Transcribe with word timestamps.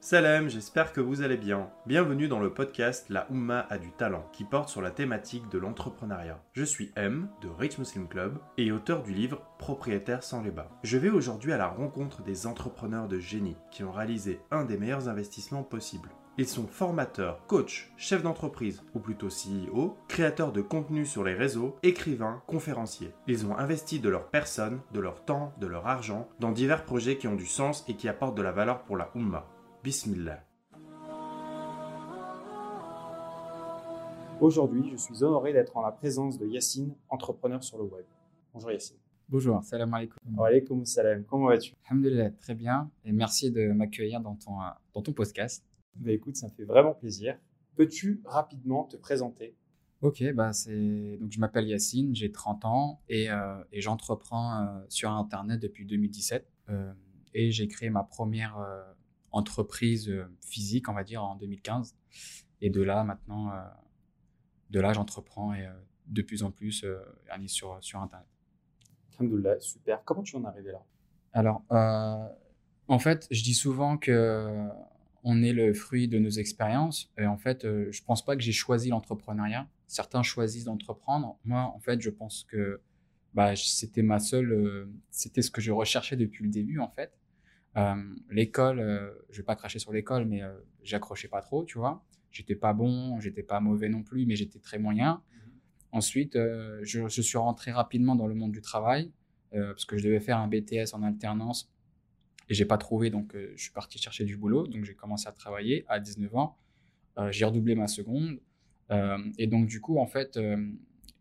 Salam, 0.00 0.48
j'espère 0.48 0.92
que 0.92 1.00
vous 1.00 1.22
allez 1.22 1.36
bien. 1.36 1.70
Bienvenue 1.84 2.28
dans 2.28 2.38
le 2.38 2.54
podcast 2.54 3.06
La 3.08 3.26
Oumma 3.32 3.66
a 3.68 3.78
du 3.78 3.90
talent, 3.90 4.28
qui 4.32 4.44
porte 4.44 4.68
sur 4.68 4.80
la 4.80 4.92
thématique 4.92 5.48
de 5.48 5.58
l'entrepreneuriat. 5.58 6.40
Je 6.52 6.62
suis 6.62 6.92
M, 6.94 7.28
de 7.42 7.48
Rich 7.48 7.78
Muslim 7.78 8.06
Club, 8.06 8.38
et 8.58 8.70
auteur 8.70 9.02
du 9.02 9.12
livre 9.12 9.42
Propriétaire 9.58 10.22
sans 10.22 10.40
les 10.40 10.52
bas. 10.52 10.70
Je 10.84 10.98
vais 10.98 11.10
aujourd'hui 11.10 11.52
à 11.52 11.58
la 11.58 11.66
rencontre 11.66 12.22
des 12.22 12.46
entrepreneurs 12.46 13.08
de 13.08 13.18
génie 13.18 13.56
qui 13.72 13.82
ont 13.82 13.90
réalisé 13.90 14.40
un 14.52 14.64
des 14.64 14.78
meilleurs 14.78 15.08
investissements 15.08 15.64
possibles. 15.64 16.10
Ils 16.38 16.46
sont 16.46 16.68
formateurs, 16.68 17.44
coachs, 17.48 17.90
chefs 17.96 18.22
d'entreprise, 18.22 18.84
ou 18.94 19.00
plutôt 19.00 19.26
CEO, 19.26 19.96
créateurs 20.06 20.52
de 20.52 20.60
contenu 20.60 21.06
sur 21.06 21.24
les 21.24 21.34
réseaux, 21.34 21.76
écrivains, 21.82 22.40
conférenciers. 22.46 23.12
Ils 23.26 23.46
ont 23.46 23.58
investi 23.58 23.98
de 23.98 24.08
leur 24.08 24.28
personne, 24.28 24.80
de 24.94 25.00
leur 25.00 25.24
temps, 25.24 25.52
de 25.58 25.66
leur 25.66 25.88
argent 25.88 26.28
dans 26.38 26.52
divers 26.52 26.84
projets 26.84 27.18
qui 27.18 27.26
ont 27.26 27.34
du 27.34 27.46
sens 27.46 27.84
et 27.88 27.94
qui 27.94 28.08
apportent 28.08 28.36
de 28.36 28.42
la 28.42 28.52
valeur 28.52 28.84
pour 28.84 28.96
la 28.96 29.10
Oumma. 29.16 29.48
Bismillah. 29.84 30.44
Aujourd'hui, 34.40 34.90
je 34.90 34.96
suis 34.96 35.22
honoré 35.22 35.52
d'être 35.52 35.76
en 35.76 35.82
la 35.82 35.92
présence 35.92 36.36
de 36.36 36.46
Yacine, 36.46 36.94
entrepreneur 37.08 37.62
sur 37.62 37.78
le 37.78 37.84
web. 37.84 38.04
Bonjour 38.52 38.72
Yacine. 38.72 38.96
Bonjour, 39.28 39.62
salam 39.62 39.94
alaikum. 39.94 40.18
Alaikum 40.40 40.84
salam, 40.84 41.24
comment 41.24 41.46
vas-tu? 41.46 41.74
Alhamdulillah, 41.88 42.30
très 42.30 42.54
bien. 42.54 42.90
Et 43.04 43.12
merci 43.12 43.52
de 43.52 43.68
m'accueillir 43.72 44.20
dans 44.20 44.34
ton, 44.34 44.56
dans 44.94 45.02
ton 45.02 45.12
podcast. 45.12 45.64
Bah 45.94 46.10
écoute, 46.10 46.36
ça 46.36 46.48
me 46.48 46.52
fait 46.52 46.64
vraiment 46.64 46.94
plaisir. 46.94 47.38
Peux-tu 47.76 48.20
rapidement 48.24 48.84
te 48.84 48.96
présenter? 48.96 49.54
Ok, 50.00 50.24
bah 50.34 50.52
c'est 50.52 51.16
donc 51.20 51.30
je 51.30 51.38
m'appelle 51.40 51.68
Yacine, 51.68 52.14
j'ai 52.14 52.32
30 52.32 52.64
ans 52.64 53.00
et, 53.08 53.30
euh, 53.30 53.62
et 53.72 53.80
j'entreprends 53.80 54.60
euh, 54.62 54.80
sur 54.88 55.10
Internet 55.10 55.60
depuis 55.60 55.86
2017. 55.86 56.48
Euh, 56.70 56.92
et 57.34 57.50
j'ai 57.50 57.68
créé 57.68 57.90
ma 57.90 58.04
première 58.04 58.58
euh, 58.58 58.82
entreprise 59.32 60.08
euh, 60.08 60.26
physique, 60.40 60.88
on 60.88 60.94
va 60.94 61.04
dire, 61.04 61.22
en 61.22 61.36
2015. 61.36 61.96
Et 62.60 62.70
de 62.70 62.82
là, 62.82 63.04
maintenant, 63.04 63.50
euh, 63.50 63.60
de 64.70 64.80
là, 64.80 64.92
j'entreprends 64.92 65.54
et 65.54 65.66
euh, 65.66 65.72
de 66.06 66.22
plus 66.22 66.42
en 66.42 66.50
plus 66.50 66.86
aller 67.28 67.48
sur, 67.48 67.78
sur 67.82 68.00
Internet. 68.00 68.26
Alhamdoulilah, 69.18 69.60
super. 69.60 70.02
Comment 70.04 70.22
tu 70.22 70.36
en 70.36 70.44
es 70.44 70.46
arrivé 70.46 70.72
là? 70.72 70.82
Alors, 71.32 71.62
euh, 71.70 72.26
en 72.88 72.98
fait, 72.98 73.26
je 73.30 73.42
dis 73.42 73.54
souvent 73.54 73.98
que 73.98 74.68
on 75.24 75.42
est 75.42 75.52
le 75.52 75.74
fruit 75.74 76.08
de 76.08 76.18
nos 76.18 76.30
expériences. 76.30 77.12
Et 77.18 77.26
en 77.26 77.36
fait, 77.36 77.64
je 77.64 78.02
pense 78.04 78.24
pas 78.24 78.36
que 78.36 78.42
j'ai 78.42 78.52
choisi 78.52 78.88
l'entrepreneuriat. 78.88 79.68
Certains 79.86 80.22
choisissent 80.22 80.64
d'entreprendre. 80.64 81.38
Moi, 81.44 81.60
en 81.60 81.80
fait, 81.80 82.00
je 82.00 82.08
pense 82.08 82.44
que 82.44 82.80
bah, 83.34 83.54
c'était 83.56 84.02
ma 84.02 84.18
seule, 84.18 84.52
euh, 84.52 84.90
c'était 85.10 85.42
ce 85.42 85.50
que 85.50 85.60
je 85.60 85.70
recherchais 85.72 86.16
depuis 86.16 86.44
le 86.44 86.50
début, 86.50 86.78
en 86.78 86.88
fait. 86.88 87.17
Euh, 87.78 87.94
l'école, 88.30 88.80
euh, 88.80 89.10
je 89.30 89.38
vais 89.38 89.44
pas 89.44 89.56
cracher 89.56 89.78
sur 89.78 89.92
l'école, 89.92 90.24
mais 90.26 90.42
euh, 90.42 90.52
j'accrochais 90.82 91.28
pas 91.28 91.42
trop, 91.42 91.64
tu 91.64 91.78
vois. 91.78 92.04
J'étais 92.30 92.56
pas 92.56 92.72
bon, 92.72 93.20
j'étais 93.20 93.42
pas 93.42 93.60
mauvais 93.60 93.88
non 93.88 94.02
plus, 94.02 94.26
mais 94.26 94.36
j'étais 94.36 94.58
très 94.58 94.78
moyen. 94.78 95.22
Ensuite, 95.92 96.36
euh, 96.36 96.80
je, 96.82 97.08
je 97.08 97.22
suis 97.22 97.38
rentré 97.38 97.70
rapidement 97.70 98.14
dans 98.14 98.26
le 98.26 98.34
monde 98.34 98.52
du 98.52 98.60
travail 98.60 99.10
euh, 99.54 99.68
parce 99.68 99.84
que 99.86 99.96
je 99.96 100.04
devais 100.04 100.20
faire 100.20 100.38
un 100.38 100.48
BTS 100.48 100.92
en 100.92 101.02
alternance 101.02 101.72
et 102.50 102.54
j'ai 102.54 102.66
pas 102.66 102.78
trouvé, 102.78 103.10
donc 103.10 103.34
euh, 103.34 103.52
je 103.56 103.62
suis 103.62 103.72
parti 103.72 103.98
chercher 103.98 104.24
du 104.24 104.36
boulot. 104.36 104.66
Donc 104.66 104.84
j'ai 104.84 104.94
commencé 104.94 105.28
à 105.28 105.32
travailler 105.32 105.84
à 105.88 106.00
19 106.00 106.34
ans. 106.36 106.56
J'ai 107.30 107.44
redoublé 107.44 107.74
ma 107.74 107.88
seconde 107.88 108.38
et 109.38 109.48
donc 109.48 109.66
du 109.66 109.80
coup, 109.80 109.98
en 109.98 110.06
fait, 110.06 110.38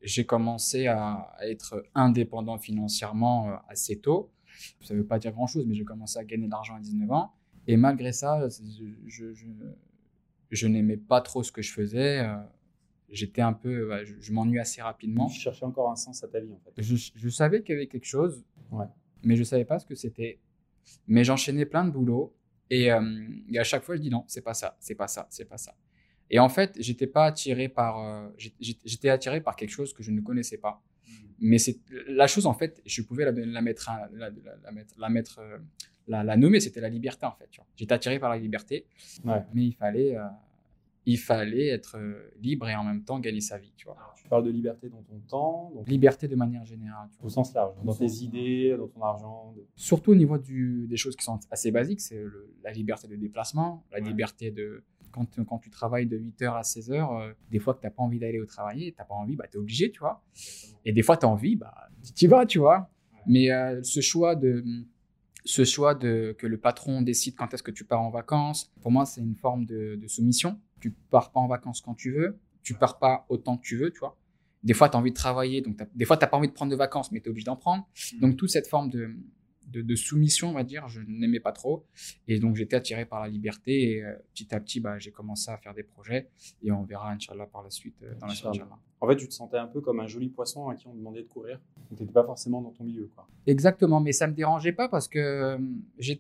j'ai 0.04 0.28
commencé 0.28 0.86
à, 0.86 1.34
à 1.40 1.48
être 1.48 1.84
indépendant 1.96 2.60
financièrement 2.60 3.60
assez 3.68 4.00
tôt. 4.00 4.30
Ça 4.82 4.94
veut 4.96 5.06
pas 5.06 5.20
dire 5.20 5.32
grand-chose, 5.32 5.66
mais 5.68 5.74
j'ai 5.76 5.84
commencé 5.86 6.18
à 6.20 6.24
gagner 6.24 6.46
de 6.48 6.52
l'argent 6.52 6.76
à 6.76 6.80
19 6.80 7.12
ans. 7.12 7.32
Et 7.68 7.78
malgré 7.78 8.12
ça, 8.14 8.48
je, 9.08 9.34
je, 10.50 10.68
n'aimais 10.68 10.98
pas 10.98 11.22
trop 11.22 11.44
ce 11.44 11.52
que 11.52 11.62
je 11.62 11.72
faisais. 11.74 12.20
Euh, 12.20 12.36
J'étais 13.10 13.42
un 13.42 13.54
peu, 13.54 13.88
ouais, 13.90 14.06
je, 14.06 14.16
je 14.20 14.34
m'ennuie 14.34 14.60
assez 14.60 14.82
rapidement. 14.82 15.28
Tu 15.28 15.40
cherchais 15.40 15.64
encore 15.66 15.90
un 15.90 15.96
sens 15.96 16.24
à 16.26 16.28
ta 16.28 16.42
vie 16.42 16.52
en 16.52 16.60
fait. 16.60 16.74
Je, 16.82 16.96
je 17.16 17.30
savais 17.30 17.64
qu'il 17.64 17.74
y 17.74 17.78
avait 17.78 17.88
quelque 17.88 18.06
chose, 18.06 18.44
Ouais. 18.70 18.86
mais 19.24 19.38
je 19.38 19.44
savais 19.44 19.64
pas 19.64 19.80
ce 19.80 19.86
que 19.86 19.96
c'était. 19.96 20.40
Mais 21.08 21.24
j'enchaînais 21.24 21.66
plein 21.66 21.86
de 21.86 21.90
boulots 21.92 22.36
et, 22.70 22.92
euh, 22.92 23.28
et 23.50 23.60
à 23.60 23.64
chaque 23.64 23.84
fois 23.84 23.96
je 23.96 24.02
dis 24.02 24.10
non, 24.10 24.26
c'est 24.28 24.42
pas 24.42 24.54
ça, 24.54 24.76
c'est 24.82 24.96
pas 24.96 25.08
ça, 25.08 25.26
c'est 25.30 25.46
pas 25.46 25.58
ça. 25.58 25.74
Et 26.30 26.40
en 26.40 26.50
fait, 26.50 26.76
j'étais 26.80 27.08
pas 27.08 27.26
attiré 27.28 27.70
par, 27.70 28.00
euh, 28.00 28.28
j'étais 28.60 29.08
attiré 29.08 29.40
par 29.40 29.56
quelque 29.56 29.70
chose 29.70 29.94
que 29.94 30.04
je 30.04 30.12
ne 30.12 30.20
connaissais 30.20 30.58
pas. 30.58 30.84
Mais 31.40 31.60
c'est 31.60 31.78
la 32.08 32.26
chose 32.28 32.46
en 32.48 32.54
fait, 32.54 32.82
je 32.86 33.02
pouvais 33.04 33.26
la, 33.26 33.32
la 33.32 33.62
mettre, 33.62 33.90
à- 33.90 34.10
la, 34.14 34.32
mettre, 34.72 34.94
la 34.98 35.10
mettre, 35.10 35.40
euh, 35.40 35.58
la, 36.08 36.24
la 36.24 36.36
nommer, 36.38 36.60
c'était 36.60 36.82
la 36.82 36.90
liberté 36.90 37.26
en 37.26 37.32
fait. 37.34 37.50
J'étais 37.76 37.94
attiré 37.94 38.18
par 38.20 38.30
la 38.32 38.38
liberté, 38.38 38.86
Ouais. 39.24 39.44
mais 39.54 39.66
il 39.66 39.74
fallait, 39.74 40.18
euh, 40.18 40.24
il 41.06 41.18
fallait 41.20 41.68
être 41.68 41.96
euh, 41.98 42.32
libre 42.42 42.68
et 42.68 42.76
en 42.76 42.84
même 42.84 43.04
temps 43.04 43.20
gagner 43.20 43.40
sa 43.42 43.58
vie, 43.58 43.72
tu 43.78 43.86
vois. 43.86 43.98
Tu 44.18 44.28
parles 44.28 44.44
de 44.46 44.50
liberté 44.52 44.90
dans 44.90 45.04
ton 45.04 45.20
temps, 45.28 45.72
donc 45.76 45.88
Liberté 45.88 46.28
de 46.28 46.36
manière 46.36 46.66
générale. 46.66 47.08
tu 47.12 47.18
vois. 47.20 47.28
au 47.28 47.30
sens 47.30 47.54
large, 47.54 47.76
dans 47.84 47.94
tes 47.94 48.08
sens- 48.10 48.22
idées, 48.24 48.76
dans 48.78 48.88
ton 48.88 49.02
argent. 49.04 49.54
de- 49.56 49.64
surtout 49.76 50.12
au 50.12 50.16
niveau 50.16 50.38
du, 50.38 50.88
des 50.88 50.98
choses 50.98 51.16
qui 51.16 51.24
sont 51.24 51.40
assez 51.52 51.72
basiques, 51.72 52.02
c'est 52.02 52.22
la 52.64 52.72
liberté 52.72 53.08
de 53.08 53.16
déplacement, 53.16 53.86
la 53.92 54.00
Ouais. 54.00 54.06
liberté 54.06 54.50
de... 54.52 54.84
Quand, 55.18 55.44
quand 55.46 55.58
tu 55.58 55.70
travailles 55.70 56.06
de 56.06 56.18
8h 56.18 56.54
à 56.54 56.62
16h, 56.62 56.92
euh, 56.94 57.34
des 57.50 57.60
fois 57.60 57.74
que 57.74 57.82
tu 57.82 57.88
n'as 57.88 57.92
pas 57.92 58.04
envie 58.04 58.20
d'aller 58.20 58.40
au 58.40 58.46
travail, 58.46 58.92
tu 58.92 58.96
n'as 58.98 59.06
pas 59.06 59.16
envie, 59.16 59.36
bah, 59.36 59.46
tu 59.50 59.58
es 59.58 59.60
obligé, 59.60 59.92
tu 59.92 60.00
vois. 60.00 60.24
Et 60.86 60.92
des 60.92 61.02
fois, 61.02 61.18
tu 61.18 61.26
as 61.26 61.30
envie, 61.30 61.56
bah, 61.56 61.74
tu 62.16 62.26
y 62.26 62.28
vas, 62.28 62.46
tu 62.46 62.60
vois. 62.60 62.90
Mais 63.26 63.52
euh, 63.52 63.82
ce 63.84 64.02
choix 64.02 64.36
de... 64.36 64.64
Ce 65.46 65.64
choix 65.64 65.96
de 65.96 66.36
que 66.38 66.46
le 66.46 66.58
patron 66.58 67.02
décide 67.02 67.36
quand 67.36 67.54
est-ce 67.54 67.64
que 67.64 67.72
tu 67.72 67.86
pars 67.86 68.02
en 68.02 68.10
vacances, 68.10 68.70
pour 68.82 68.92
moi, 68.92 69.06
c'est 69.06 69.22
une 69.22 69.36
forme 69.36 69.66
de, 69.66 69.96
de 69.96 70.08
soumission. 70.08 70.60
Tu 70.82 70.92
pars 70.92 71.32
pas 71.32 71.40
en 71.40 71.48
vacances 71.48 71.80
quand 71.80 71.94
tu 71.94 72.12
veux, 72.12 72.38
tu 72.64 72.74
pars 72.74 73.00
pas 73.00 73.26
autant 73.30 73.56
que 73.56 73.62
tu 73.62 73.78
veux, 73.78 73.92
tu 73.92 74.00
vois. 74.00 74.18
Des 74.64 74.74
fois, 74.74 74.90
tu 74.90 74.98
as 74.98 75.00
envie 75.00 75.12
de 75.12 75.16
travailler, 75.16 75.62
donc 75.62 75.78
des 75.96 76.04
fois, 76.04 76.18
tu 76.18 76.26
n'as 76.26 76.28
pas 76.28 76.36
envie 76.36 76.50
de 76.50 76.54
prendre 76.54 76.72
de 76.72 76.76
vacances, 76.76 77.14
mais 77.14 77.22
tu 77.22 77.28
es 77.28 77.30
obligé 77.30 77.46
d'en 77.46 77.56
prendre. 77.56 77.88
Donc, 78.20 78.36
toute 78.36 78.50
cette 78.50 78.68
forme 78.68 78.90
de, 78.90 79.16
de, 79.68 79.82
de 79.82 79.96
soumission, 79.96 80.50
on 80.50 80.54
va 80.54 80.64
dire, 80.64 80.88
je 80.88 81.02
n'aimais 81.08 81.40
pas 81.40 81.52
trop. 81.52 81.86
Et 82.28 82.40
donc, 82.40 82.56
j'étais 82.56 82.76
attiré 82.76 83.06
par 83.06 83.22
la 83.22 83.28
liberté. 83.28 83.92
Et 83.92 84.04
euh, 84.04 84.14
petit 84.34 84.54
à 84.54 84.60
petit, 84.60 84.80
bah, 84.80 84.98
j'ai 84.98 85.12
commencé 85.12 85.52
à 85.52 85.58
faire 85.58 85.74
des 85.74 85.84
projets. 85.84 86.30
Et 86.64 86.72
on 86.72 86.84
verra, 86.84 87.12
Inch'Allah, 87.12 87.48
par 87.48 87.64
la 87.64 87.70
suite, 87.70 88.02
euh, 88.04 88.14
dans 88.20 88.28
la 88.28 88.34
suite. 88.34 88.62
En 89.00 89.08
fait, 89.08 89.16
tu 89.16 89.28
te 89.28 89.34
sentais 89.34 89.58
un 89.58 89.68
peu 89.68 89.80
comme 89.80 90.00
un 90.00 90.08
joli 90.08 90.30
poisson 90.30 90.70
à 90.70 90.76
qui 90.76 90.88
on 90.88 90.96
demandait 90.96 91.22
de 91.22 91.28
courir. 91.28 91.60
Donc, 91.90 91.98
tu 91.98 92.04
n'étais 92.04 92.14
pas 92.14 92.24
forcément 92.24 92.62
dans 92.62 92.72
ton 92.72 92.84
milieu. 92.84 93.10
Quoi. 93.14 93.28
Exactement, 93.46 94.00
mais 94.00 94.12
ça 94.12 94.26
me 94.28 94.34
dérangeait 94.34 94.72
pas 94.72 94.90
parce 94.90 95.08
que 95.08 95.20
euh, 95.20 95.58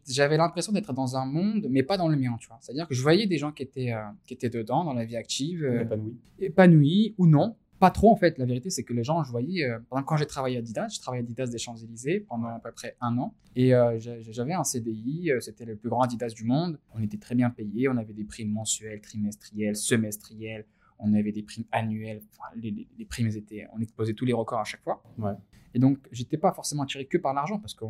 j'avais 0.08 0.38
l'impression 0.38 0.72
d'être 0.72 0.94
dans 0.94 1.18
un 1.18 1.26
monde, 1.26 1.66
mais 1.70 1.82
pas 1.82 1.98
dans 1.98 2.08
le 2.08 2.16
mien, 2.16 2.38
tu 2.40 2.48
vois. 2.48 2.58
C'est-à-dire 2.62 2.88
que 2.88 2.94
je 2.94 3.02
voyais 3.02 3.26
des 3.26 3.40
gens 3.40 3.52
qui 3.52 3.64
étaient, 3.64 3.94
euh, 3.94 4.04
qui 4.28 4.36
étaient 4.36 4.52
dedans, 4.52 4.84
dans 4.84 4.94
la 4.94 5.06
vie 5.06 5.16
active, 5.16 5.64
euh, 5.64 5.82
Épanoui. 5.82 6.18
épanouis 6.40 7.16
ou 7.18 7.26
non. 7.26 7.56
Pas 7.80 7.92
trop 7.92 8.12
en 8.12 8.16
fait. 8.16 8.38
La 8.38 8.46
vérité, 8.46 8.70
c'est 8.70 8.84
que 8.84 8.94
les 8.94 9.04
gens, 9.04 9.24
je 9.24 9.32
voyais, 9.32 9.66
euh, 9.66 9.80
quand 10.06 10.18
j'ai 10.18 10.26
travaillé 10.26 10.56
à 10.58 10.60
Adidas, 10.60 10.90
je 10.90 11.00
travaillais 11.00 11.24
à 11.24 11.26
Adidas 11.26 11.48
des 11.48 11.58
Champs-Élysées 11.58 12.22
pendant 12.22 12.48
à 12.48 12.60
peu 12.60 12.72
près 12.72 12.96
un 13.02 13.18
an. 13.18 13.34
Et 13.56 13.74
euh, 13.76 14.00
j'a- 14.00 14.20
j'avais 14.20 14.54
un 14.54 14.64
CDI, 14.64 15.32
euh, 15.32 15.40
c'était 15.40 15.66
le 15.66 15.76
plus 15.76 15.90
grand 15.90 16.02
Adidas 16.02 16.30
du 16.30 16.44
monde. 16.44 16.80
On 16.96 17.02
était 17.02 17.18
très 17.18 17.36
bien 17.36 17.50
payés, 17.50 17.88
on 17.90 17.98
avait 17.98 18.14
des 18.14 18.24
primes 18.24 18.52
mensuelles, 18.52 19.02
trimestrielles, 19.02 19.76
semestrielles, 19.76 20.66
on 21.00 21.14
avait 21.14 21.32
des 21.32 21.44
primes 21.44 21.66
annuelles. 21.72 22.22
Enfin, 22.32 22.50
les, 22.56 22.72
les- 22.72 22.88
les 22.98 23.06
primes 23.06 23.28
étaient, 23.28 23.68
on 23.76 23.80
exposait 23.80 24.14
tous 24.14 24.26
les 24.26 24.34
records 24.34 24.60
à 24.60 24.64
chaque 24.64 24.82
fois. 24.84 25.04
Ouais. 25.20 25.34
Et 25.76 25.80
donc, 25.80 26.00
j'étais 26.12 26.38
pas 26.38 26.54
forcément 26.54 26.84
attiré 26.84 27.06
que 27.06 27.20
par 27.20 27.36
l'argent 27.36 27.60
parce 27.60 27.76
que 27.76 27.86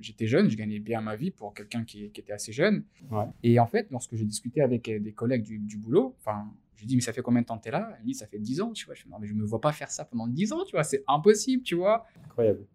j'étais 0.00 0.26
jeune, 0.26 0.48
je 0.48 0.56
gagnais 0.56 0.78
bien 0.78 1.00
ma 1.00 1.16
vie 1.16 1.30
pour 1.30 1.54
quelqu'un 1.54 1.84
qui, 1.84 2.10
qui 2.10 2.20
était 2.20 2.32
assez 2.32 2.52
jeune. 2.52 2.84
Ouais. 3.10 3.24
Et 3.42 3.58
en 3.58 3.66
fait, 3.66 3.88
lorsque 3.90 4.14
j'ai 4.16 4.24
discuté 4.24 4.62
avec 4.62 4.84
des 4.90 5.12
collègues 5.12 5.42
du, 5.42 5.58
du 5.58 5.76
boulot, 5.76 6.14
enfin, 6.20 6.50
j'ai 6.82 6.88
dit, 6.88 6.96
mais 6.96 7.02
ça 7.02 7.12
fait 7.12 7.22
combien 7.22 7.42
de 7.42 7.46
temps 7.46 7.56
que 7.56 7.62
t'es 7.62 7.70
là? 7.70 7.94
Elle 7.96 8.04
dit, 8.04 8.14
ça 8.14 8.26
fait 8.26 8.40
10 8.40 8.60
ans, 8.60 8.72
tu 8.72 8.86
vois. 8.86 8.96
Je 8.96 9.02
me 9.02 9.04
dis, 9.04 9.10
non, 9.12 9.18
mais 9.20 9.28
je 9.28 9.34
me 9.34 9.44
vois 9.44 9.60
pas 9.60 9.70
faire 9.70 9.88
ça 9.88 10.04
pendant 10.04 10.26
10 10.26 10.52
ans, 10.52 10.64
tu 10.64 10.72
vois, 10.72 10.82
c'est 10.82 11.04
impossible, 11.06 11.62
tu 11.62 11.76
vois. 11.76 12.04
Incroyable. 12.24 12.66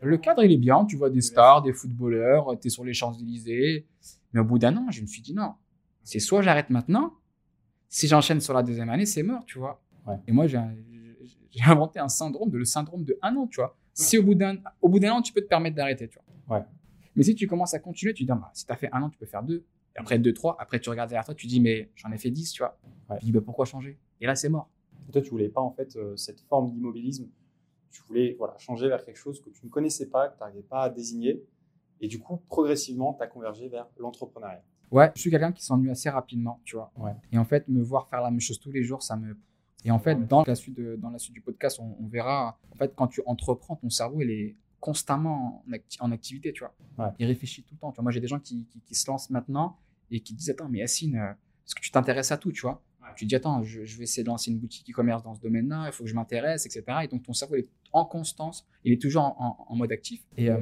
Le 0.00 0.18
cadre, 0.18 0.42
il 0.42 0.50
est 0.50 0.56
bien, 0.56 0.84
tu 0.86 0.96
vois 0.96 1.08
des 1.08 1.20
stars, 1.20 1.62
des 1.62 1.72
footballeurs, 1.72 2.58
tu 2.60 2.66
es 2.66 2.70
sur 2.70 2.84
les 2.84 2.94
Champs-Élysées. 2.94 3.86
Mais 4.32 4.40
au 4.40 4.44
bout 4.44 4.58
d'un 4.58 4.76
an, 4.76 4.90
je 4.90 5.02
me 5.02 5.06
suis 5.06 5.22
dit, 5.22 5.34
non, 5.34 5.54
c'est 6.02 6.18
soit 6.18 6.42
j'arrête 6.42 6.68
maintenant, 6.68 7.14
si 7.88 8.08
j'enchaîne 8.08 8.40
sur 8.40 8.54
la 8.54 8.64
deuxième 8.64 8.88
année, 8.90 9.06
c'est 9.06 9.22
mort, 9.22 9.44
tu 9.46 9.60
vois. 9.60 9.80
Ouais. 10.04 10.16
Et 10.26 10.32
moi, 10.32 10.48
j'ai 10.48 10.58
inventé 11.64 12.00
un 12.00 12.08
syndrome, 12.08 12.50
de, 12.50 12.58
le 12.58 12.64
syndrome 12.64 13.04
de 13.04 13.16
un 13.22 13.36
an, 13.36 13.46
tu 13.46 13.60
vois. 13.60 13.76
Si 13.94 14.18
au 14.18 14.24
bout 14.24 14.34
d'un 14.34 14.58
an, 15.12 15.22
tu 15.22 15.32
peux 15.32 15.42
te 15.42 15.48
permettre 15.48 15.76
d'arrêter, 15.76 16.08
tu 16.08 16.18
vois. 16.48 16.58
Ouais. 16.58 16.64
Mais 17.14 17.22
si 17.22 17.36
tu 17.36 17.46
commences 17.46 17.72
à 17.72 17.78
continuer, 17.78 18.14
tu 18.14 18.24
dis, 18.24 18.32
ah, 18.32 18.34
bah, 18.34 18.50
si 18.52 18.66
tu 18.66 18.72
as 18.72 18.76
fait 18.76 18.90
un 18.92 19.00
an, 19.02 19.10
tu 19.10 19.16
peux 19.16 19.26
faire 19.26 19.44
deux. 19.44 19.64
Et 19.96 20.00
après 20.00 20.18
deux, 20.18 20.32
trois, 20.34 20.56
après 20.60 20.78
tu 20.78 20.90
regardes 20.90 21.08
derrière 21.10 21.24
toi, 21.24 21.34
tu 21.34 21.46
dis, 21.46 21.60
mais 21.60 21.90
j'en 21.94 22.12
ai 22.12 22.18
fait 22.18 22.30
dix, 22.30 22.52
tu 22.52 22.62
vois. 22.62 22.78
Ouais. 23.10 23.18
Tu 23.18 23.26
dis, 23.26 23.32
bah, 23.32 23.40
pourquoi 23.44 23.64
changer? 23.64 23.98
Et 24.20 24.26
là, 24.26 24.34
c'est 24.36 24.48
mort. 24.48 24.68
Et 25.08 25.12
toi, 25.12 25.22
tu 25.22 25.30
voulais 25.30 25.48
pas 25.48 25.60
en 25.60 25.70
fait 25.70 25.96
euh, 25.96 26.16
cette 26.16 26.40
forme 26.40 26.70
d'immobilisme. 26.70 27.28
Tu 27.90 28.02
voulais 28.02 28.34
voilà, 28.38 28.56
changer 28.58 28.88
vers 28.88 29.04
quelque 29.04 29.16
chose 29.16 29.40
que 29.40 29.48
tu 29.50 29.64
ne 29.64 29.70
connaissais 29.70 30.06
pas, 30.10 30.28
que 30.28 30.34
tu 30.36 30.40
n'arrivais 30.40 30.62
pas 30.62 30.82
à 30.82 30.90
désigner. 30.90 31.42
Et 32.00 32.08
du 32.08 32.18
coup, 32.18 32.36
progressivement, 32.48 33.14
tu 33.14 33.22
as 33.22 33.26
convergé 33.26 33.68
vers 33.68 33.86
l'entrepreneuriat. 33.98 34.62
Ouais, 34.90 35.10
je 35.14 35.20
suis 35.22 35.30
quelqu'un 35.30 35.50
qui 35.52 35.64
s'ennuie 35.64 35.90
assez 35.90 36.10
rapidement, 36.10 36.60
tu 36.64 36.76
vois. 36.76 36.92
Ouais. 36.98 37.12
Et 37.32 37.38
en 37.38 37.44
fait, 37.44 37.66
me 37.68 37.82
voir 37.82 38.06
faire 38.08 38.20
la 38.20 38.30
même 38.30 38.40
chose 38.40 38.60
tous 38.60 38.70
les 38.70 38.82
jours, 38.82 39.02
ça 39.02 39.16
me. 39.16 39.36
Et 39.84 39.90
en 39.90 39.98
fait, 39.98 40.26
dans 40.26 40.42
la 40.44 40.54
suite, 40.54 40.76
de- 40.76 40.96
dans 40.96 41.10
la 41.10 41.18
suite 41.18 41.32
du 41.34 41.40
podcast, 41.40 41.78
on, 41.80 41.96
on 42.00 42.06
verra. 42.06 42.58
En 42.72 42.76
fait, 42.76 42.92
quand 42.94 43.06
tu 43.06 43.22
entreprends, 43.24 43.76
ton 43.76 43.88
cerveau, 43.88 44.20
il 44.20 44.30
est 44.30 44.56
constamment 44.78 45.64
en, 45.66 45.72
acti- 45.72 45.96
en 46.00 46.12
activité, 46.12 46.52
tu 46.52 46.64
vois. 46.64 46.74
Ouais. 46.98 47.12
Il 47.18 47.26
réfléchit 47.26 47.62
tout 47.64 47.74
le 47.74 47.78
temps. 47.80 47.90
Tu 47.92 47.96
vois. 47.96 48.02
Moi, 48.02 48.12
j'ai 48.12 48.20
des 48.20 48.26
gens 48.28 48.38
qui, 48.40 48.66
qui, 48.66 48.80
qui 48.80 48.94
se 48.94 49.10
lancent 49.10 49.30
maintenant 49.30 49.78
et 50.10 50.20
qui 50.20 50.34
disent 50.34 50.50
Attends, 50.50 50.68
mais 50.68 50.78
Yacine, 50.78 51.16
euh, 51.16 51.30
est-ce 51.30 51.74
que 51.74 51.80
tu 51.80 51.90
t'intéresses 51.90 52.32
à 52.32 52.38
tout, 52.38 52.52
tu 52.52 52.62
vois? 52.62 52.82
Tu 53.16 53.24
dis 53.24 53.34
Attends, 53.36 53.62
je, 53.62 53.84
je 53.84 53.96
vais 53.98 54.02
essayer 54.04 54.22
de 54.24 54.28
lancer 54.28 54.50
une 54.50 54.58
boutique 54.58 54.90
e-commerce 54.90 55.22
dans 55.22 55.34
ce 55.34 55.40
domaine-là, 55.40 55.84
il 55.86 55.92
faut 55.92 56.04
que 56.04 56.10
je 56.10 56.14
m'intéresse, 56.14 56.66
etc. 56.66 56.84
Et 57.04 57.08
donc, 57.08 57.22
ton 57.22 57.32
cerveau 57.32 57.54
est 57.54 57.68
en 57.92 58.04
constance, 58.04 58.66
il 58.84 58.92
est 58.92 59.00
toujours 59.00 59.22
en, 59.22 59.36
en- 59.38 59.72
en 59.72 59.76
mode 59.76 59.92
actif. 59.92 60.22
Et, 60.36 60.50
euh, 60.50 60.58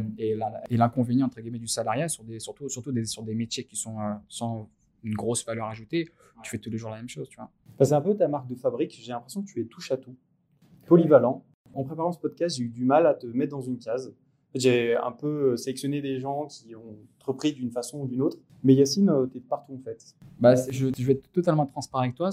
et 0.71 0.77
l'inconvénient, 0.77 1.27
entre 1.27 1.41
guillemets, 1.41 1.59
du 1.59 1.67
salariat, 1.67 2.09
sur 2.09 2.23
des, 2.25 2.39
surtout, 2.39 2.69
surtout 2.69 2.93
des, 2.93 3.05
sur 3.07 3.23
des 3.23 3.35
métiers 3.35 3.65
qui 3.65 3.77
sont 3.77 3.99
euh, 3.99 4.13
sans 4.29 4.69
une 5.03 5.15
grosse 5.15 5.45
valeur 5.45 5.67
ajoutée, 5.67 6.09
tu 6.43 6.51
fais 6.51 6.59
tous 6.59 6.71
les 6.71 6.79
jours 6.79 6.91
la 6.91 6.97
même 6.97 7.09
chose, 7.09 7.29
tu 7.29 7.37
vois. 7.37 7.51
Enfin, 7.75 7.85
c'est 7.85 7.95
un 7.95 8.01
peu 8.01 8.15
ta 8.17 8.29
marque 8.29 8.47
de 8.49 8.55
fabrique. 8.55 8.99
J'ai 9.03 9.13
l'impression 9.13 9.43
que 9.43 9.47
tu 9.49 9.61
es 9.61 9.65
touche 9.65 9.91
à 9.91 9.97
tout, 9.97 10.15
polyvalent. 10.87 11.45
En 11.73 11.83
préparant 11.85 12.13
ce 12.13 12.19
podcast, 12.19 12.57
j'ai 12.57 12.65
eu 12.65 12.69
du 12.69 12.85
mal 12.85 13.07
à 13.07 13.15
te 13.15 13.27
mettre 13.27 13.51
dans 13.53 13.61
une 13.63 13.79
case. 13.79 14.15
J'ai 14.55 14.97
un 14.97 15.13
peu 15.13 15.57
sélectionné 15.57 16.01
des 16.01 16.21
gens 16.21 16.47
qui 16.47 16.75
ont 16.77 16.97
entrepris 17.19 17.53
d'une 17.53 17.71
façon 17.71 18.01
ou 18.01 18.07
d'une 18.07 18.23
autre. 18.23 18.39
Mais 18.63 18.75
Yacine, 18.75 19.13
tu 19.31 19.39
es 19.39 19.41
partout 19.41 19.75
en 19.75 19.85
fait. 19.85 20.15
Bah, 20.39 20.55
je, 20.71 20.87
je 20.97 21.05
vais 21.05 21.15
être 21.15 21.31
totalement 21.33 21.67
transparent 21.67 22.03
avec 22.05 22.15
toi. 22.15 22.31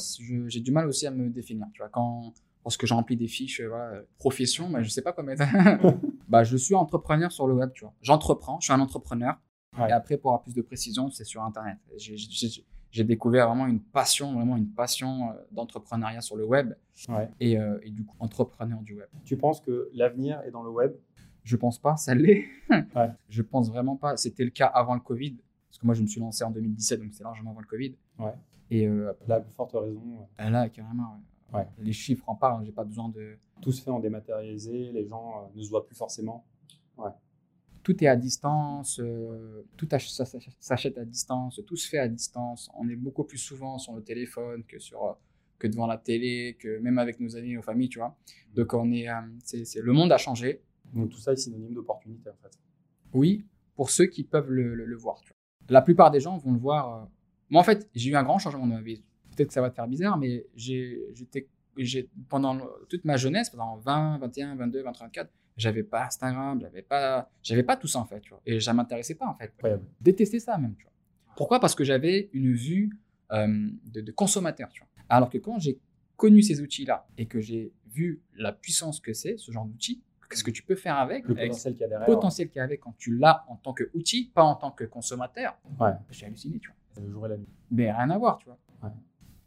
J'ai 0.48 0.60
du 0.60 0.72
mal 0.72 0.88
aussi 0.88 1.08
à 1.08 1.12
me 1.12 1.30
définir. 1.30 1.66
Tu 1.74 1.80
vois, 1.82 1.90
quand, 1.90 2.34
lorsque 2.64 2.86
j'ai 2.86 2.94
rempli 2.94 3.18
des 3.18 3.28
fiches, 3.28 3.60
euh, 3.62 3.68
voilà, 3.68 3.86
euh, 3.96 4.02
profession, 4.18 4.70
bah, 4.70 4.82
je 4.82 4.90
sais 4.90 5.02
pas 5.02 5.14
comment 5.14 5.28
mettre. 5.28 5.44
bah, 6.30 6.44
je 6.44 6.58
suis 6.58 6.76
entrepreneur 6.76 7.32
sur 7.32 7.48
le 7.48 7.54
web, 7.54 7.72
tu 7.74 7.84
vois. 7.84 7.94
J'entreprends, 8.02 8.60
je 8.60 8.66
suis 8.66 8.74
un 8.74 8.80
entrepreneur. 8.80 9.36
Ouais. 9.78 9.90
Et 9.90 9.92
après, 9.92 10.18
pour 10.18 10.32
avoir 10.32 10.44
plus 10.44 10.54
de 10.54 10.62
précision, 10.62 11.10
c'est 11.10 11.24
sur 11.24 11.44
Internet. 11.44 11.78
J'ai- 11.98 13.04
découvert 13.06 13.48
vraiment 13.48 13.68
une 13.68 13.80
passion, 13.80 14.34
vraiment 14.34 14.58
une 14.58 14.68
passion 14.68 15.30
euh, 15.30 15.34
d'entrepreneuriat 15.54 16.20
sur 16.20 16.36
le 16.36 16.44
web. 16.46 16.74
Ouais. 17.08 17.30
Et, 17.40 17.58
euh, 17.58 17.80
et 17.84 17.90
du 17.90 18.04
coup, 18.04 18.16
entrepreneur 18.20 18.82
du 18.82 18.96
web. 18.96 19.08
Tu 19.24 19.38
penses 19.38 19.62
que 19.62 19.90
l'avenir 19.94 20.42
est 20.46 20.52
dans 20.52 20.64
le 20.64 20.70
web? 20.70 20.92
Je 21.44 21.56
pense 21.58 21.80
pas, 21.80 21.98
ça 21.98 22.14
l'est. 22.16 22.46
Ouais. 22.96 23.10
Je 23.30 23.42
pense 23.42 23.70
vraiment 23.70 23.96
pas. 23.98 24.16
C'était 24.18 24.44
le 24.46 24.50
cas 24.52 24.68
avant 24.68 24.94
le 24.94 25.02
Covid. 25.02 25.36
Parce 25.70 25.80
que 25.80 25.86
moi, 25.86 25.96
je 25.96 26.02
me 26.02 26.08
suis 26.08 26.20
lancé 26.20 26.44
en 26.44 26.52
2017, 26.52 27.00
donc 27.02 27.14
c'est 27.14 27.24
largement 27.24 27.52
avant 27.52 27.62
le 27.62 27.66
Covid. 27.68 27.96
Ouais. 28.20 28.34
Et 28.70 28.88
euh, 28.88 29.12
Là, 29.28 29.40
plus 29.40 29.54
forte 29.54 29.72
raison, 29.74 30.28
Ah, 30.38 30.50
Là, 30.50 30.70
carrément. 30.70 31.20
ouais. 31.54 31.60
Ouais. 31.60 31.68
Les 31.80 31.92
chiffres 31.94 32.24
en 32.28 32.36
parlent, 32.36 32.66
j'ai 32.66 32.72
pas 32.72 32.84
besoin 32.86 33.10
de. 33.10 33.38
tout 33.62 33.72
se 33.72 33.82
fait 33.82 33.92
en 33.92 34.00
dématérialisé, 34.00 34.92
les 34.94 35.06
gens 35.08 35.44
euh, 35.44 35.48
ne 35.58 35.62
se 35.64 35.70
voient 35.70 35.86
plus 35.86 35.96
forcément. 35.96 36.46
Tout 37.84 38.04
est 38.04 38.08
à 38.08 38.16
distance, 38.16 39.00
euh, 39.00 39.64
tout 39.76 39.88
s'achète 40.60 40.98
à 41.00 41.04
distance, 41.06 41.60
tout 41.66 41.76
se 41.76 41.90
fait 41.90 41.98
à 41.98 42.08
distance. 42.08 42.70
On 42.78 42.88
est 42.88 42.96
beaucoup 42.96 43.24
plus 43.24 43.40
souvent 43.40 43.80
sur 43.80 43.94
le 43.96 44.04
téléphone 44.04 44.64
que, 44.66 44.78
sur, 44.78 45.04
euh, 45.04 45.14
que 45.58 45.68
devant 45.68 45.88
la 45.88 45.98
télé, 45.98 46.56
que 46.60 46.78
même 46.80 47.00
avec 47.00 47.20
nos 47.20 47.36
amis, 47.36 47.56
nos 47.56 47.64
familles, 47.64 47.90
tu 47.90 47.98
vois. 47.98 48.16
Donc, 48.56 48.74
on 48.76 48.92
est, 48.92 49.10
euh, 49.10 49.14
c'est- 49.44 49.82
le 49.82 49.94
monde 49.94 50.12
a 50.12 50.18
changé. 50.20 50.62
Donc 50.94 51.10
tout 51.10 51.18
ça 51.20 51.34
est 51.34 51.38
synonyme 51.38 51.74
d'opportunité 51.74 52.30
en 52.30 52.36
fait. 52.42 52.58
Oui, 53.14 53.46
pour 53.76 53.90
ceux 53.90 54.06
qui 54.06 54.24
peuvent 54.24 54.50
le, 54.52 54.76
le- 54.76 54.86
le 54.86 54.96
voir. 54.98 55.20
tu 55.22 55.30
vois. 55.30 55.36
La 55.70 55.82
plupart 55.82 56.12
des 56.12 56.20
gens 56.20 56.38
vont 56.38 56.52
le 56.54 56.60
voir. 56.60 57.04
euh, 57.04 57.06
Moi, 57.50 57.62
en 57.62 57.64
fait, 57.64 57.90
j'ai 57.96 58.10
eu 58.12 58.16
un 58.16 58.24
grand 58.24 58.40
changement 58.40 58.66
dans 58.68 58.76
ma 58.76 58.82
vie. 58.82 59.04
Peut-être 59.36 59.48
que 59.50 59.54
ça 59.54 59.62
va 59.62 59.70
te 59.70 59.76
faire 59.76 59.88
bizarre, 59.88 60.18
mais 60.18 60.46
j'étais, 60.56 61.48
pendant 62.30 62.58
toute 62.90 63.06
ma 63.06 63.18
jeunesse, 63.18 63.50
pendant 63.50 63.78
20, 63.78 64.18
21, 64.20 64.56
22, 64.56 64.84
23, 64.84 65.08
24, 65.08 65.32
j'avais 65.58 65.84
pas 65.84 66.06
Instagram, 66.06 66.60
j'avais 66.62 66.82
pas, 66.82 67.30
j'avais 67.44 67.64
pas 67.64 67.78
tout 67.78 67.88
ça 67.88 68.00
en 68.00 68.06
fait. 68.06 68.20
Tu 68.22 68.30
vois, 68.30 68.42
et 68.46 68.60
ça 68.60 68.74
m'intéressait 68.74 69.16
pas 69.16 69.28
en 69.28 69.36
fait. 69.36 69.46
Incroyable. 69.56 69.86
Détestais 70.02 70.40
ça 70.40 70.58
même. 70.58 70.76
Tu 70.76 70.84
vois. 70.84 70.92
Pourquoi? 71.38 71.60
Parce 71.60 71.76
que 71.76 71.84
j'avais 71.84 72.30
une 72.34 72.52
vue 72.54 72.92
euh, 73.32 73.70
de, 73.86 74.02
de 74.02 74.12
consommateur. 74.12 74.70
Tu 74.74 74.82
vois. 74.82 74.90
Alors 75.10 75.30
que 75.30 75.38
quand 75.38 75.60
j'ai 75.60 75.80
connu 76.18 76.42
ces 76.42 76.62
outils-là 76.62 77.08
et 77.18 77.26
que 77.26 77.40
j'ai 77.40 77.74
vu 77.88 78.22
la 78.36 78.52
puissance 78.52 79.00
que 79.00 79.14
c'est, 79.14 79.38
ce 79.38 79.52
genre 79.52 79.66
d'outil, 79.66 80.02
qu'est-ce 80.32 80.44
que 80.44 80.52
tu 80.52 80.64
peux 80.64 80.76
faire 80.76 80.98
avec, 80.98 81.28
Le 81.28 81.36
avec 81.38 81.50
potentiel 81.50 81.74
qu'il 81.74 81.82
y 81.82 81.86
a 81.86 81.88
derrière. 81.88 82.06
potentiel 82.06 82.50
qu'il 82.50 82.60
y 82.60 82.64
avait 82.64 82.78
quand 82.78 82.96
tu 82.98 83.18
l'as 83.18 83.46
en 83.50 83.58
tant 83.58 83.74
qu'outil, 83.74 84.32
pas 84.34 84.44
en 84.44 84.56
tant 84.56 84.72
que 84.72 84.84
consommateur, 84.86 85.58
Ouais. 85.80 85.92
j'ai 86.10 86.26
halluciné, 86.26 86.60
tu 86.60 86.70
vois. 86.70 87.04
Le 87.04 87.12
jour 87.12 87.26
et 87.26 87.30
la 87.30 87.38
nuit. 87.38 87.48
Mais 87.70 87.92
rien 87.92 88.10
à 88.10 88.18
voir, 88.18 88.38
tu 88.38 88.46
vois. 88.46 88.58
Ouais. 88.84 88.90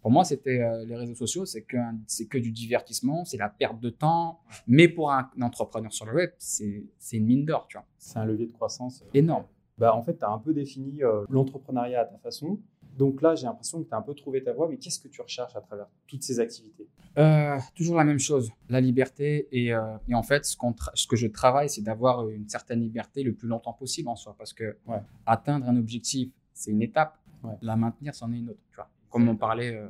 Pour 0.01 0.11
moi, 0.11 0.25
c'était 0.25 0.61
euh, 0.61 0.85
les 0.85 0.97
réseaux 0.97 1.15
sociaux, 1.15 1.47
c'est 1.47 1.63
que, 1.63 1.79
c'est 2.07 2.27
que 2.27 2.37
du 2.37 2.53
divertissement, 2.53 3.25
c'est 3.25 3.39
la 3.39 3.49
perte 3.49 3.81
de 3.81 3.89
temps. 3.89 4.41
Mais 4.67 4.87
pour 4.89 5.11
un, 5.11 5.31
entrepreneur 5.41 5.93
sur 5.93 6.05
le 6.05 6.15
web, 6.15 6.31
c'est 6.39 6.85
c'est 6.99 7.17
une 7.17 7.25
mine 7.25 7.45
d'or, 7.47 7.67
tu 7.69 7.79
vois. 7.79 7.87
C'est 7.97 8.19
un 8.19 8.27
levier 8.27 8.47
de 8.47 8.53
croissance. 8.53 9.03
Énorme. 9.15 9.47
Bah, 9.79 9.95
en 9.95 10.03
fait, 10.03 10.19
tu 10.19 10.25
as 10.25 10.31
un 10.31 10.39
peu 10.39 10.53
défini 10.53 11.03
euh, 11.03 11.25
l'entrepreneuriat 11.31 12.03
à 12.03 12.05
ta 12.05 12.19
façon. 12.19 12.61
Donc 12.97 13.23
là, 13.23 13.35
j'ai 13.35 13.47
l'impression 13.47 13.83
que 13.83 13.89
tu 13.89 13.95
as 13.95 13.99
un 13.99 14.03
peu 14.03 14.15
trouvé 14.15 14.43
ta 14.43 14.53
voie, 14.53 14.69
mais 14.69 14.77
qu'est-ce 14.77 15.01
que 15.01 15.09
tu 15.09 15.21
recherches 15.21 15.57
à 15.57 15.61
travers 15.61 15.87
toutes 16.07 16.23
ces 16.23 16.39
activités? 16.39 16.87
Euh, 17.19 17.59
toujours 17.75 17.97
la 17.97 18.05
même 18.05 18.19
chose, 18.19 18.51
la 18.69 18.81
liberté. 18.81 19.49
Et, 19.53 19.73
euh, 19.75 19.81
et 20.09 20.15
en 20.15 20.23
fait, 20.23 20.45
ce, 20.45 20.57
ce 20.95 21.07
que 21.07 21.17
je 21.17 21.27
travaille, 21.27 21.69
c'est 21.69 21.83
d'avoir 21.83 22.29
une 22.29 22.49
certaine 22.49 22.81
liberté 22.81 23.23
le 23.23 23.35
plus 23.35 23.49
longtemps 23.49 23.73
possible 23.73 24.09
en 24.09 24.17
soi. 24.17 24.35
Parce 24.39 24.53
que 24.53 24.77
Ouais. 24.87 24.99
atteindre 25.27 25.69
un 25.69 25.77
objectif, 25.77 26.31
c'est 26.53 26.71
une 26.71 26.83
étape. 26.83 27.19
Ouais. 27.43 27.55
La 27.63 27.77
maintenir, 27.77 28.15
c'en 28.15 28.33
est 28.33 28.39
une 28.39 28.51
autre. 28.51 28.61
Tu 28.71 28.77
vois. 28.77 28.89
Comme 29.11 29.29
on 29.29 29.37
parlait, 29.37 29.75
euh, 29.75 29.89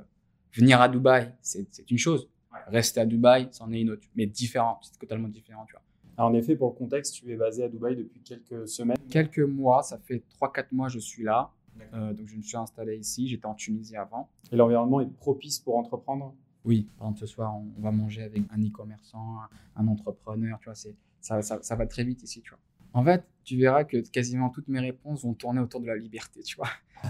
venir 0.53 0.81
à 0.81 0.89
Dubaï, 0.89 1.33
c'est 1.43 1.67
une 1.91 1.99
chose. 1.99 2.29
Rester 2.69 3.01
à 3.01 3.07
Dubaï, 3.07 3.49
c'en 3.51 3.71
est 3.73 3.81
une 3.81 3.91
autre. 3.91 4.07
Mais 4.15 4.27
différent, 4.27 4.79
c'est 4.83 4.99
totalement 4.99 5.29
différent. 5.29 5.65
Tu 5.67 5.73
vois. 5.73 5.83
Alors, 6.17 6.31
En 6.31 6.35
effet, 6.35 6.57
pour 6.57 6.69
le 6.71 6.75
contexte, 6.75 7.15
tu 7.15 7.31
es 7.33 7.37
basé 7.37 7.65
à 7.65 7.69
Dubaï 7.69 7.97
depuis 7.97 8.21
quelques 8.21 8.69
semaines. 8.69 8.97
Quelques 9.11 9.41
mois, 9.41 9.83
ça 9.83 9.99
fait 9.99 10.23
3-4 10.41 10.67
mois 10.73 10.89
je 10.89 10.99
suis 11.01 11.25
là. 11.25 11.51
Euh, 11.93 12.13
donc 12.13 12.27
je 12.27 12.37
me 12.37 12.43
suis 12.43 12.57
installé 12.57 12.97
ici. 12.97 13.29
J'étais 13.29 13.47
en 13.47 13.55
Tunisie 13.55 13.97
avant. 13.97 14.29
Et 14.53 14.57
l'environnement 14.57 15.01
est 15.01 15.11
propice 15.11 15.59
pour 15.59 15.77
entreprendre? 15.77 16.35
Oui, 16.65 16.89
par 16.99 17.09
exemple, 17.09 17.21
ce 17.21 17.27
soir, 17.27 17.55
on 17.57 17.67
on 17.79 17.83
va 17.83 17.91
manger 17.91 18.23
avec 18.23 18.43
un 18.51 18.61
e-commerçant, 18.63 19.39
un, 19.77 19.83
un 19.85 19.89
entrepreneur, 19.89 20.59
tu 20.61 20.65
vois, 20.65 20.75
ça, 21.21 21.43
ça, 21.43 21.59
ça 21.63 21.77
va 21.77 21.87
très 21.87 22.05
vite 22.05 22.23
ici, 22.23 22.41
tu 22.41 22.51
vois. 22.51 22.59
En 22.95 23.05
fait, 23.05 23.25
tu 23.43 23.57
verras 23.59 23.85
que 23.85 23.99
quasiment 23.99 24.49
toutes 24.51 24.69
mes 24.69 24.81
réponses 24.81 25.25
vont 25.25 25.35
tourner 25.35 25.61
autour 25.61 25.81
de 25.81 25.87
la 25.87 25.97
liberté, 25.97 26.41
tu 26.43 26.57
vois. 26.57 26.69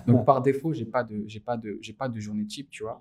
Donc, 0.09 0.25
par 0.25 0.43
défaut, 0.43 0.73
j'ai 0.73 0.87
pas 0.87 1.05
de, 1.05 1.23
j'ai 1.29 1.39
pas 1.41 1.57
de, 1.57 1.79
j'ai 1.83 1.93
pas 1.93 2.09
de 2.09 2.19
journée 2.19 2.47
type, 2.47 2.69
tu 2.71 2.83
vois, 2.83 3.01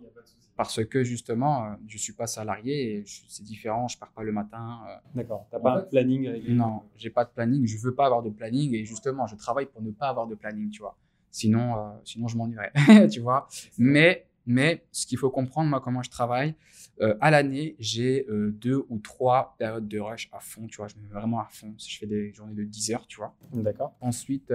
parce 0.56 0.86
que 0.86 1.04
justement, 1.04 1.66
euh, 1.66 1.76
je 1.88 1.98
suis 1.98 2.14
pas 2.14 2.28
salarié 2.28 2.98
et 2.98 3.04
c'est 3.28 3.44
différent, 3.44 3.88
je 3.88 3.98
pars 3.98 4.12
pas 4.12 4.22
le 4.22 4.32
matin. 4.32 4.82
euh, 4.88 4.96
D'accord. 5.16 5.48
En 5.54 5.60
pas 5.60 5.80
fait, 5.82 5.90
planning 5.90 6.28
régulier? 6.28 6.54
non, 6.54 6.84
j'ai 6.98 7.10
pas 7.10 7.26
de 7.26 7.32
planning, 7.32 7.66
je 7.66 7.78
veux 7.80 7.96
pas 7.96 8.06
avoir 8.06 8.22
de 8.22 8.30
planning 8.30 8.74
et 8.76 8.86
justement, 8.86 9.26
je 9.26 9.36
travaille 9.36 9.66
pour 9.66 9.82
ne 9.82 9.90
pas 9.92 10.10
avoir 10.10 10.28
de 10.28 10.36
planning, 10.36 10.70
tu 10.70 10.82
vois. 10.82 10.96
Sinon, 11.34 11.76
euh, 11.76 11.90
sinon 12.06 12.28
je 12.28 12.38
m'ennuierais, 12.38 12.72
tu 13.12 13.20
vois. 13.20 13.48
Mais, 13.80 14.28
mais 14.46 14.86
ce 14.92 15.08
qu'il 15.08 15.18
faut 15.18 15.32
comprendre, 15.32 15.68
moi, 15.68 15.82
comment 15.82 16.04
je 16.04 16.12
travaille, 16.12 16.54
euh, 17.02 17.18
à 17.22 17.32
l'année, 17.32 17.76
j'ai 17.80 18.28
euh, 18.30 18.52
deux 18.52 18.86
ou 18.88 19.00
trois 19.00 19.56
périodes 19.58 19.88
de 19.88 20.00
rush 20.00 20.30
à 20.32 20.40
fond, 20.40 20.68
tu 20.68 20.78
vois. 20.78 20.88
Je 20.88 20.96
me 20.96 21.02
mets 21.02 21.10
vraiment 21.10 21.40
à 21.40 21.48
fond. 21.50 21.74
Je 21.80 21.98
fais 21.98 22.06
des 22.06 22.32
journées 22.34 22.54
de 22.54 22.64
10 22.64 22.92
heures, 22.92 23.08
tu 23.08 23.18
vois. 23.18 23.36
D'accord. 23.52 23.96
Ensuite, 24.00 24.54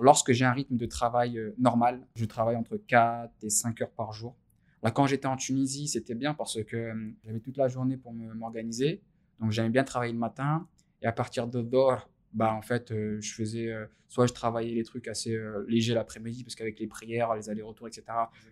lorsque 0.00 0.32
j'ai 0.32 0.46
un 0.46 0.52
rythme 0.52 0.78
de 0.78 0.86
travail 0.86 1.38
normal, 1.58 2.00
je 2.14 2.24
travaille 2.24 2.56
entre 2.56 2.78
4 2.78 3.30
et 3.42 3.50
5 3.50 3.82
heures 3.82 3.90
par 3.90 4.14
jour. 4.14 4.34
Là, 4.82 4.90
quand 4.90 5.06
j'étais 5.06 5.26
en 5.26 5.36
Tunisie, 5.36 5.88
c'était 5.88 6.14
bien 6.14 6.32
parce 6.32 6.64
que 6.64 7.12
j'avais 7.26 7.40
toute 7.40 7.58
la 7.58 7.68
journée 7.68 7.98
pour 7.98 8.14
m'organiser. 8.14 9.02
Donc, 9.40 9.50
j'aimais 9.50 9.68
bien 9.68 9.84
travailler 9.84 10.14
le 10.14 10.18
matin. 10.18 10.66
Et 11.02 11.06
à 11.06 11.12
partir 11.12 11.46
de 11.46 11.60
dehors, 11.60 12.08
bah, 12.32 12.52
en 12.52 12.62
fait, 12.62 12.90
euh, 12.90 13.20
je 13.20 13.32
faisais 13.32 13.72
euh, 13.72 13.86
soit 14.08 14.26
je 14.26 14.32
travaillais 14.32 14.74
les 14.74 14.84
trucs 14.84 15.08
assez 15.08 15.34
euh, 15.34 15.64
légers 15.66 15.94
l'après-midi 15.94 16.44
parce 16.44 16.54
qu'avec 16.54 16.78
les 16.78 16.86
prières, 16.86 17.34
les 17.34 17.48
allers-retours, 17.48 17.88
etc., 17.88 18.04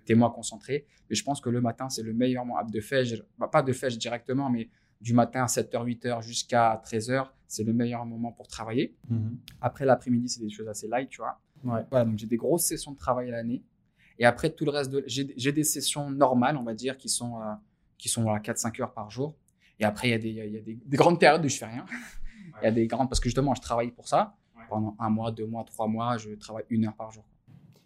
t'es 0.04 0.14
moins 0.14 0.30
concentré. 0.30 0.87
Mais 1.11 1.16
je 1.16 1.23
pense 1.25 1.40
que 1.40 1.50
le 1.50 1.61
matin, 1.61 1.88
c'est 1.88 2.02
le 2.02 2.14
meilleur 2.14 2.45
moment 2.45 2.62
de 2.64 2.80
fèche. 2.80 3.14
Bah, 3.38 3.49
pas 3.49 3.62
de 3.62 3.73
fèche 3.73 3.99
directement, 3.99 4.50
mais 4.50 4.71
du 5.00 5.12
matin 5.12 5.42
à 5.42 5.47
7h, 5.47 5.85
8h 5.85 6.23
jusqu'à 6.23 6.80
13h, 6.85 7.28
c'est 7.47 7.64
le 7.64 7.73
meilleur 7.73 8.06
moment 8.06 8.33
pour 8.33 8.49
travailler. 8.49 8.97
Après 9.61 9.85
l'après-midi, 9.85 10.28
c'est 10.28 10.40
des 10.40 10.50
choses 10.50 10.68
assez 10.68 10.88
light, 10.88 11.11
tu 11.11 11.18
vois. 11.18 11.38
Ouais. 11.64 11.85
Voilà, 11.90 12.06
donc 12.06 12.18
j'ai 12.18 12.26
des 12.26 12.37
grosses 12.37 12.64
sessions 12.64 12.92
de 12.92 12.97
travail 12.97 13.28
à 13.28 13.33
l'année. 13.33 13.62
Et 14.18 14.25
après, 14.25 14.50
tout 14.50 14.64
le 14.64 14.71
reste 14.71 14.90
de. 14.90 15.04
J'ai 15.06 15.52
des 15.52 15.64
sessions 15.64 16.11
normales, 16.11 16.56
on 16.56 16.62
va 16.62 16.73
dire, 16.73 16.97
qui 16.97 17.11
sont, 17.11 17.38
qui 17.99 18.09
sont 18.09 18.30
à 18.30 18.38
4-5 18.38 18.80
heures 18.80 18.95
par 18.95 19.11
jour. 19.11 19.37
Et 19.78 19.85
après, 19.85 20.09
il 20.09 20.11
y 20.12 20.14
a, 20.14 20.18
des, 20.18 20.28
il 20.30 20.52
y 20.54 20.56
a 20.56 20.62
des, 20.62 20.80
des 20.83 20.97
grandes 20.97 21.21
périodes 21.21 21.45
où 21.45 21.49
je 21.49 21.59
fais 21.59 21.66
rien. 21.66 21.85
Il 22.61 22.65
y 22.65 22.69
a 22.69 22.71
des 22.73 22.87
grandes. 22.87 23.09
Parce 23.09 23.21
que 23.21 23.29
justement, 23.29 23.55
je 23.55 23.61
travaille 23.61 23.91
pour 23.91 24.09
ça. 24.09 24.35
Pendant 24.69 24.97
un 24.99 25.11
mois, 25.11 25.31
deux 25.31 25.47
mois, 25.47 25.65
trois 25.65 25.87
mois, 25.87 26.17
je 26.19 26.31
travaille 26.35 26.65
une 26.71 26.87
heure 26.87 26.97
par 26.97 27.11
jour. 27.13 27.25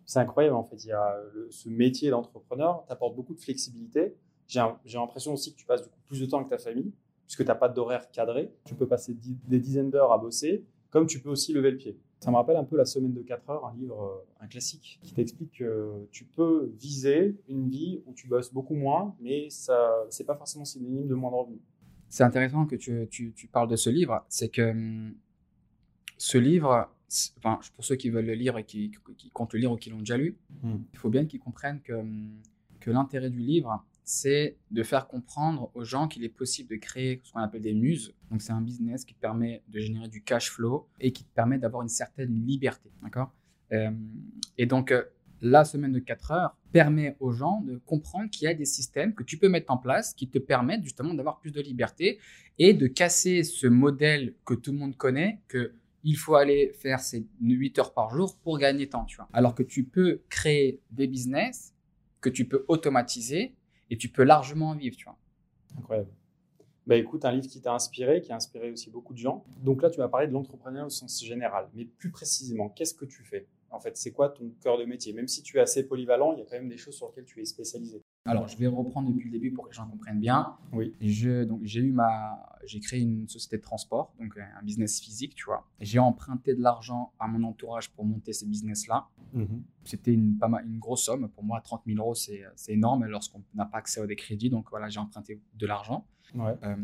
C'est 0.07 0.19
incroyable 0.19 0.57
en 0.57 0.65
fait. 0.65 0.83
Il 0.85 0.89
y 0.89 0.93
a 0.93 1.17
le- 1.35 1.49
ce 1.51 1.69
métier 1.69 2.11
d'entrepreneur 2.11 2.85
t'apporte 2.87 3.15
beaucoup 3.15 3.35
de 3.35 3.41
flexibilité. 3.41 4.17
J'ai 4.49 4.61
l'impression 4.95 5.33
aussi 5.35 5.53
que 5.53 5.59
tu 5.59 5.67
passes 5.67 5.83
du 5.83 5.89
coup 5.89 5.99
plus 6.07 6.21
de 6.21 6.27
temps 6.27 6.39
avec 6.39 6.49
ta 6.49 6.59
famille 6.59 6.93
puisque 7.27 7.43
tu 7.43 7.47
n'as 7.49 7.55
pas 7.55 7.69
d'horaire 7.69 8.11
cadré. 8.11 8.53
Tu 8.65 8.75
peux 8.75 8.89
passer 8.89 9.15
des 9.47 9.59
dizaines 9.61 9.91
d'heures 9.91 10.13
à 10.13 10.19
bosser 10.19 10.65
comme 10.91 11.07
tu 11.07 11.21
peux 11.21 11.31
aussi 11.31 11.53
lever 11.53 11.71
le 11.71 11.77
pied. 11.77 11.97
Ça 12.19 12.31
me 12.33 12.37
rappelle 12.37 12.57
un 12.57 12.65
peu 12.65 12.77
La 12.77 12.85
semaine 12.85 13.13
de 13.13 13.23
4 13.23 13.49
heures, 13.51 13.65
un 13.67 13.75
livre, 13.77 14.03
euh, 14.03 14.45
un 14.45 14.47
classique, 14.49 14.99
qui 15.03 15.15
t'explique 15.15 15.53
que 15.59 16.07
tu 16.11 16.25
peux 16.25 16.73
viser 16.77 17.37
une 17.49 17.69
vie 17.71 18.03
où 18.07 18.13
tu 18.13 18.27
bosses 18.27 18.53
beaucoup 18.53 18.75
moins, 18.75 19.15
mais 19.21 19.49
ça 19.51 19.95
c'est 20.11 20.25
pas 20.25 20.35
forcément 20.35 20.65
synonyme 20.65 21.07
de 21.07 21.15
moins 21.15 21.31
de 21.31 21.37
revenus. 21.37 21.61
C'est 22.11 22.25
intéressant 22.25 22.67
que 22.67 22.77
tu, 22.77 23.07
tu, 23.11 23.33
tu 23.33 23.47
parles 23.47 23.69
de 23.69 23.77
ce 23.77 23.89
livre. 23.89 24.25
C'est 24.29 24.51
que 24.51 24.71
hum, 24.71 25.15
ce 26.19 26.37
livre, 26.37 26.91
enfin, 27.39 27.59
pour 27.75 27.85
ceux 27.85 27.97
qui 27.97 28.11
veulent 28.11 28.27
le 28.27 28.35
lire 28.35 28.59
et 28.59 28.65
qui, 28.65 28.91
qui 29.17 29.31
comptent 29.31 29.55
le 29.55 29.61
lire 29.61 29.73
ou 29.73 29.77
qui 29.77 29.89
l'ont 29.91 30.01
déjà 30.01 30.19
lu, 30.19 30.37
Hmm. 30.63 30.77
il 30.93 30.99
faut 30.99 31.09
bien 31.09 31.25
qu'ils 31.25 31.41
comprennent 31.41 31.81
que, 31.81 31.95
hum, 31.95 32.43
que 32.81 32.91
l'intérêt 32.91 33.31
du 33.31 33.39
livre, 33.39 33.83
c'est 34.05 34.57
de 34.71 34.83
faire 34.83 35.07
comprendre 35.07 35.71
aux 35.75 35.85
gens 35.85 36.09
qu'il 36.09 36.25
est 36.25 36.29
possible 36.29 36.69
de 36.71 36.77
créer 36.77 37.21
ce 37.23 37.33
qu'on 37.33 37.39
appelle 37.41 37.63
des 37.63 37.75
muses. 37.75 38.13
Donc, 38.31 38.43
c'est 38.43 38.53
un 38.53 38.61
business 38.61 39.05
qui 39.05 39.15
permet 39.15 39.63
de 39.69 39.79
générer 39.79 40.09
du 40.09 40.23
cash 40.23 40.51
flow 40.51 40.89
et 40.99 41.13
qui 41.13 41.25
te 41.25 41.33
permet 41.33 41.59
d'avoir 41.59 41.83
une 41.83 41.89
certaine 41.89 42.45
liberté. 42.45 42.91
D'accord? 43.03 43.33
Euh, 43.73 43.93
Et 44.59 44.67
donc, 44.67 44.91
euh, 44.91 45.05
la 45.41 45.65
semaine 45.65 45.93
de 45.93 45.99
4 45.99 46.31
heures 46.33 46.57
permet 46.73 47.17
aux 47.21 47.33
gens 47.33 47.61
de 47.63 47.79
comprendre 47.87 48.31
qu'il 48.31 48.45
y 48.45 48.49
a 48.49 48.55
des 48.55 48.65
systèmes 48.65 49.15
que 49.15 49.23
tu 49.23 49.39
peux 49.39 49.49
mettre 49.49 49.73
en 49.73 49.79
place 49.79 50.15
qui 50.15 50.29
te 50.29 50.39
permettent 50.39 50.85
justement 50.85 51.15
d'avoir 51.15 51.41
plus 51.41 51.51
de 51.51 51.61
liberté 51.61 52.19
et 52.59 52.75
de 52.75 52.87
casser 52.87 53.43
ce 53.43 53.67
modèle 53.67 54.35
que 54.45 54.55
tout 54.55 54.73
le 54.73 54.79
monde 54.79 54.97
connaît, 54.97 55.41
que 55.49 55.75
il 56.03 56.17
faut 56.17 56.35
aller 56.35 56.73
faire 56.79 57.01
ces 57.01 57.27
8 57.41 57.79
heures 57.79 57.93
par 57.93 58.11
jour 58.11 58.39
pour 58.39 58.59
gagner 58.59 58.89
temps, 58.89 59.05
tu 59.05 59.17
vois. 59.17 59.29
Alors 59.33 59.55
que 59.55 59.63
tu 59.63 59.85
peux 59.85 60.23
créer 60.31 60.81
des 60.91 61.07
business 61.07 61.75
que 62.21 62.31
tu 62.31 62.47
peux 62.47 62.65
automatiser 62.69 63.55
et 63.91 63.99
tu 63.99 64.09
peux 64.09 64.25
largement 64.25 64.71
en 64.71 64.77
vivre, 64.77 64.97
tu 64.97 65.05
vois. 65.05 65.19
Incroyable. 65.79 66.11
Bah 66.87 66.97
écoute, 66.97 67.25
un 67.25 67.33
livre 67.33 67.47
qui 67.47 67.61
t'a 67.61 67.75
inspiré, 67.75 68.21
qui 68.21 68.33
a 68.33 68.37
inspiré 68.37 68.71
aussi 68.71 68.91
beaucoup 68.91 69.13
de 69.13 69.19
gens. 69.19 69.45
Donc 69.63 69.83
là, 69.83 69.91
tu 69.91 69.99
vas 69.99 70.09
parler 70.09 70.27
de 70.27 70.33
l'entrepreneuriat 70.33 70.87
au 70.87 70.91
sens 70.91 71.23
général, 71.23 71.69
mais 71.75 71.85
plus 71.85 72.11
précisément, 72.11 72.69
qu'est-ce 72.71 72.95
que 72.95 73.05
tu 73.05 73.23
fais? 73.23 73.47
En 73.71 73.81
fait, 73.81 73.97
c'est 73.97 74.13
quoi 74.13 74.29
ton 74.31 74.51
cœur 74.61 74.79
de 74.79 74.85
métier? 74.85 75.13
Même 75.13 75.29
si 75.29 75.43
tu 75.43 75.59
es 75.59 75.61
assez 75.61 75.87
polyvalent, 75.87 76.33
il 76.33 76.41
y 76.41 76.43
a 76.43 76.45
quand 76.45 76.57
même 76.57 76.69
des 76.69 76.77
choses 76.77 76.97
sur 76.97 77.09
lesquelles 77.09 77.25
tu 77.25 77.41
es 77.41 77.45
spécialisé. 77.45 78.03
Alors, 78.27 78.49
je 78.49 78.57
vais 78.57 78.67
reprendre 78.67 79.11
depuis 79.11 79.27
le 79.27 79.33
début 79.33 79.53
pour 79.53 79.65
que 79.65 79.71
les 79.71 79.77
gens 79.77 79.89
comprennent 79.89 80.21
bien. 80.21 80.57
Oui. 80.73 80.95
Je, 81.01 81.45
donc, 81.45 81.61
j'ai 81.63 81.81
eu 81.81 81.93
ma, 81.93 82.59
j'ai 82.67 82.81
créé 82.81 83.01
une 83.01 83.29
société 83.29 83.57
de 83.57 83.63
transport, 83.63 84.13
donc 84.21 84.37
euh, 84.37 84.43
un 84.61 84.63
business 84.63 85.01
physique, 85.01 85.35
tu 85.35 85.45
vois. 85.45 85.67
J'ai 85.81 85.99
emprunté 85.99 86.55
de 86.55 86.61
l'argent 86.61 87.13
à 87.19 87.29
mon 87.29 87.43
entourage 87.49 87.91
pour 87.93 88.05
monter 88.05 88.33
ce 88.33 88.45
business-là. 88.45 89.09
Mhm. 89.33 89.63
C'était 89.85 90.13
une, 90.13 90.37
pas 90.37 90.49
mal, 90.49 90.67
une 90.67 90.79
grosse 90.79 91.05
somme. 91.05 91.29
Pour 91.31 91.45
moi, 91.45 91.61
30 91.61 91.83
000 91.87 91.99
euros, 91.99 92.15
c'est, 92.15 92.43
c'est 92.57 92.73
énorme 92.73 93.07
lorsqu'on 93.07 93.43
n'a 93.55 93.65
pas 93.65 93.79
accès 93.79 94.01
à 94.01 94.07
des 94.07 94.17
crédits. 94.17 94.51
Donc, 94.51 94.69
voilà, 94.71 94.89
j'ai 94.89 95.01
emprunté 95.01 95.41
de 95.55 95.67
l'argent. 95.67 96.07
Ouais. 96.35 96.55
Euh, 96.63 96.77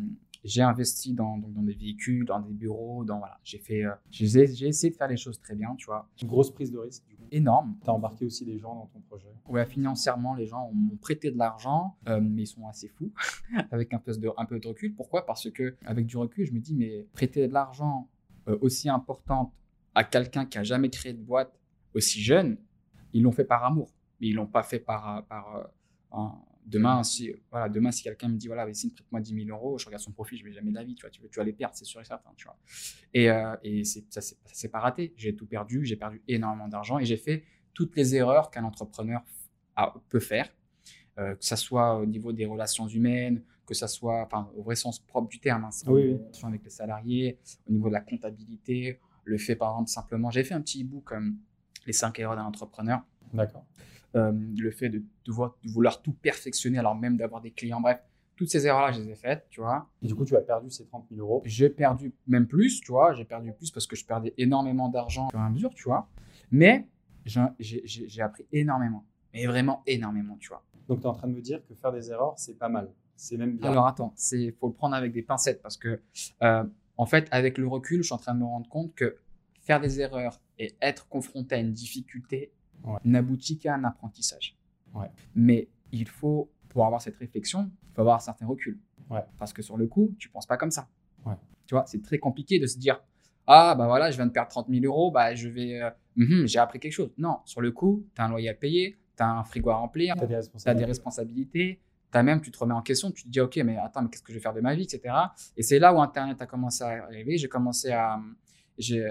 j'ai 0.47 0.63
investi 0.63 1.13
dans, 1.13 1.37
donc, 1.39 1.53
dans 1.53 1.63
des 1.63 1.75
véhicules, 1.75 2.25
dans 2.25 2.41
des 2.41 2.53
bureaux, 2.53 3.05
dans 3.05 3.19
voilà. 3.19 3.39
J'ai 3.43 3.59
fait, 3.59 3.85
euh, 3.85 3.93
j'ai, 4.11 4.39
essayé 4.69 4.91
de 4.91 4.97
faire 4.97 5.09
les 5.09 5.17
choses 5.17 5.41
très 5.41 5.55
bien, 5.55 5.75
tu 5.77 5.87
vois. 5.87 6.09
Une 6.23 6.29
grosse 6.29 6.53
prise 6.53 6.71
de 6.71 6.79
risque, 6.79 7.05
du 7.09 7.17
coup. 7.17 7.27
Énorme. 7.33 7.77
Tu 7.83 7.91
as 7.91 7.93
embarqué 7.93 8.25
aussi 8.25 8.45
des 8.45 8.59
gens 8.59 8.75
dans 8.75 8.87
ton 8.87 9.01
projet. 9.01 9.29
Ouais, 9.49 9.67
financièrement, 9.67 10.35
les 10.35 10.47
gens 10.47 10.71
m'ont 10.73 10.97
prêté 10.97 11.31
de 11.31 11.39
l'argent, 11.39 11.97
euh, 12.09 12.21
mais 12.23 12.43
ils 12.43 12.47
sont 12.47 12.67
assez 12.69 12.89
fous, 12.89 13.13
avec 13.73 13.93
un 13.93 13.99
peu, 13.99 14.13
de, 14.17 14.31
un 14.37 14.45
peu 14.45 14.61
de 14.61 14.69
recul. 14.69 14.95
Pourquoi? 14.95 15.27
Parce 15.27 15.51
que 15.51 15.77
avec 15.85 16.07
du 16.07 16.17
recul, 16.17 16.47
je 16.47 16.53
me 16.53 16.61
dis, 16.61 16.75
mais 16.75 17.07
prêter 17.13 17.49
de 17.49 17.53
l'argent 17.53 18.09
euh, 18.49 18.57
aussi 18.61 18.89
importante 18.89 19.53
à 19.95 20.05
quelqu'un 20.05 20.47
qui 20.47 20.59
a 20.59 20.63
jamais 20.63 20.91
créé 20.91 21.13
de 21.13 21.23
boîte 21.23 21.59
aussi 21.95 22.21
jeune, 22.21 22.59
ils 23.13 23.23
l'ont 23.23 23.33
fait 23.33 23.45
par 23.45 23.65
amour, 23.65 23.91
mais 24.21 24.29
ils 24.29 24.35
l'ont 24.35 24.47
pas 24.47 24.63
fait 24.63 24.79
par, 24.79 25.25
par 25.27 25.71
un- 26.13 26.39
demain 26.67 27.03
si 27.05 27.33
voilà 27.51 27.69
demain 27.69 27.93
si 27.93 28.03
quelqu'un 28.03 28.29
me 28.29 28.37
dit 28.37 28.49
voilà 28.49 28.67
Vessine 28.67 28.91
prête-moi 28.93 29.21
10 29.21 29.45
000 29.47 29.49
euros 29.57 29.79
je 29.79 29.87
regarde 29.87 30.03
son 30.03 30.13
profil 30.13 30.37
je 30.39 30.45
vais 30.45 30.53
jamais 30.53 30.71
de 30.71 30.75
la 30.75 30.85
vie 30.85 30.95
tu 30.97 31.03
vois 31.03 31.11
tu, 31.11 31.23
vas- 31.23 31.29
tu 31.29 31.39
vas 31.39 31.45
les 31.45 31.53
perdre 31.53 31.75
c'est 31.77 31.85
sûr 31.85 32.01
et 32.01 32.05
certain 32.05 32.31
tu 32.37 32.45
vois. 32.47 32.59
Et, 33.15 33.31
euh, 33.31 33.55
et 33.63 33.85
ça 33.85 34.01
ça 34.11 34.21
s'est 34.53 34.69
pas 34.69 34.81
raté. 34.81 35.15
J'ai 35.17 35.35
tout 35.37 35.47
perdu 35.47 35.85
j'ai 35.85 35.97
perdu 35.97 36.23
énormément 36.29 36.69
d'argent 36.69 36.99
et 36.99 37.05
j'ai 37.05 37.17
fait 37.17 37.45
toutes 37.73 37.95
les 37.97 38.15
erreurs 38.17 38.51
qu'un 38.51 38.65
entrepreneur 38.65 39.23
a- 39.77 39.95
peut 40.09 40.21
faire 40.21 40.53
euh, 41.19 41.35
que 41.37 41.45
ça 41.45 41.57
soit 41.57 41.99
au 41.99 42.07
niveau 42.07 42.33
des 42.33 42.47
relations 42.47 42.89
humaines 42.89 43.43
que 43.67 43.75
ça 43.75 43.89
soit 43.89 44.23
enfin 44.25 44.51
au 44.57 44.63
vrai 44.63 44.77
sens 44.77 44.99
propre 44.99 45.29
du 45.29 45.39
terme 45.41 45.65
hein, 45.65 45.71
Oui, 45.87 46.19
avec 46.43 46.63
les 46.65 46.71
salariés 46.71 47.39
au 47.69 47.73
niveau 47.73 47.89
de 47.89 47.95
la 47.95 48.01
comptabilité 48.01 48.99
le 49.25 49.39
fait 49.39 49.57
par 49.57 49.71
exemple 49.73 49.91
simplement 49.91 50.31
j'ai 50.31 50.45
fait 50.45 50.55
un 50.55 50.61
petit 50.61 50.83
e-book 50.83 51.05
comme 51.05 51.37
les 51.87 51.93
5 51.93 52.19
erreurs 52.19 52.37
d'un 52.37 52.45
entrepreneur. 52.45 53.01
D'accord. 53.33 53.65
Euh, 54.17 54.33
le 54.57 54.71
fait 54.71 54.89
de, 54.89 55.03
devoir- 55.25 55.57
de 55.65 55.71
vouloir 55.71 56.03
tout 56.03 56.13
perfectionner 56.13 56.79
alors 56.79 56.95
même 56.95 57.17
d'avoir 57.17 57.41
des 57.41 57.51
clients, 57.53 57.81
bref, 57.81 58.01
toutes 58.37 58.51
ces 58.51 58.67
erreurs-là, 58.67 58.93
je 58.93 59.01
les 59.01 59.11
ai 59.11 59.15
faites, 59.15 59.47
tu 59.51 59.61
vois. 59.61 59.89
Et 60.03 60.07
du 60.09 60.15
coup, 60.15 60.25
tu 60.25 60.37
as 60.37 60.41
perdu 60.43 60.71
ces 60.71 60.85
30 60.87 61.07
000 61.11 61.21
euros. 61.21 61.43
J'ai 61.47 61.71
perdu 61.71 62.13
même 62.27 62.47
plus, 62.47 62.81
tu 62.81 62.93
vois, 62.93 63.15
j'ai 63.15 63.25
perdu 63.25 63.53
plus 63.53 63.71
parce 63.71 63.87
que 63.87 63.97
je 63.97 64.05
perdais 64.05 64.35
énormément 64.37 64.89
d'argent 64.91 65.29
à 65.33 65.49
mesure, 65.51 65.73
tu 65.75 65.85
vois. 65.85 66.09
Mais 66.51 66.87
j'ai 67.59 68.21
appris 68.23 68.47
énormément, 68.53 69.05
mais 69.33 69.47
vraiment 69.47 69.83
énormément, 69.87 70.37
tu 70.39 70.49
vois. 70.49 70.63
Donc, 70.89 71.01
tu 71.01 71.05
es 71.05 71.09
en 71.09 71.15
train 71.15 71.29
de 71.29 71.33
me 71.35 71.41
dire 71.41 71.61
que 71.67 71.75
faire 71.75 71.93
des 71.93 72.11
erreurs, 72.11 72.35
c'est 72.39 72.59
pas 72.59 72.69
mal. 72.69 72.91
C'est 73.17 73.37
même 73.37 73.57
bien. 73.57 73.71
Alors 73.71 73.87
attends, 73.87 74.15
il 74.33 74.53
faut 74.53 74.69
le 74.69 74.75
prendre 74.75 74.95
avec 74.95 75.13
des 75.13 75.23
pincettes 75.23 75.63
parce 75.63 75.77
que, 75.77 76.01
euh, 76.43 76.65
en 76.99 77.07
fait, 77.07 77.27
avec 77.31 77.59
le 77.59 77.67
recul, 77.67 77.99
je 77.99 78.07
suis 78.07 78.15
en 78.15 78.19
train 78.19 78.35
de 78.35 78.41
me 78.41 78.45
rendre 78.45 78.69
compte 78.69 78.95
que 78.95 79.17
faire 79.63 79.81
des 79.81 80.01
erreurs 80.01 80.41
et 80.59 80.75
être 80.81 81.09
confronté 81.09 81.55
à 81.55 81.59
une 81.59 81.73
difficulté 81.73 82.53
Ouais. 82.87 82.99
n'aboutit 83.05 83.59
qu'à 83.59 83.75
un 83.75 83.85
apprentissage. 83.85 84.57
Ouais. 84.95 85.11
Mais 85.35 85.69
il 85.93 86.09
faut, 86.09 86.51
pour 86.69 86.87
avoir 86.87 87.03
cette 87.03 87.17
réflexion, 87.17 87.71
il 87.91 87.95
faut 87.95 88.01
avoir 88.03 88.17
un 88.17 88.21
certain 88.21 88.47
recul. 88.47 88.79
Ouais. 89.11 89.25
Parce 89.39 89.53
que 89.53 89.61
sur 89.63 89.77
le 89.77 89.87
coup, 89.87 90.15
tu 90.19 90.29
penses 90.29 90.47
pas 90.47 90.57
comme 90.57 90.71
ça. 90.71 90.89
Tu 91.67 91.75
vois, 91.75 91.85
c'est 91.87 92.01
très 92.01 92.19
compliqué 92.19 92.61
de 92.61 92.67
se 92.69 92.79
dire 92.79 93.03
Ah, 93.49 93.75
bah 93.77 93.87
voilà, 93.87 94.13
je 94.13 94.17
viens 94.17 94.27
de 94.27 94.31
perdre 94.31 94.49
30 94.51 94.69
000 94.71 94.85
euros, 94.85 95.11
bah 95.11 95.35
je 95.35 95.49
vais. 95.49 95.83
euh, 95.83 95.91
mhm, 96.15 96.47
j'ai 96.47 96.61
appris 96.61 96.79
quelque 96.79 96.93
chose. 96.93 97.11
Non, 97.19 97.39
sur 97.45 97.61
le 97.61 97.73
coup, 97.73 98.07
tu 98.15 98.23
as 98.23 98.25
un 98.27 98.29
loyer 98.29 98.49
à 98.51 98.55
payer, 98.55 98.97
tu 99.17 99.23
as 99.25 99.29
un 99.29 99.43
frigo 99.43 99.71
à 99.71 99.77
remplir, 99.77 100.15
Tu 100.15 100.23
as 100.23 100.27
des 100.29 100.37
responsabilités. 100.37 100.79
des 100.79 100.85
responsabilités, 100.87 101.81
tu 102.13 102.19
as 102.19 102.23
même, 102.23 102.41
tu 102.41 102.53
te 102.53 102.59
remets 102.59 102.75
en 102.75 102.83
question, 102.83 103.11
tu 103.11 103.25
te 103.25 103.29
dis, 103.29 103.41
OK, 103.41 103.57
mais 103.65 103.77
attends, 103.79 104.03
mais 104.03 104.09
qu'est-ce 104.11 104.23
que 104.23 104.33
je 104.33 104.39
vais 104.39 104.43
faire 104.43 104.55
de 104.55 104.61
ma 104.61 104.77
vie, 104.77 104.85
etc. 104.85 105.13
Et 105.57 105.63
c'est 105.65 105.81
là 105.81 105.93
où 105.93 106.01
Internet 106.01 106.41
a 106.41 106.47
commencé 106.47 106.85
à 106.85 107.03
arriver. 107.05 107.37
J'ai 107.37 107.49
commencé 107.49 107.91
à. 107.91 108.21
J'ai- 108.79 109.07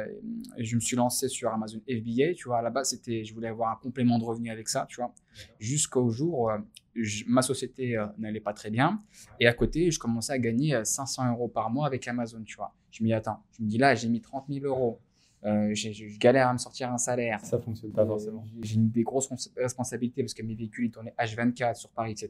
Je 0.58 0.76
me 0.76 0.80
suis 0.82 0.96
lancé 0.96 1.28
sur 1.28 1.50
Amazon 1.52 1.80
FBA, 1.88 2.34
tu 2.36 2.48
vois. 2.48 2.60
À 2.60 2.62
la 2.62 2.70
base, 2.70 2.90
c'était, 2.90 3.24
je 3.24 3.34
voulais 3.34 3.48
avoir 3.48 3.72
un 3.72 3.76
complément 3.82 4.20
de 4.20 4.24
revenu 4.24 4.50
avec 4.52 4.68
ça, 4.70 4.86
tu 4.90 4.98
vois. 4.98 5.14
Jusqu'au 5.60 6.10
jour 6.10 6.40
où 6.40 6.50
euh, 6.50 6.58
je- 6.96 7.24
ma 7.28 7.42
société 7.42 7.98
euh, 7.98 8.06
n'allait 8.18 8.40
pas 8.40 8.54
très 8.54 8.70
bien. 8.70 9.02
Et 9.40 9.48
à 9.48 9.54
côté, 9.54 9.92
je 9.92 10.00
commençais 10.00 10.34
à 10.34 10.40
gagner 10.40 10.76
euh, 10.76 10.84
500 10.84 11.30
euros 11.32 11.48
par 11.48 11.70
mois 11.70 11.88
avec 11.88 12.08
Amazon, 12.08 12.42
tu 12.44 12.56
vois. 12.56 12.74
Je 12.92 13.04
me 13.04 13.08
dis, 13.08 13.14
attends, 13.14 13.44
je 13.58 13.64
me 13.64 13.68
dis 13.68 13.78
là, 13.78 13.96
j'ai 13.96 14.08
mis 14.10 14.22
30 14.22 14.46
000 14.50 14.66
euros. 14.66 15.00
Euh, 15.44 15.70
j'ai- 15.74 15.94
je 15.94 16.18
galère 16.18 16.48
à 16.48 16.54
me 16.54 16.58
sortir 16.58 16.92
un 16.92 16.98
salaire. 16.98 17.40
Ça 17.46 17.60
fonctionne 17.60 17.92
pas 17.92 18.06
forcément. 18.06 18.44
Euh, 18.56 18.60
J'ai 18.64 18.78
des 18.80 19.04
grosses 19.04 19.30
responsabilités 19.58 20.24
parce 20.24 20.34
que 20.34 20.42
mes 20.42 20.56
véhicules 20.56 20.86
ils 20.86 20.92
tournaient 20.92 21.14
H24 21.20 21.76
sur 21.76 21.90
Paris, 21.92 22.12
etc. 22.14 22.30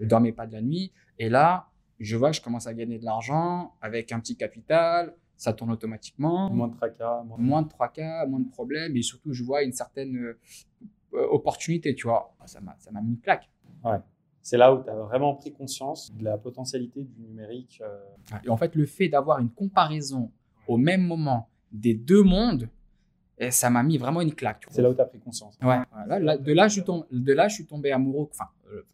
Je 0.00 0.06
dormais 0.06 0.32
pas 0.32 0.46
de 0.46 0.52
la 0.54 0.62
nuit. 0.62 0.90
Et 1.20 1.28
là, 1.28 1.68
je 2.00 2.16
vois 2.16 2.30
que 2.30 2.36
je 2.36 2.42
commence 2.42 2.66
à 2.66 2.74
gagner 2.74 2.98
de 2.98 3.04
l'argent 3.04 3.74
avec 3.80 4.10
un 4.12 4.18
petit 4.20 4.36
capital. 4.36 5.14
Ça 5.38 5.52
tourne 5.54 5.70
automatiquement. 5.70 6.50
Moins 6.50 6.68
de 6.68 6.74
tracas. 6.76 7.22
Moins... 7.22 7.38
Moins 7.38 7.62
de 7.62 7.68
3K, 7.68 8.28
moins 8.28 8.40
de 8.40 8.48
problèmes. 8.50 8.94
Et 8.96 9.02
surtout, 9.02 9.32
je 9.32 9.42
vois 9.44 9.62
une 9.62 9.72
certaine 9.72 10.16
euh, 10.16 11.26
opportunité, 11.30 11.94
tu 11.94 12.06
vois. 12.08 12.34
Ah, 12.40 12.46
Ça 12.46 12.60
m'a 12.60 13.00
mis 13.00 13.10
une 13.12 13.20
claque. 13.20 13.48
C'est 14.42 14.56
là 14.56 14.74
où 14.74 14.82
tu 14.82 14.90
as 14.90 14.94
vraiment 14.96 15.34
pris 15.34 15.52
conscience 15.52 16.12
de 16.14 16.24
la 16.24 16.38
potentialité 16.38 17.04
du 17.04 17.20
numérique. 17.22 17.80
euh, 17.84 17.98
Et 18.44 18.48
en 18.48 18.56
fait, 18.56 18.74
le 18.74 18.84
fait 18.86 19.08
d'avoir 19.08 19.38
une 19.38 19.50
comparaison 19.50 20.32
au 20.66 20.76
même 20.76 21.06
moment 21.06 21.48
des 21.70 21.94
deux 21.94 22.22
mondes, 22.22 22.68
eh, 23.38 23.50
ça 23.50 23.70
m'a 23.70 23.82
mis 23.82 23.98
vraiment 23.98 24.20
une 24.20 24.34
claque. 24.34 24.66
C'est 24.70 24.82
là 24.82 24.90
où 24.90 24.94
tu 24.94 25.00
as 25.00 25.04
pris 25.06 25.18
conscience. 25.18 25.56
Ouais, 25.62 25.78
voilà, 25.92 26.18
là, 26.18 26.36
de, 26.38 26.52
là, 26.52 26.68
je 26.68 26.74
suis 26.74 26.84
tombé, 26.84 27.06
de 27.10 27.32
là, 27.32 27.48
je 27.48 27.54
suis 27.54 27.66
tombé 27.66 27.92
amoureux. 27.92 28.28
Enfin, 28.30 28.48
euh, 28.72 28.84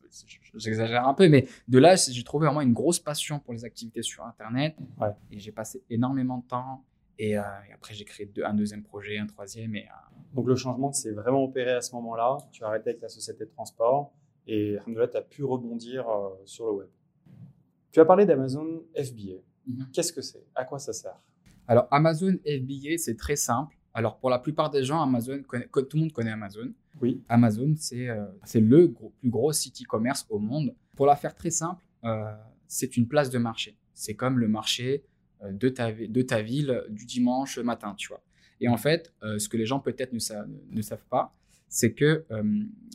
j'exagère 0.55 1.07
un 1.09 1.15
peu, 1.15 1.29
mais 1.29 1.47
de 1.69 1.79
là, 1.79 1.97
j'ai 1.97 2.23
trouvé 2.25 2.47
vraiment 2.47 2.61
une 2.61 2.73
grosse 2.73 2.99
passion 2.99 3.39
pour 3.41 3.53
les 3.55 3.65
activités 3.65 4.03
sur 4.03 4.25
Internet. 4.25 4.77
Ouais. 5.01 5.09
Et 5.31 5.39
j'ai 5.39 5.53
passé 5.53 5.83
énormément 5.91 6.39
de 6.39 6.45
temps. 6.45 6.85
Et, 7.19 7.39
euh, 7.39 7.43
et 7.69 7.73
après, 7.73 7.95
j'ai 7.95 8.05
créé 8.05 8.27
deux- 8.27 8.45
un 8.45 8.55
deuxième 8.55 8.83
projet, 8.83 9.19
un 9.19 9.27
troisième. 9.27 9.75
Et, 9.77 9.85
euh, 9.85 9.93
Donc 10.35 10.47
le 10.47 10.57
changement 10.57 10.93
s'est 10.93 11.13
vraiment 11.13 11.45
opéré 11.45 11.73
à 11.73 11.81
ce 11.81 11.95
moment-là. 11.95 12.39
Tu 12.53 12.65
as 12.65 12.69
arrêté 12.69 12.91
avec 12.91 13.03
la 13.03 13.09
société 13.09 13.45
de 13.45 13.51
transport 13.51 14.13
et 14.47 14.77
alhamdoulilah, 14.79 15.09
tu 15.09 15.17
as 15.17 15.23
pu 15.23 15.45
rebondir 15.45 16.07
sur 16.45 16.67
le 16.67 16.73
web. 16.73 16.89
Tu 17.93 18.01
as 18.01 18.05
parlé 18.05 18.27
d'Amazon 18.27 18.83
FBA. 18.97 19.41
Mhm. 19.67 19.87
Qu'est-ce 19.93 20.13
que 20.13 20.21
c'est? 20.23 20.45
À 20.57 20.65
quoi 20.65 20.79
ça 20.81 20.93
sert? 20.93 21.17
Alors, 21.69 21.87
Amazon 21.91 22.33
FBA, 22.45 22.99
c'est 22.99 23.17
très 23.17 23.37
simple. 23.37 23.77
Alors, 23.95 24.19
pour 24.19 24.29
la 24.29 24.39
plupart 24.41 24.71
des 24.71 24.83
gens, 24.85 25.01
Amazon, 25.03 25.41
connaît- 25.45 25.69
tout 25.73 25.87
le 25.95 26.01
monde 26.01 26.13
connaît 26.13 26.33
Amazon. 26.33 26.73
Oui. 27.01 27.23
Amazon, 27.29 27.75
c'est 27.77 28.09
euh, 28.09 28.25
le 28.55 28.89
gros- 28.89 29.13
plus 29.21 29.31
gros 29.31 29.53
site 29.53 29.83
e-commerce 29.83 30.27
au 30.29 30.39
monde. 30.39 30.75
Pour 30.97 31.07
la 31.07 31.15
faire 31.17 31.35
très 31.35 31.51
simple, 31.51 31.85
euh, 32.05 32.25
c'est 32.67 32.97
une 32.97 33.07
place 33.07 33.31
de 33.31 33.39
marché. 33.39 33.77
C'est 33.93 34.15
comme 34.15 34.39
le 34.39 34.49
marché 34.49 35.05
euh, 35.43 35.53
de 35.53 35.69
ta, 35.69 35.93
de 35.93 36.23
ta 36.23 36.43
ville 36.43 36.83
du 36.91 37.07
dimanche 37.07 37.59
matin, 37.59 37.95
tu 37.97 38.09
vois. 38.09 38.23
Et 38.61 38.69
en 38.69 38.77
fait, 38.77 39.13
ce 39.23 39.49
que 39.49 39.57
les 39.57 39.67
gens 39.67 39.81
peut-être 39.81 40.13
ne, 40.13 40.19
sa- 40.21 40.47
ne 40.71 40.81
savent 40.81 41.05
pas, 41.11 41.35
c'est 41.69 41.93
que 41.93 42.25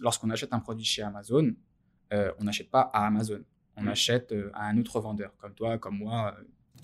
lorsqu'on 0.02 0.30
achète 0.30 0.54
un 0.54 0.60
produit 0.60 0.86
chez 0.86 1.02
Amazon, 1.02 1.54
on 2.12 2.44
n'achète 2.44 2.72
pas 2.72 2.90
à 2.94 3.06
Amazon. 3.06 3.42
On 3.76 3.84
Oui. 3.84 3.90
achète 3.90 4.34
à 4.54 4.68
un 4.68 4.78
autre 4.80 5.00
vendeur, 5.02 5.36
comme 5.38 5.54
toi, 5.54 5.78
comme 5.78 5.98
moi, 5.98 6.36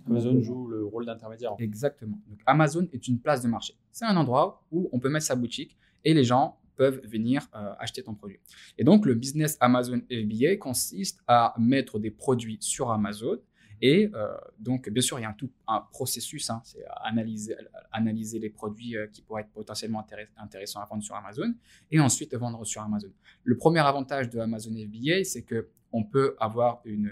Amazon 0.08 0.42
joue 0.42 0.68
le 0.68 0.86
rôle 0.86 1.06
d'intermédiaire. 1.06 1.54
Exactement. 1.60 2.20
Donc, 2.28 2.40
Amazon 2.46 2.88
est 2.94 3.08
une 3.08 3.20
place 3.20 3.42
de 3.42 3.48
marché. 3.48 3.76
C'est 3.92 4.06
un 4.06 4.16
endroit 4.16 4.64
où 4.72 4.90
on 4.92 5.00
peut 5.00 5.10
mettre 5.10 5.26
sa 5.26 5.36
boutique 5.36 5.78
et 6.04 6.14
les 6.14 6.24
gens 6.24 6.58
peuvent 6.76 7.02
venir 7.06 7.48
euh, 7.56 7.74
acheter 7.80 8.04
ton 8.04 8.14
produit. 8.14 8.40
Et 8.78 8.84
donc, 8.84 9.06
le 9.06 9.16
business 9.16 9.58
Amazon 9.60 10.02
FBA 10.12 10.58
consiste 10.58 11.22
à 11.28 11.56
mettre 11.58 12.00
des 12.00 12.12
produits 12.12 12.58
sur 12.60 12.92
Amazon 12.92 13.40
Et 13.82 14.12
euh, 14.14 14.36
donc, 14.60 14.90
bien 14.90 15.02
sûr, 15.02 15.18
il 15.20 15.24
y 15.24 15.26
a 15.26 15.30
un, 15.30 15.34
tout, 15.34 15.50
un 15.68 15.82
processus, 15.92 16.50
hein, 16.50 16.62
c'est 16.64 16.84
analyser, 17.02 17.56
analyser 17.92 18.40
les 18.40 18.50
produits 18.50 18.98
euh, 18.98 19.08
qui 19.08 19.22
pourraient 19.22 19.44
être 19.44 19.52
potentiellement 19.52 20.06
intéressants 20.38 20.82
à 20.82 20.86
vendre 20.86 21.04
sur 21.04 21.16
Amazon 21.16 21.54
et 21.92 22.00
ensuite 22.00 22.36
vendre 22.36 22.64
sur 22.66 22.82
Amazon. 22.82 23.12
Le 23.44 23.58
premier 23.58 23.80
avantage 23.80 24.30
de 24.30 24.40
Amazon 24.40 24.72
FBA, 24.72 25.24
c'est 25.24 25.44
que 25.44 25.70
on 25.96 26.04
peut 26.04 26.36
avoir 26.42 26.82
une, 26.84 27.10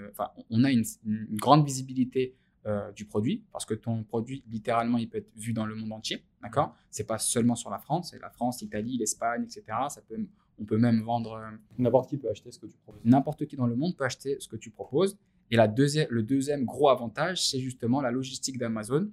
on 0.49 0.63
a 0.65 0.69
une, 0.69 0.83
grande 1.31 1.65
visibilité 1.65 2.35
euh, 2.65 2.91
du 2.93 3.05
produit 3.05 3.43
parce 3.51 3.65
que 3.65 3.73
ton 3.73 4.03
produit, 4.03 4.43
littéralement, 4.49 4.97
il 4.97 5.09
peut 5.09 5.17
être 5.17 5.31
vu 5.35 5.53
dans 5.53 5.65
le 5.65 5.75
monde 5.75 5.91
entier, 5.91 6.23
d'accord? 6.41 6.75
C'est 6.89 7.05
pas 7.05 7.17
seulement 7.17 7.55
sur 7.55 7.69
la 7.69 7.79
France, 7.79 8.11
c'est 8.11 8.21
la 8.21 8.29
France, 8.29 8.61
l'Italie, 8.61 8.97
l'Espagne, 8.97 9.43
etc. 9.43 9.63
Ça 9.89 10.01
peut, 10.01 10.17
on 10.59 10.63
peut 10.63 10.77
même 10.77 11.01
vendre. 11.01 11.41
N'importe 11.77 12.09
qui 12.09 12.17
peut 12.17 12.29
acheter 12.29 12.51
ce 12.51 12.59
que 12.59 12.67
tu 12.67 12.77
proposes. 12.77 13.01
N'importe 13.03 13.45
qui 13.47 13.55
dans 13.55 13.67
le 13.67 13.75
monde 13.75 13.95
peut 13.97 14.05
acheter 14.05 14.37
ce 14.39 14.47
que 14.47 14.55
tu 14.55 14.69
proposes. 14.69 15.17
Et 15.51 15.55
la 15.55 15.67
deuxième, 15.67 16.07
le 16.09 16.23
deuxième 16.23 16.65
gros 16.65 16.89
avantage, 16.89 17.45
c'est 17.47 17.59
justement 17.59 18.01
la 18.01 18.11
logistique 18.11 18.57
d'Amazon. 18.57 19.11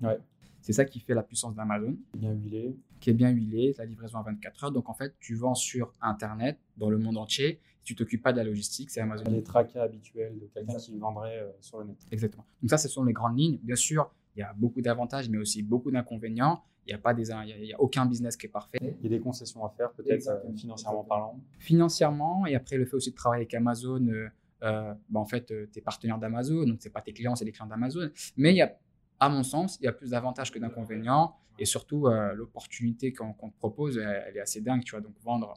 Ouais. 0.00 0.18
C'est 0.60 0.72
ça 0.72 0.84
qui 0.84 1.00
fait 1.00 1.14
la 1.14 1.24
puissance 1.24 1.54
d'Amazon. 1.54 1.96
Bien 2.14 2.32
huilé. 2.32 2.76
Qui 3.00 3.10
est 3.10 3.14
bien 3.14 3.30
huilé, 3.30 3.74
la 3.78 3.84
livraison 3.84 4.18
à 4.18 4.22
24 4.22 4.64
heures. 4.64 4.72
Donc 4.72 4.88
en 4.88 4.94
fait, 4.94 5.14
tu 5.18 5.34
vends 5.34 5.56
sur 5.56 5.92
Internet 6.00 6.56
dans 6.76 6.88
le 6.88 6.98
monde 6.98 7.18
entier. 7.18 7.60
Tu 7.84 7.94
t'occupes 7.96 8.22
pas 8.22 8.32
de 8.32 8.38
la 8.38 8.44
logistique, 8.44 8.90
c'est 8.90 9.00
Amazon. 9.00 9.24
Les 9.30 9.42
tracas 9.42 9.82
habituels 9.82 10.38
de 10.38 10.46
quelqu'un 10.46 10.76
qui 10.76 10.96
vendrait 10.98 11.38
euh, 11.38 11.50
sur 11.60 11.78
le 11.78 11.86
net. 11.86 11.96
Exactement. 12.10 12.44
Donc 12.62 12.70
ça, 12.70 12.78
ce 12.78 12.88
sont 12.88 13.04
les 13.04 13.12
grandes 13.12 13.38
lignes. 13.38 13.58
Bien 13.62 13.76
sûr, 13.76 14.10
il 14.36 14.40
y 14.40 14.42
a 14.42 14.52
beaucoup 14.54 14.80
d'avantages, 14.80 15.28
mais 15.28 15.38
aussi 15.38 15.62
beaucoup 15.62 15.90
d'inconvénients. 15.90 16.62
Il 16.86 16.90
n'y 16.90 16.94
a, 16.94 16.98
pas 16.98 17.14
des, 17.14 17.30
il 17.30 17.64
y 17.64 17.72
a, 17.72 17.80
aucun 17.80 18.06
business 18.06 18.36
qui 18.36 18.46
est 18.46 18.50
parfait. 18.50 18.78
Il 18.82 19.04
y 19.04 19.06
a 19.06 19.08
des 19.10 19.20
concessions 19.20 19.64
à 19.64 19.70
faire, 19.70 19.92
peut-être 19.92 20.28
euh, 20.28 20.52
financièrement 20.56 21.04
parlant. 21.04 21.40
Financièrement, 21.58 22.44
et 22.46 22.56
après 22.56 22.76
le 22.76 22.86
fait 22.86 22.96
aussi 22.96 23.12
de 23.12 23.14
travailler 23.14 23.42
avec 23.42 23.54
Amazon, 23.54 24.04
euh, 24.08 24.28
euh, 24.64 24.92
bah, 25.08 25.20
en 25.20 25.24
fait, 25.24 25.46
tu 25.46 25.78
es 25.78 25.80
partenaire 25.80 26.18
d'Amazon, 26.18 26.66
donc 26.66 26.82
ce 26.82 26.88
pas 26.88 27.00
tes 27.00 27.12
clients, 27.12 27.36
c'est 27.36 27.44
les 27.44 27.52
clients 27.52 27.68
d'Amazon. 27.68 28.10
Mais 28.36 28.50
il 28.50 28.56
y 28.56 28.62
a, 28.62 28.76
à 29.20 29.28
mon 29.28 29.44
sens, 29.44 29.78
il 29.80 29.84
y 29.84 29.88
a 29.88 29.92
plus 29.92 30.10
d'avantages 30.10 30.50
que 30.50 30.58
d'inconvénients. 30.58 31.36
Et 31.58 31.66
surtout, 31.66 32.08
l'opportunité 32.34 33.12
qu'on 33.12 33.50
te 33.50 33.58
propose, 33.58 33.98
elle, 33.98 34.36
est 34.36 34.40
assez 34.40 34.60
dingue. 34.60 34.82
Tu 34.82 34.92
vois, 34.92 35.00
donc 35.00 35.14
vendre 35.22 35.54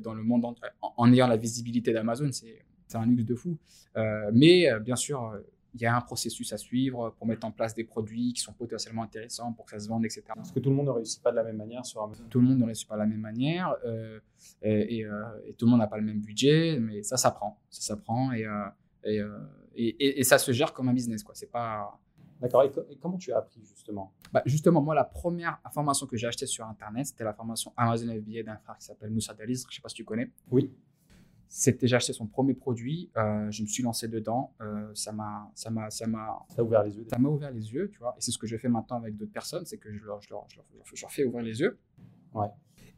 dans 0.00 0.14
le 0.14 0.22
monde 0.22 0.44
en, 0.44 0.54
en 0.96 1.12
ayant 1.12 1.26
la 1.26 1.36
visibilité 1.36 1.92
d'Amazon, 1.92 2.30
c'est 2.32 2.64
un 2.94 3.06
luxe 3.06 3.24
de 3.24 3.34
fou. 3.34 3.58
mais 4.32 4.68
bien 4.80 4.96
sûr, 4.96 5.38
il 5.76 5.82
y 5.82 5.86
a 5.86 5.94
un 5.94 6.00
processus 6.00 6.52
à 6.52 6.56
suivre 6.56 7.14
pour 7.18 7.26
mettre 7.26 7.46
en 7.46 7.52
place 7.52 7.74
des 7.74 7.84
produits 7.84 8.32
qui 8.32 8.40
sont 8.40 8.54
potentiellement 8.54 9.02
intéressants 9.02 9.52
pour 9.52 9.66
que 9.66 9.72
ça 9.72 9.78
se 9.78 9.88
vende, 9.88 10.04
etc. 10.04 10.22
Parce 10.34 10.50
que 10.50 10.58
tout 10.58 10.70
le 10.70 10.76
monde 10.76 10.86
ne 10.86 10.92
réussit 10.92 11.22
pas 11.22 11.30
de 11.30 11.36
la 11.36 11.44
même 11.44 11.56
manière 11.56 11.84
sur 11.84 12.02
Amazon. 12.02 12.24
Tout 12.30 12.40
le 12.40 12.46
monde 12.46 12.58
ne 12.58 12.64
réussit 12.64 12.88
pas 12.88 12.94
de 12.94 13.00
la 13.00 13.06
même 13.06 13.20
manière 13.20 13.76
euh, 13.84 14.18
et, 14.62 15.04
euh, 15.04 15.22
et, 15.46 15.52
tout 15.52 15.66
le 15.66 15.72
monde 15.72 15.80
n'a 15.80 15.86
pas 15.86 15.98
le 15.98 16.04
même 16.04 16.20
budget, 16.20 16.78
mais 16.80 17.02
ça 17.02 17.18
s'apprend. 17.18 17.60
Ça 17.68 17.82
s'apprend 17.82 18.32
et, 18.32 18.46
euh, 18.46 19.38
et, 19.74 20.20
et, 20.20 20.24
ça 20.24 20.38
se 20.38 20.50
gère 20.52 20.72
comme 20.72 20.88
un 20.88 20.94
business. 20.94 21.22
quoi. 21.22 21.34
C'est 21.34 21.50
pas. 21.50 21.98
D'accord. 22.40 22.64
Et, 22.64 22.96
comment 23.00 23.16
tu 23.16 23.32
as 23.32 23.38
appris 23.38 23.62
justement? 23.64 24.12
Bah, 24.32 24.42
Justement, 24.46 24.82
moi, 24.82 24.94
la 24.94 25.04
première 25.04 25.58
information 25.64 26.06
que 26.06 26.16
j'ai 26.16 26.26
achetée 26.26 26.46
sur 26.46 26.66
Internet, 26.66 27.06
c'était 27.06 27.24
la 27.24 27.32
formation 27.32 27.72
Amazon 27.76 28.08
FBA 28.08 28.42
d'un 28.42 28.56
frère 28.56 28.76
qui 28.78 28.84
s'appelle 28.84 29.10
Moussa 29.10 29.34
Dalis. 29.34 29.62
Je 29.62 29.68
ne 29.68 29.72
sais 29.72 29.80
pas 29.80 29.88
si 29.88 29.96
tu 29.96 30.04
connais. 30.04 30.30
Oui. 30.50 30.70
C'était, 31.48 31.86
j'ai 31.86 31.96
acheté 31.96 32.12
son 32.12 32.26
premier 32.26 32.54
produit, 32.54 33.08
euh, 33.16 33.50
je 33.52 33.62
me 33.62 33.68
suis 33.68 33.82
lancé 33.82 34.08
dedans, 34.08 34.52
euh, 34.60 34.90
ça 34.94 35.12
m'a, 35.12 35.48
ça 35.54 35.70
m'a, 35.70 35.90
ça 35.90 36.06
m'a, 36.06 36.44
ça 36.48 36.62
ouvert 36.64 36.82
les 36.82 36.96
yeux. 36.96 37.06
Ça 37.08 37.18
m'a 37.18 37.28
ouvert 37.28 37.52
les 37.52 37.72
yeux, 37.72 37.88
tu 37.92 38.00
vois. 38.00 38.14
Et 38.18 38.20
c'est 38.20 38.32
ce 38.32 38.38
que 38.38 38.48
je 38.48 38.56
fais 38.56 38.68
maintenant 38.68 38.96
avec 38.96 39.16
d'autres 39.16 39.32
personnes, 39.32 39.64
c'est 39.64 39.78
que 39.78 39.92
je 39.92 40.04
leur, 40.04 40.20
je 40.20 40.30
leur, 40.30 40.44
je 40.48 40.56
leur, 41.02 41.10
fais 41.10 41.24
ouvrir 41.24 41.44
les 41.44 41.60
yeux. 41.60 41.78
Ouais. 42.34 42.48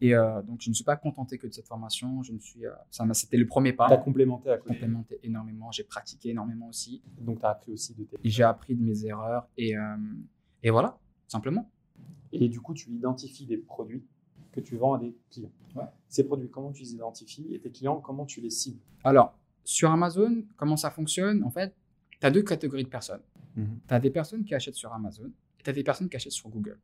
Et 0.00 0.14
euh, 0.14 0.42
donc, 0.42 0.60
je 0.60 0.70
ne 0.70 0.74
suis 0.74 0.84
pas 0.84 0.96
contenté 0.96 1.38
que 1.38 1.46
de 1.46 1.52
cette 1.52 1.66
formation. 1.66 2.22
Je 2.22 2.32
me 2.32 2.38
suis, 2.38 2.64
ça 2.90 3.04
m'a, 3.04 3.14
c'était 3.14 3.36
le 3.36 3.46
premier 3.46 3.72
pas. 3.72 3.88
Tu 3.88 3.94
as 3.94 3.98
complémenté 3.98 4.50
à 4.50 4.58
côté. 4.58 4.74
Complémenté 4.74 5.18
énormément. 5.22 5.70
J'ai 5.72 5.84
pratiqué 5.84 6.30
énormément 6.30 6.68
aussi. 6.68 7.02
Donc, 7.20 7.40
tu 7.40 7.46
as 7.46 7.50
appris 7.50 7.72
aussi 7.72 7.94
de 7.94 8.04
tes. 8.04 8.16
J'ai 8.22 8.44
appris 8.44 8.74
de 8.74 8.82
mes 8.82 9.04
erreurs 9.04 9.48
et, 9.56 9.74
et 10.62 10.70
voilà, 10.70 10.98
simplement. 11.26 11.70
Et 12.32 12.48
du 12.48 12.60
coup, 12.60 12.74
tu 12.74 12.90
identifies 12.90 13.46
des 13.46 13.56
produits 13.56 14.04
que 14.52 14.60
tu 14.60 14.76
vends 14.76 14.94
à 14.94 14.98
des 14.98 15.16
clients. 15.30 15.52
Ces 16.08 16.24
produits, 16.24 16.48
comment 16.48 16.72
tu 16.72 16.82
les 16.82 16.94
identifies? 16.94 17.46
Et 17.52 17.60
tes 17.60 17.70
clients, 17.70 18.00
comment 18.00 18.24
tu 18.24 18.40
les 18.40 18.50
cibles? 18.50 18.80
Alors, 19.04 19.38
sur 19.64 19.90
Amazon, 19.90 20.44
comment 20.56 20.76
ça 20.76 20.90
fonctionne? 20.90 21.44
En 21.44 21.50
fait, 21.50 21.74
tu 22.20 22.26
as 22.26 22.30
deux 22.30 22.42
catégories 22.42 22.84
de 22.84 22.88
personnes. 22.88 23.22
Mhm. 23.56 23.80
Tu 23.86 23.94
as 23.94 24.00
des 24.00 24.10
personnes 24.10 24.44
qui 24.44 24.54
achètent 24.54 24.74
sur 24.74 24.92
Amazon 24.92 25.30
et 25.58 25.62
tu 25.62 25.70
as 25.70 25.72
des 25.72 25.84
personnes 25.84 26.08
qui 26.08 26.16
achètent 26.16 26.32
sur 26.32 26.48
Google. 26.48 26.78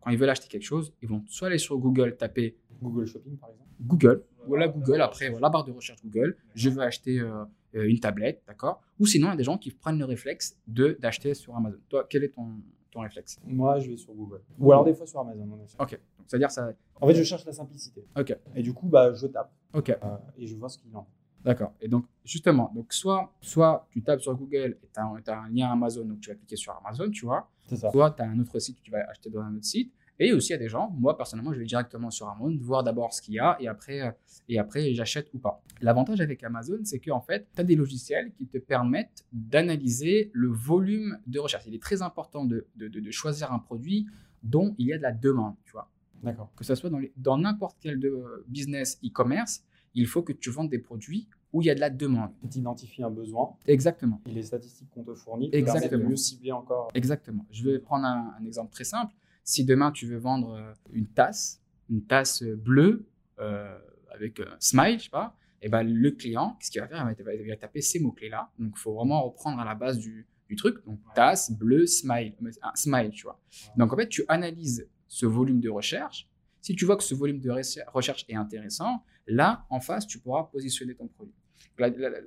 Quand 0.00 0.10
ils 0.10 0.18
veulent 0.18 0.30
acheter 0.30 0.48
quelque 0.48 0.64
chose, 0.64 0.92
ils 1.02 1.08
vont 1.08 1.22
soit 1.28 1.48
aller 1.48 1.58
sur 1.58 1.78
Google, 1.78 2.16
taper 2.16 2.56
Google 2.82 3.06
Shopping 3.06 3.36
par 3.36 3.50
exemple. 3.50 3.68
Google, 3.80 4.24
voilà 4.46 4.68
Google, 4.68 5.00
après 5.00 5.30
la 5.30 5.48
barre 5.48 5.64
de 5.64 5.72
recherche 5.72 6.02
Google, 6.02 6.36
je 6.54 6.68
veux 6.68 6.82
acheter 6.82 7.18
euh, 7.18 7.44
euh, 7.74 7.88
une 7.88 7.98
tablette, 7.98 8.42
d'accord? 8.46 8.82
Ou 8.98 9.06
sinon, 9.06 9.28
il 9.28 9.30
y 9.30 9.34
a 9.34 9.36
des 9.36 9.44
gens 9.44 9.58
qui 9.58 9.70
prennent 9.70 9.98
le 9.98 10.04
réflexe 10.04 10.58
de 10.66 10.98
d'acheter 11.00 11.34
sur 11.34 11.56
Amazon. 11.56 11.78
Toi, 11.88 12.06
quel 12.08 12.24
est 12.24 12.30
ton, 12.34 12.46
ton 12.90 13.00
réflexe? 13.00 13.38
Moi, 13.44 13.78
je 13.80 13.90
vais 13.90 13.96
sur 13.96 14.12
Google. 14.12 14.42
Ou 14.58 14.72
alors 14.72 14.84
des 14.84 14.94
fois 14.94 15.06
sur 15.06 15.20
Amazon, 15.20 15.48
Ok. 15.78 15.98
C'est-à-dire 16.26 16.50
ça. 16.50 16.72
En 17.00 17.06
fait, 17.06 17.14
je 17.14 17.22
cherche 17.22 17.44
la 17.44 17.52
simplicité. 17.52 18.04
Ok. 18.16 18.36
Et 18.54 18.62
du 18.62 18.74
coup, 18.74 18.86
bah, 18.86 19.12
je 19.14 19.26
tape. 19.26 19.52
Ok. 19.72 19.90
Euh, 19.90 20.16
et 20.38 20.46
je 20.46 20.54
vois 20.56 20.68
ce 20.68 20.78
qu'il 20.78 20.94
en 20.94 21.06
D'accord. 21.44 21.72
Et 21.80 21.88
donc, 21.88 22.04
justement, 22.24 22.70
donc 22.74 22.92
soit, 22.92 23.32
soit 23.40 23.86
tu 23.90 24.02
tapes 24.02 24.20
sur 24.20 24.34
Google 24.34 24.76
et 24.82 24.88
tu 24.92 25.00
as, 25.30 25.38
un 25.38 25.48
lien 25.48 25.72
Amazon, 25.72 26.04
donc 26.04 26.20
tu 26.20 26.28
vas 26.28 26.36
cliquer 26.36 26.56
sur 26.56 26.78
Amazon, 26.84 27.10
tu 27.10 27.24
vois. 27.24 27.48
Ça. 27.76 27.90
Soit 27.90 28.12
tu 28.12 28.22
as 28.22 28.26
un 28.26 28.38
autre 28.38 28.58
site 28.58 28.78
tu 28.82 28.90
vas 28.90 29.08
acheter 29.08 29.30
dans 29.30 29.40
un 29.40 29.54
autre 29.54 29.64
site. 29.64 29.92
Et 30.22 30.34
aussi, 30.34 30.48
il 30.48 30.52
y 30.52 30.54
a 30.54 30.58
des 30.58 30.68
gens, 30.68 30.94
moi 30.98 31.16
personnellement, 31.16 31.52
je 31.54 31.58
vais 31.58 31.64
directement 31.64 32.10
sur 32.10 32.28
Amazon, 32.28 32.54
voir 32.60 32.84
d'abord 32.84 33.14
ce 33.14 33.22
qu'il 33.22 33.34
y 33.34 33.38
a 33.38 33.56
et 33.58 33.68
après, 33.68 34.02
euh, 34.02 34.10
et 34.50 34.58
après 34.58 34.92
j'achète 34.92 35.32
ou 35.32 35.38
pas. 35.38 35.62
L'avantage 35.80 36.20
avec 36.20 36.44
Amazon, 36.44 36.78
c'est 36.84 37.00
qu'en 37.00 37.22
fait, 37.22 37.48
tu 37.54 37.60
as 37.60 37.64
des 37.64 37.74
logiciels 37.74 38.30
qui 38.34 38.46
te 38.46 38.58
permettent 38.58 39.24
d'analyser 39.32 40.30
le 40.34 40.48
volume 40.48 41.18
de 41.26 41.38
recherche. 41.38 41.64
Il 41.66 41.74
est 41.74 41.82
très 41.82 42.02
important 42.02 42.44
de, 42.44 42.66
de, 42.76 42.88
de, 42.88 43.10
choisir 43.10 43.50
un 43.50 43.58
produit 43.58 44.06
dont 44.42 44.74
il 44.76 44.88
y 44.88 44.92
a 44.92 44.98
de 44.98 45.02
la 45.02 45.12
demande, 45.12 45.54
tu 45.64 45.72
vois. 45.72 45.90
D'accord. 46.22 46.52
Que 46.54 46.64
ce 46.64 46.74
soit 46.74 46.90
dans 47.16 47.38
n'importe 47.38 47.78
quel 47.80 47.98
de 47.98 48.44
business 48.46 49.00
e-commerce, 49.02 49.64
il 49.94 50.06
faut 50.06 50.22
que 50.22 50.34
tu 50.34 50.50
vendes 50.50 50.68
des 50.68 50.78
produits 50.78 51.28
où 51.52 51.62
il 51.62 51.66
y 51.66 51.70
a 51.70 51.74
de 51.74 51.80
la 51.80 51.90
demande. 51.90 52.30
Tu 52.50 52.58
identifies 52.58 53.02
un 53.02 53.10
besoin. 53.10 53.56
Exactement. 53.66 54.20
Et 54.26 54.32
les 54.32 54.42
statistiques 54.42 54.88
qu'on 54.90 55.02
te 55.02 55.14
fournit 55.14 55.50
Exactement. 55.52 56.10
mieux 56.10 56.16
cibler 56.16 56.52
encore. 56.52 56.88
Exactement. 56.94 57.46
Je 57.50 57.68
vais 57.68 57.78
prendre 57.78 58.06
un 58.06 58.44
exemple 58.46 58.72
très 58.72 58.84
simple. 58.84 59.14
Si 59.44 59.64
demain 59.64 59.90
tu 59.90 60.06
veux 60.06 60.18
vendre 60.18 60.52
euh, 60.54 60.72
une 60.92 61.08
tasse, 61.08 61.60
une 61.88 62.04
tasse 62.04 62.42
bleue 62.42 63.08
euh, 63.40 63.76
avec 64.14 64.40
un 64.40 64.56
smile, 64.60 64.98
je 64.98 65.04
sais 65.04 65.10
pas, 65.10 65.36
et 65.62 65.66
eh 65.66 65.68
ben 65.68 65.82
le 65.82 66.10
client, 66.12 66.56
qu'est-ce 66.58 66.70
qu'il 66.70 66.80
va 66.80 66.88
faire? 66.88 67.14
Il 67.18 67.48
va, 67.48 67.56
taper 67.56 67.82
ces 67.82 68.00
mots-clés-là. 68.00 68.50
Donc, 68.58 68.72
il 68.76 68.78
faut 68.78 68.94
vraiment 68.94 69.22
reprendre 69.24 69.60
à 69.60 69.64
la 69.64 69.74
base 69.74 69.98
du, 69.98 70.26
du 70.48 70.56
truc. 70.56 70.82
Donc, 70.86 71.00
tasse, 71.14 71.52
bleu, 71.52 71.86
smile, 71.86 72.34
un 72.62 72.74
smile, 72.74 73.10
tu 73.10 73.24
vois. 73.24 73.38
Donc, 73.76 73.92
en 73.92 73.96
fait, 73.96 74.08
tu 74.08 74.24
analyses 74.28 74.88
ce 75.06 75.26
volume 75.26 75.60
de 75.60 75.68
recherche. 75.68 76.28
Si 76.62 76.74
tu 76.74 76.86
vois 76.86 76.96
que 76.96 77.02
ce 77.02 77.14
volume 77.14 77.40
de 77.40 77.50
recherche 77.92 78.24
est 78.28 78.36
intéressant, 78.36 79.02
là, 79.26 79.66
en 79.68 79.80
face, 79.80 80.06
tu 80.06 80.18
pourras 80.18 80.44
positionner 80.44 80.94
ton 80.94 81.08
produit 81.08 81.34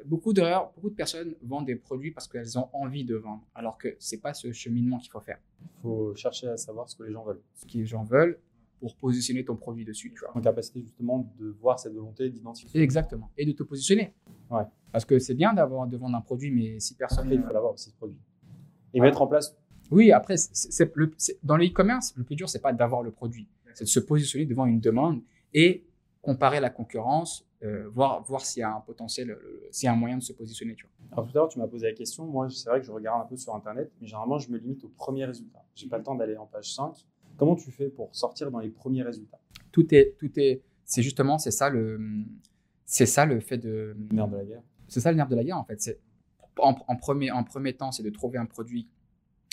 beaucoup, 0.05 0.33
de, 0.33 0.41
beaucoup 0.75 0.89
de 0.89 0.95
personnes 0.95 1.35
vendent 1.43 1.65
des 1.65 1.75
produits 1.75 2.11
parce 2.11 2.27
qu'elles 2.27 2.57
ont 2.57 2.69
envie 2.73 3.05
de 3.05 3.15
vendre, 3.15 3.43
alors 3.55 3.77
que 3.77 3.95
ce 3.99 4.15
n'est 4.15 4.21
pas 4.21 4.33
ce 4.33 4.51
cheminement 4.51 4.97
qu'il 4.97 5.11
faut 5.11 5.19
faire. 5.19 5.39
Il 5.61 5.81
faut 5.81 6.15
chercher 6.15 6.47
à 6.47 6.57
savoir 6.57 6.89
ce 6.89 6.95
que 6.95 7.03
les 7.03 7.11
gens 7.11 7.23
veulent. 7.23 7.41
Ce 7.55 7.65
que 7.65 7.77
les 7.77 7.85
gens 7.85 8.03
veulent 8.03 8.39
pour 8.79 8.95
positionner 8.95 9.45
ton 9.45 9.55
produit 9.55 9.85
dessus. 9.85 10.11
Tu 10.13 10.19
vois. 10.19 10.35
En 10.35 10.41
capacité 10.41 10.81
justement 10.81 11.31
de 11.39 11.47
voir 11.61 11.79
cette 11.79 11.93
volonté 11.93 12.29
d'identifier. 12.29 12.81
Exactement. 12.81 13.31
Et 13.37 13.45
de 13.45 13.51
te 13.53 13.63
positionner. 13.63 14.13
Ouais. 14.49 14.63
Parce 14.91 15.05
que 15.05 15.19
c'est 15.19 15.35
bien 15.35 15.53
d'avoir 15.53 15.87
de 15.87 15.95
vendre 15.97 16.17
un 16.17 16.21
produit, 16.21 16.51
mais 16.51 16.79
si 16.79 16.95
personne. 16.95 17.25
Après, 17.25 17.35
il 17.35 17.43
faut 17.43 17.53
l'avoir 17.53 17.73
aussi 17.73 17.89
ce 17.89 17.95
produit. 17.95 18.19
Et 18.93 18.99
mettre 18.99 19.21
en 19.21 19.27
place. 19.27 19.55
Oui, 19.89 20.11
après, 20.11 20.37
c'est 20.37 20.95
le, 20.95 21.11
dans 21.43 21.57
le 21.57 21.65
e-commerce, 21.65 22.13
le 22.15 22.23
plus 22.23 22.35
dur, 22.35 22.49
c'est 22.49 22.61
pas 22.61 22.73
d'avoir 22.73 23.03
le 23.03 23.11
produit, 23.11 23.47
c'est 23.73 23.83
de 23.83 23.89
se 23.89 23.99
positionner 23.99 24.45
devant 24.45 24.65
une 24.65 24.79
demande 24.79 25.21
et 25.53 25.85
comparer 26.21 26.59
la 26.59 26.69
concurrence 26.69 27.45
euh, 27.63 27.87
voir, 27.89 28.23
voir 28.23 28.41
s'il 28.45 28.61
y 28.61 28.63
a 28.63 28.75
un 28.75 28.81
potentiel, 28.81 29.37
s'il 29.71 29.87
y 29.87 29.89
a 29.89 29.93
un 29.93 29.95
moyen 29.95 30.17
de 30.17 30.23
se 30.23 30.33
positionner. 30.33 30.75
Tu 30.75 30.85
vois. 30.85 31.07
Alors 31.13 31.25
tout 31.25 31.37
à 31.37 31.41
l'heure, 31.41 31.49
tu 31.49 31.59
m'as 31.59 31.67
posé 31.67 31.87
la 31.87 31.93
question. 31.93 32.25
Moi, 32.25 32.49
c'est 32.49 32.69
vrai 32.69 32.79
que 32.79 32.85
je 32.85 32.91
regarde 32.91 33.21
un 33.21 33.25
peu 33.25 33.37
sur 33.37 33.55
Internet, 33.55 33.91
mais 33.99 34.07
généralement, 34.07 34.37
je 34.37 34.49
me 34.51 34.57
limite 34.57 34.83
aux 34.83 34.89
premiers 34.89 35.25
résultats. 35.25 35.63
Je 35.75 35.83
n'ai 35.83 35.89
pas 35.89 35.97
le 35.97 36.03
temps 36.03 36.15
d'aller 36.15 36.37
en 36.37 36.45
page 36.45 36.73
5. 36.73 36.93
Comment 37.37 37.55
tu 37.55 37.71
fais 37.71 37.89
pour 37.89 38.13
sortir 38.15 38.51
dans 38.51 38.59
les 38.59 38.69
premiers 38.69 39.03
résultats? 39.03 39.39
Tout 39.71 39.93
est, 39.93 40.15
tout 40.19 40.31
est, 40.37 40.61
c'est 40.85 41.01
justement, 41.01 41.37
c'est 41.37 41.51
ça 41.51 41.69
le, 41.69 41.99
c'est 42.85 43.05
ça 43.05 43.25
le 43.25 43.39
fait 43.39 43.57
de. 43.57 43.95
Le 43.97 44.15
nerf 44.15 44.27
de 44.27 44.37
la 44.37 44.45
guerre. 44.45 44.63
C'est 44.87 44.99
ça 44.99 45.11
le 45.11 45.17
nerf 45.17 45.29
de 45.29 45.35
la 45.35 45.43
guerre 45.43 45.57
en 45.57 45.63
fait. 45.63 45.81
C'est 45.81 45.99
en, 46.59 46.75
en, 46.87 46.95
premier, 46.95 47.31
en 47.31 47.43
premier 47.43 47.73
temps, 47.73 47.91
c'est 47.91 48.03
de 48.03 48.09
trouver 48.09 48.37
un 48.37 48.45
produit 48.45 48.87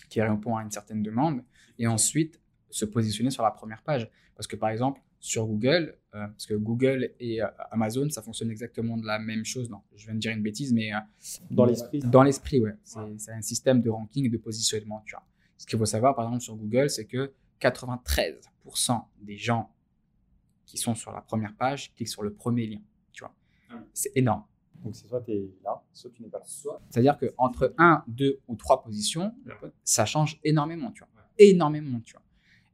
qui 0.09 0.21
répond 0.21 0.57
à 0.57 0.63
une 0.63 0.71
certaine 0.71 1.03
demande, 1.03 1.43
et 1.79 1.87
ensuite 1.87 2.41
se 2.69 2.85
positionner 2.85 3.31
sur 3.31 3.43
la 3.43 3.51
première 3.51 3.83
page. 3.83 4.11
Parce 4.35 4.47
que 4.47 4.57
par 4.57 4.71
exemple, 4.71 5.01
sur 5.21 5.47
Google, 5.47 5.97
euh, 6.15 6.27
parce 6.27 6.47
que 6.47 6.55
Google 6.55 7.11
et 7.21 7.43
euh, 7.43 7.47
Amazon, 7.71 8.09
ça 8.09 8.23
fonctionne 8.23 8.51
exactement 8.51 8.97
de 8.97 9.07
la 9.07 9.19
même 9.19 9.45
chose. 9.45 9.69
Non, 9.69 9.83
je 9.95 10.07
viens 10.07 10.15
de 10.15 10.19
dire 10.19 10.33
une 10.33 10.43
bêtise, 10.43 10.73
mais 10.73 10.93
euh, 10.95 10.99
dans 11.51 11.67
l'esprit. 11.67 11.99
Dans 12.01 12.23
l'esprit, 12.23 12.61
ouais. 12.61 12.75
C'est 12.83 13.33
un 13.33 13.43
système 13.43 13.83
de 13.83 13.91
ranking 13.91 14.25
et 14.25 14.31
de 14.31 14.39
positionnement. 14.39 15.03
Tu 15.07 15.15
vois. 15.15 15.25
Ce 15.59 15.67
qu'il 15.67 15.79
faut 15.79 15.85
savoir, 15.85 16.15
par 16.17 16.25
exemple, 16.25 16.43
sur 16.43 16.57
Google, 16.57 16.89
c'est 16.89 17.05
que 17.05 17.33
93% 17.61 19.03
des 19.21 19.37
gens 19.37 19.71
qui 20.65 20.79
sont 20.79 20.95
sur 20.95 21.13
la 21.13 21.21
première 21.21 21.55
page 21.55 21.93
cliquent 21.95 22.09
sur 22.09 22.23
le 22.23 22.33
premier 22.33 22.67
lien. 22.67 22.81
Tu 23.13 23.23
vois, 23.23 23.35
ah 23.69 23.75
c'est 23.93 24.13
énorme. 24.17 24.45
Donc 24.83 24.97
c'est 24.97 25.07
soit 25.07 25.21
tu 25.21 25.33
es 25.33 25.51
là, 25.63 25.83
soit 25.93 26.11
tu 26.11 26.23
n'es 26.23 26.29
pas 26.31 26.39
là. 26.39 26.45
C'est-à-dire 26.89 27.19
qu'entre 27.19 27.75
1, 27.77 28.05
2 28.07 28.41
ou 28.49 28.57
3 28.57 28.83
positions, 28.83 29.35
ça 29.85 30.07
change 30.07 30.41
énormément, 30.43 30.91
tu 30.93 31.01
vois. 31.01 31.09
Énormément, 31.37 32.01
tu 32.01 32.15
vois. 32.15 32.23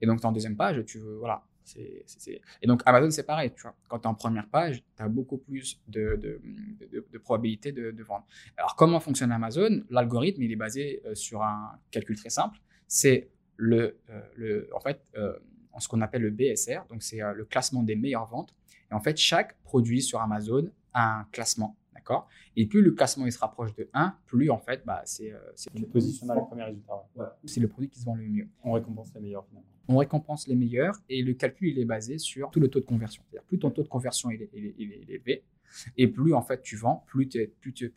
Et 0.00 0.06
donc, 0.06 0.24
en 0.24 0.30
deuxième 0.30 0.56
page, 0.56 0.84
tu 0.84 0.98
veux, 0.98 1.16
voilà. 1.16 1.42
Et 1.76 2.66
donc, 2.66 2.82
Amazon, 2.86 3.10
c'est 3.10 3.24
pareil, 3.24 3.52
tu 3.54 3.62
vois. 3.62 3.74
Quand 3.88 3.98
tu 3.98 4.04
es 4.04 4.06
en 4.06 4.14
première 4.14 4.48
page, 4.48 4.82
tu 4.96 5.02
as 5.02 5.08
beaucoup 5.08 5.38
plus 5.38 5.80
de, 5.88 6.16
de, 6.16 6.40
de, 6.92 7.06
de 7.10 7.18
probabilité 7.18 7.72
de, 7.72 8.02
vendre. 8.02 8.26
Alors, 8.56 8.76
comment 8.76 9.00
fonctionne 9.00 9.32
Amazon? 9.32 9.82
L'algorithme, 9.90 10.42
il 10.42 10.52
est 10.52 10.56
basé 10.56 11.02
euh, 11.04 11.14
sur 11.14 11.42
un 11.42 11.78
calcul 11.90 12.16
très 12.16 12.30
simple. 12.30 12.58
C'est 12.86 13.30
le, 13.56 13.98
euh, 14.10 14.20
le, 14.36 14.68
en 14.74 14.80
fait, 14.80 15.00
euh, 15.16 15.36
ce 15.78 15.88
qu'on 15.88 16.00
appelle 16.00 16.22
le 16.22 16.30
BSR, 16.30 16.86
donc 16.88 17.02
c'est 17.02 17.20
le 17.34 17.44
classement 17.44 17.82
des 17.82 17.96
meilleures 17.96 18.26
ventes. 18.26 18.54
Et 18.90 18.94
en 18.94 19.00
fait, 19.00 19.16
chaque 19.16 19.60
produit 19.62 20.00
sur 20.00 20.20
Amazon 20.20 20.70
a 20.94 21.20
un 21.20 21.24
classement 21.32 21.76
D'accord? 21.96 22.28
Et 22.56 22.66
plus 22.66 22.82
le 22.82 22.92
classement 22.92 23.24
il 23.24 23.32
se 23.32 23.38
rapproche 23.38 23.74
de 23.74 23.88
1, 23.94 24.14
plus 24.26 24.50
en 24.50 24.58
fait, 24.58 24.84
bah, 24.84 25.00
c'est. 25.06 25.32
Euh, 25.32 25.38
c'est 25.54 25.74
le 25.74 25.86
positionnement 25.86 26.34
les 26.34 26.40
premiers 26.42 26.64
résultats. 26.64 27.08
C'est 27.44 27.60
le 27.60 27.68
produit 27.68 27.88
qui 27.88 27.98
se 27.98 28.04
vend 28.04 28.14
le 28.14 28.28
mieux. 28.28 28.48
On 28.62 28.72
récompense 28.72 29.12
les 29.14 29.20
meilleurs 29.20 29.46
finalement. 29.46 29.66
On 29.88 29.98
récompense 29.98 30.48
les 30.48 30.56
meilleurs 30.56 30.96
et 31.08 31.22
le 31.22 31.34
calcul 31.34 31.68
il 31.68 31.78
est 31.78 31.84
basé 31.84 32.18
sur 32.18 32.50
tout 32.50 32.60
le 32.60 32.68
taux 32.68 32.80
de 32.80 32.84
conversion. 32.84 33.22
C'est-à-dire 33.24 33.46
plus 33.46 33.58
ton 33.58 33.70
taux 33.70 33.82
de 33.82 33.88
conversion 33.88 34.30
il 34.30 34.42
est, 34.42 34.50
élevé 34.54 35.44
et 35.96 36.08
plus 36.08 36.34
en 36.34 36.42
fait 36.42 36.62
tu 36.62 36.76
vends, 36.76 37.04
plus, 37.06 37.28
plus, 37.60 37.72
tu, 37.72 37.92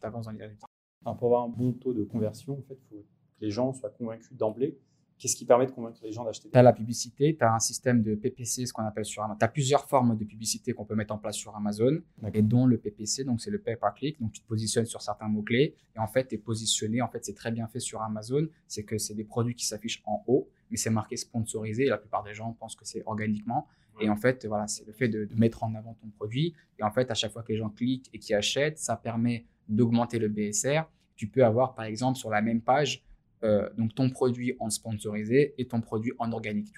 t'avances 0.00 0.26
dans 0.26 0.32
les 0.32 0.42
résultats. 0.42 0.66
pour 1.02 1.12
avoir 1.12 1.44
un 1.44 1.48
bon 1.48 1.72
taux 1.72 1.92
de 1.92 2.04
conversion, 2.04 2.54
en 2.54 2.62
fait, 2.62 2.78
faut 2.88 2.96
que 2.96 3.04
les 3.40 3.50
gens 3.50 3.72
soient 3.72 3.90
convaincus 3.90 4.36
d'emblée 4.36 4.78
Qu'est-ce 5.18 5.34
qui 5.34 5.44
permet 5.44 5.66
de 5.66 5.72
convaincre 5.72 5.98
les 6.02 6.12
gens 6.12 6.24
d'acheter 6.24 6.48
Tu 6.48 6.56
as 6.56 6.62
la 6.62 6.72
publicité, 6.72 7.36
tu 7.36 7.44
as 7.44 7.52
un 7.52 7.58
système 7.58 8.02
de 8.02 8.14
PPC, 8.14 8.66
ce 8.66 8.72
qu'on 8.72 8.84
appelle 8.84 9.04
sur 9.04 9.22
Amazon. 9.22 9.38
Tu 9.38 9.44
as 9.44 9.48
plusieurs 9.48 9.84
formes 9.88 10.16
de 10.16 10.24
publicité 10.24 10.72
qu'on 10.72 10.84
peut 10.84 10.94
mettre 10.94 11.12
en 11.12 11.18
place 11.18 11.36
sur 11.36 11.56
Amazon, 11.56 12.00
et 12.32 12.42
dont 12.42 12.66
le 12.66 12.78
PPC, 12.78 13.24
donc 13.24 13.40
c'est 13.40 13.50
le 13.50 13.58
pay 13.58 13.76
per 13.76 13.88
click. 13.96 14.20
Donc 14.20 14.32
tu 14.32 14.40
te 14.40 14.46
positionnes 14.46 14.86
sur 14.86 15.02
certains 15.02 15.28
mots-clés, 15.28 15.74
et 15.96 15.98
en 15.98 16.06
fait, 16.06 16.28
tu 16.28 16.36
es 16.36 16.38
positionné. 16.38 17.02
En 17.02 17.08
fait, 17.08 17.24
c'est 17.24 17.34
très 17.34 17.50
bien 17.50 17.66
fait 17.66 17.80
sur 17.80 18.00
Amazon. 18.00 18.46
C'est 18.68 18.84
que 18.84 18.96
c'est 18.98 19.14
des 19.14 19.24
produits 19.24 19.54
qui 19.54 19.66
s'affichent 19.66 20.02
en 20.06 20.22
haut, 20.28 20.48
mais 20.70 20.76
c'est 20.76 20.90
marqué 20.90 21.16
sponsorisé. 21.16 21.86
Et 21.86 21.88
la 21.88 21.98
plupart 21.98 22.22
des 22.22 22.34
gens 22.34 22.52
pensent 22.52 22.76
que 22.76 22.86
c'est 22.86 23.02
organiquement. 23.04 23.66
Et 24.00 24.08
en 24.08 24.16
fait, 24.16 24.46
voilà, 24.46 24.68
c'est 24.68 24.86
le 24.86 24.92
fait 24.92 25.08
de, 25.08 25.24
de, 25.24 25.34
mettre 25.34 25.64
en 25.64 25.74
avant 25.74 25.94
ton 25.94 26.08
produit. 26.10 26.54
Et 26.78 26.84
en 26.84 26.92
fait, 26.92 27.10
à 27.10 27.14
chaque 27.14 27.32
fois 27.32 27.42
que 27.42 27.50
les 27.52 27.58
gens 27.58 27.70
cliquent 27.70 28.08
et 28.12 28.20
qui 28.20 28.32
achètent, 28.32 28.78
ça 28.78 28.96
permet 28.96 29.44
d'augmenter 29.68 30.20
le 30.20 30.28
BSR. 30.28 30.82
Tu 31.16 31.26
peux 31.26 31.44
avoir, 31.44 31.74
par 31.74 31.84
exemple, 31.84 32.16
sur 32.16 32.30
la 32.30 32.40
même 32.40 32.60
page, 32.60 33.02
euh, 33.44 33.68
donc 33.76 33.94
ton 33.94 34.10
produit 34.10 34.56
en 34.58 34.70
sponsorisé 34.70 35.54
et 35.58 35.66
ton 35.66 35.80
produit 35.80 36.12
en 36.18 36.32
organique. 36.32 36.74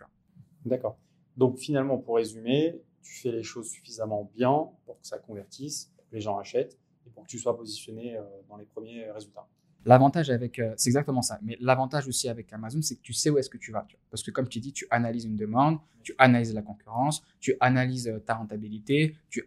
D'accord. 0.65 0.99
Donc 1.37 1.59
finalement, 1.59 1.99
pour 1.99 2.17
résumer, 2.17 2.81
tu 3.03 3.15
fais 3.15 3.33
les 3.33 3.43
choses 3.43 3.69
suffisamment 3.69 4.31
bien 4.35 4.69
pour 4.85 5.01
que 5.01 5.07
ça 5.07 5.19
convertisse, 5.19 5.93
que 6.11 6.15
les 6.15 6.21
gens 6.21 6.39
achètent 6.39 6.79
et 7.07 7.11
pour 7.11 7.25
que 7.25 7.29
tu 7.29 7.39
sois 7.39 7.57
positionné 7.57 8.17
euh, 8.17 8.23
dans 8.49 8.57
les 8.57 8.67
premiers 8.67 9.11
résultats. 9.11 9.49
L'avantage 9.87 10.31
avec, 10.31 10.59
euh, 10.59 10.75
c'est 10.77 10.91
exactement 10.91 11.23
ça. 11.23 11.39
Mais 11.43 11.57
l'avantage 11.61 12.07
aussi 12.07 12.29
avec 12.29 12.53
Amazon, 12.53 12.83
c'est 12.83 12.97
que 12.97 13.03
tu 13.03 13.13
sais 13.13 13.31
où 13.31 13.39
est-ce 13.39 13.49
que 13.49 13.57
tu 13.57 13.73
vas. 13.73 13.87
Parce 14.11 14.23
que 14.23 14.31
comme 14.31 14.49
tu 14.49 14.61
dis, 14.61 14.73
tu 14.73 14.87
analyses 14.91 15.25
une 15.25 15.37
demande, 15.37 15.79
tu 16.03 16.15
analyses 16.19 16.55
la 16.55 16.63
concurrence, 16.63 17.23
tu 17.41 17.55
analyses 17.61 18.09
euh, 18.09 18.19
ta 18.19 18.35
rentabilité, 18.35 19.17
tu, 19.31 19.45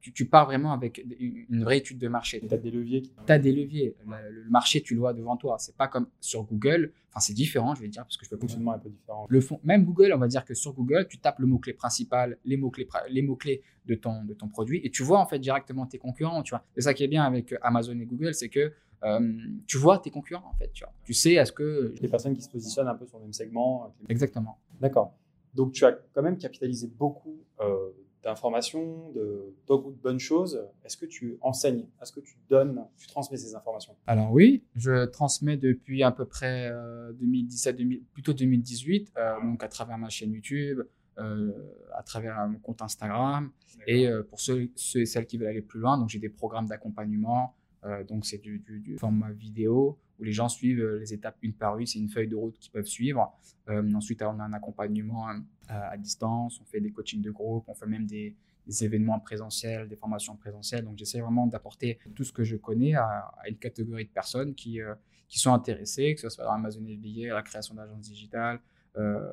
tu, 0.00 0.24
pars 0.26 0.46
vraiment 0.46 0.72
avec 0.72 1.04
une 1.18 1.62
vraie 1.62 1.78
étude 1.78 1.98
de 1.98 2.08
marché. 2.08 2.40
Tu 2.40 2.52
as 2.52 2.58
des 2.58 2.70
leviers. 2.70 3.02
Tu 3.02 3.32
as 3.32 3.38
des 3.38 3.52
leviers. 3.52 3.96
Le, 4.06 4.50
marché, 4.50 4.82
tu 4.82 4.94
le 4.94 5.00
vois 5.00 5.12
devant 5.12 5.36
toi. 5.36 5.56
C'est 5.58 5.76
pas 5.76 5.88
comme 5.88 6.08
sur 6.20 6.44
Google. 6.44 6.92
Enfin, 7.10 7.20
c'est 7.20 7.34
différent, 7.34 7.74
je 7.74 7.82
vais 7.82 7.88
dire, 7.88 8.02
parce 8.02 8.16
que 8.16 8.24
je 8.24 8.30
peux. 8.30 8.36
Le 8.36 8.40
fonctionnement 8.40 8.72
est 8.72 8.76
un 8.76 8.80
peu 8.80 8.90
différent. 8.90 9.26
Le 9.28 9.40
fond, 9.40 9.60
même 9.64 9.84
Google, 9.84 10.12
on 10.14 10.18
va 10.18 10.28
dire 10.28 10.44
que 10.44 10.54
sur 10.54 10.72
Google, 10.72 11.06
tu 11.08 11.18
tapes 11.18 11.38
le 11.38 11.46
mot-clé 11.46 11.72
principal, 11.72 12.38
les 12.44 12.56
mots-clés, 12.56 12.88
les 13.08 13.22
mots-clés 13.22 13.62
de 13.86 13.94
ton, 13.94 14.24
de 14.24 14.34
ton 14.34 14.48
produit, 14.48 14.80
et 14.84 14.90
tu 14.90 15.02
vois 15.02 15.18
en 15.18 15.26
fait 15.26 15.38
directement 15.38 15.86
tes 15.86 15.98
concurrents. 15.98 16.42
Tu 16.42 16.50
vois. 16.50 16.64
C'est 16.74 16.82
ça 16.82 16.94
qui 16.94 17.02
est 17.02 17.08
bien 17.08 17.24
avec 17.24 17.54
Amazon 17.62 17.98
et 17.98 18.06
Google, 18.06 18.34
c'est 18.34 18.48
que 18.48 18.72
euh, 19.02 19.36
tu 19.66 19.78
vois 19.78 19.98
tes 19.98 20.10
concurrents 20.10 20.50
en 20.50 20.54
fait. 20.54 20.70
Tu, 20.72 20.84
vois. 20.84 20.92
tu 21.04 21.14
sais, 21.14 21.34
est-ce 21.34 21.52
que. 21.52 21.94
Les 22.00 22.08
personnes 22.08 22.34
qui 22.34 22.42
se 22.42 22.50
positionnent 22.50 22.88
un 22.88 22.94
peu 22.94 23.06
sur 23.06 23.18
le 23.18 23.24
même 23.24 23.32
segment. 23.32 23.94
Exactement. 24.08 24.58
D'accord. 24.80 25.14
Donc 25.54 25.72
tu 25.72 25.84
as 25.84 25.92
quand 26.12 26.22
même 26.22 26.38
capitalisé 26.38 26.86
beaucoup 26.86 27.40
euh, 27.60 27.90
d'informations, 28.22 29.10
de, 29.10 29.54
de, 29.68 29.90
bonnes 30.02 30.20
choses. 30.20 30.62
Est-ce 30.84 30.96
que 30.96 31.06
tu 31.06 31.38
enseignes? 31.40 31.86
Est-ce 32.00 32.12
que 32.12 32.20
tu 32.20 32.36
donnes, 32.48 32.84
tu 32.96 33.08
transmets 33.08 33.38
ces 33.38 33.54
informations? 33.54 33.96
Alors 34.06 34.30
oui, 34.30 34.62
je 34.76 35.06
transmets 35.06 35.56
depuis 35.56 36.02
à 36.02 36.12
peu 36.12 36.26
près 36.26 36.70
2017, 37.18 37.80
euh, 37.80 37.84
plutôt 38.12 38.32
2018, 38.32 39.12
donc 39.42 39.64
à 39.64 39.68
travers 39.68 39.98
ma 39.98 40.10
chaîne 40.10 40.32
YouTube, 40.32 40.82
à 41.16 42.02
travers 42.04 42.46
mon 42.46 42.58
compte 42.58 42.82
Instagram. 42.82 43.50
Et 43.86 44.06
pour 44.28 44.40
ceux, 44.40 44.70
ceux, 44.76 45.00
et 45.00 45.06
celles 45.06 45.26
qui 45.26 45.38
veulent 45.38 45.48
aller 45.48 45.62
plus 45.62 45.80
loin, 45.80 45.98
donc 45.98 46.10
j'ai 46.10 46.18
des 46.18 46.28
programmes 46.28 46.66
d'accompagnement, 46.66 47.56
euh, 47.84 48.04
donc, 48.04 48.26
c'est 48.26 48.38
du, 48.38 48.62
format 48.98 49.30
vidéo 49.30 49.98
où 50.18 50.24
les 50.24 50.32
gens 50.32 50.48
suivent 50.48 50.82
euh, 50.82 50.98
les 50.98 51.14
étapes 51.14 51.36
une 51.42 51.54
par 51.54 51.78
une. 51.78 51.86
C'est 51.86 51.98
une 51.98 52.08
feuille 52.08 52.28
de 52.28 52.36
route 52.36 52.58
qu'ils 52.58 52.72
peuvent 52.72 52.86
suivre. 52.86 53.32
Euh, 53.68 53.94
ensuite, 53.94 54.22
on 54.22 54.38
a 54.38 54.44
un 54.44 54.52
accompagnement 54.52 55.28
à, 55.68 55.96
distance. 55.96 56.60
On 56.60 56.64
fait 56.64 56.80
des 56.80 56.90
coachings 56.90 57.22
de 57.22 57.30
groupe. 57.30 57.64
On 57.68 57.74
fait 57.74 57.86
même 57.86 58.06
des, 58.06 58.36
événements 58.82 59.18
présentiels, 59.18 59.88
des 59.88 59.96
formations 59.96 60.36
présentielles. 60.36 60.84
Donc, 60.84 60.96
j'essaie 60.96 61.20
vraiment 61.20 61.46
d'apporter 61.46 61.98
tout 62.14 62.22
ce 62.22 62.32
que 62.32 62.44
je 62.44 62.56
connais 62.56 62.94
à, 62.94 63.32
une 63.48 63.56
catégorie 63.56 64.04
de 64.04 64.10
personnes 64.10 64.54
qui, 64.54 64.78
qui 65.26 65.40
sont 65.40 65.52
intéressées, 65.52 66.14
que 66.14 66.20
ce 66.20 66.28
soit 66.28 66.44
dans 66.44 66.52
Amazon 66.52 66.82
FBA, 66.82 67.34
la 67.34 67.42
création 67.42 67.74
d'agences 67.74 68.02
digitales, 68.02 68.60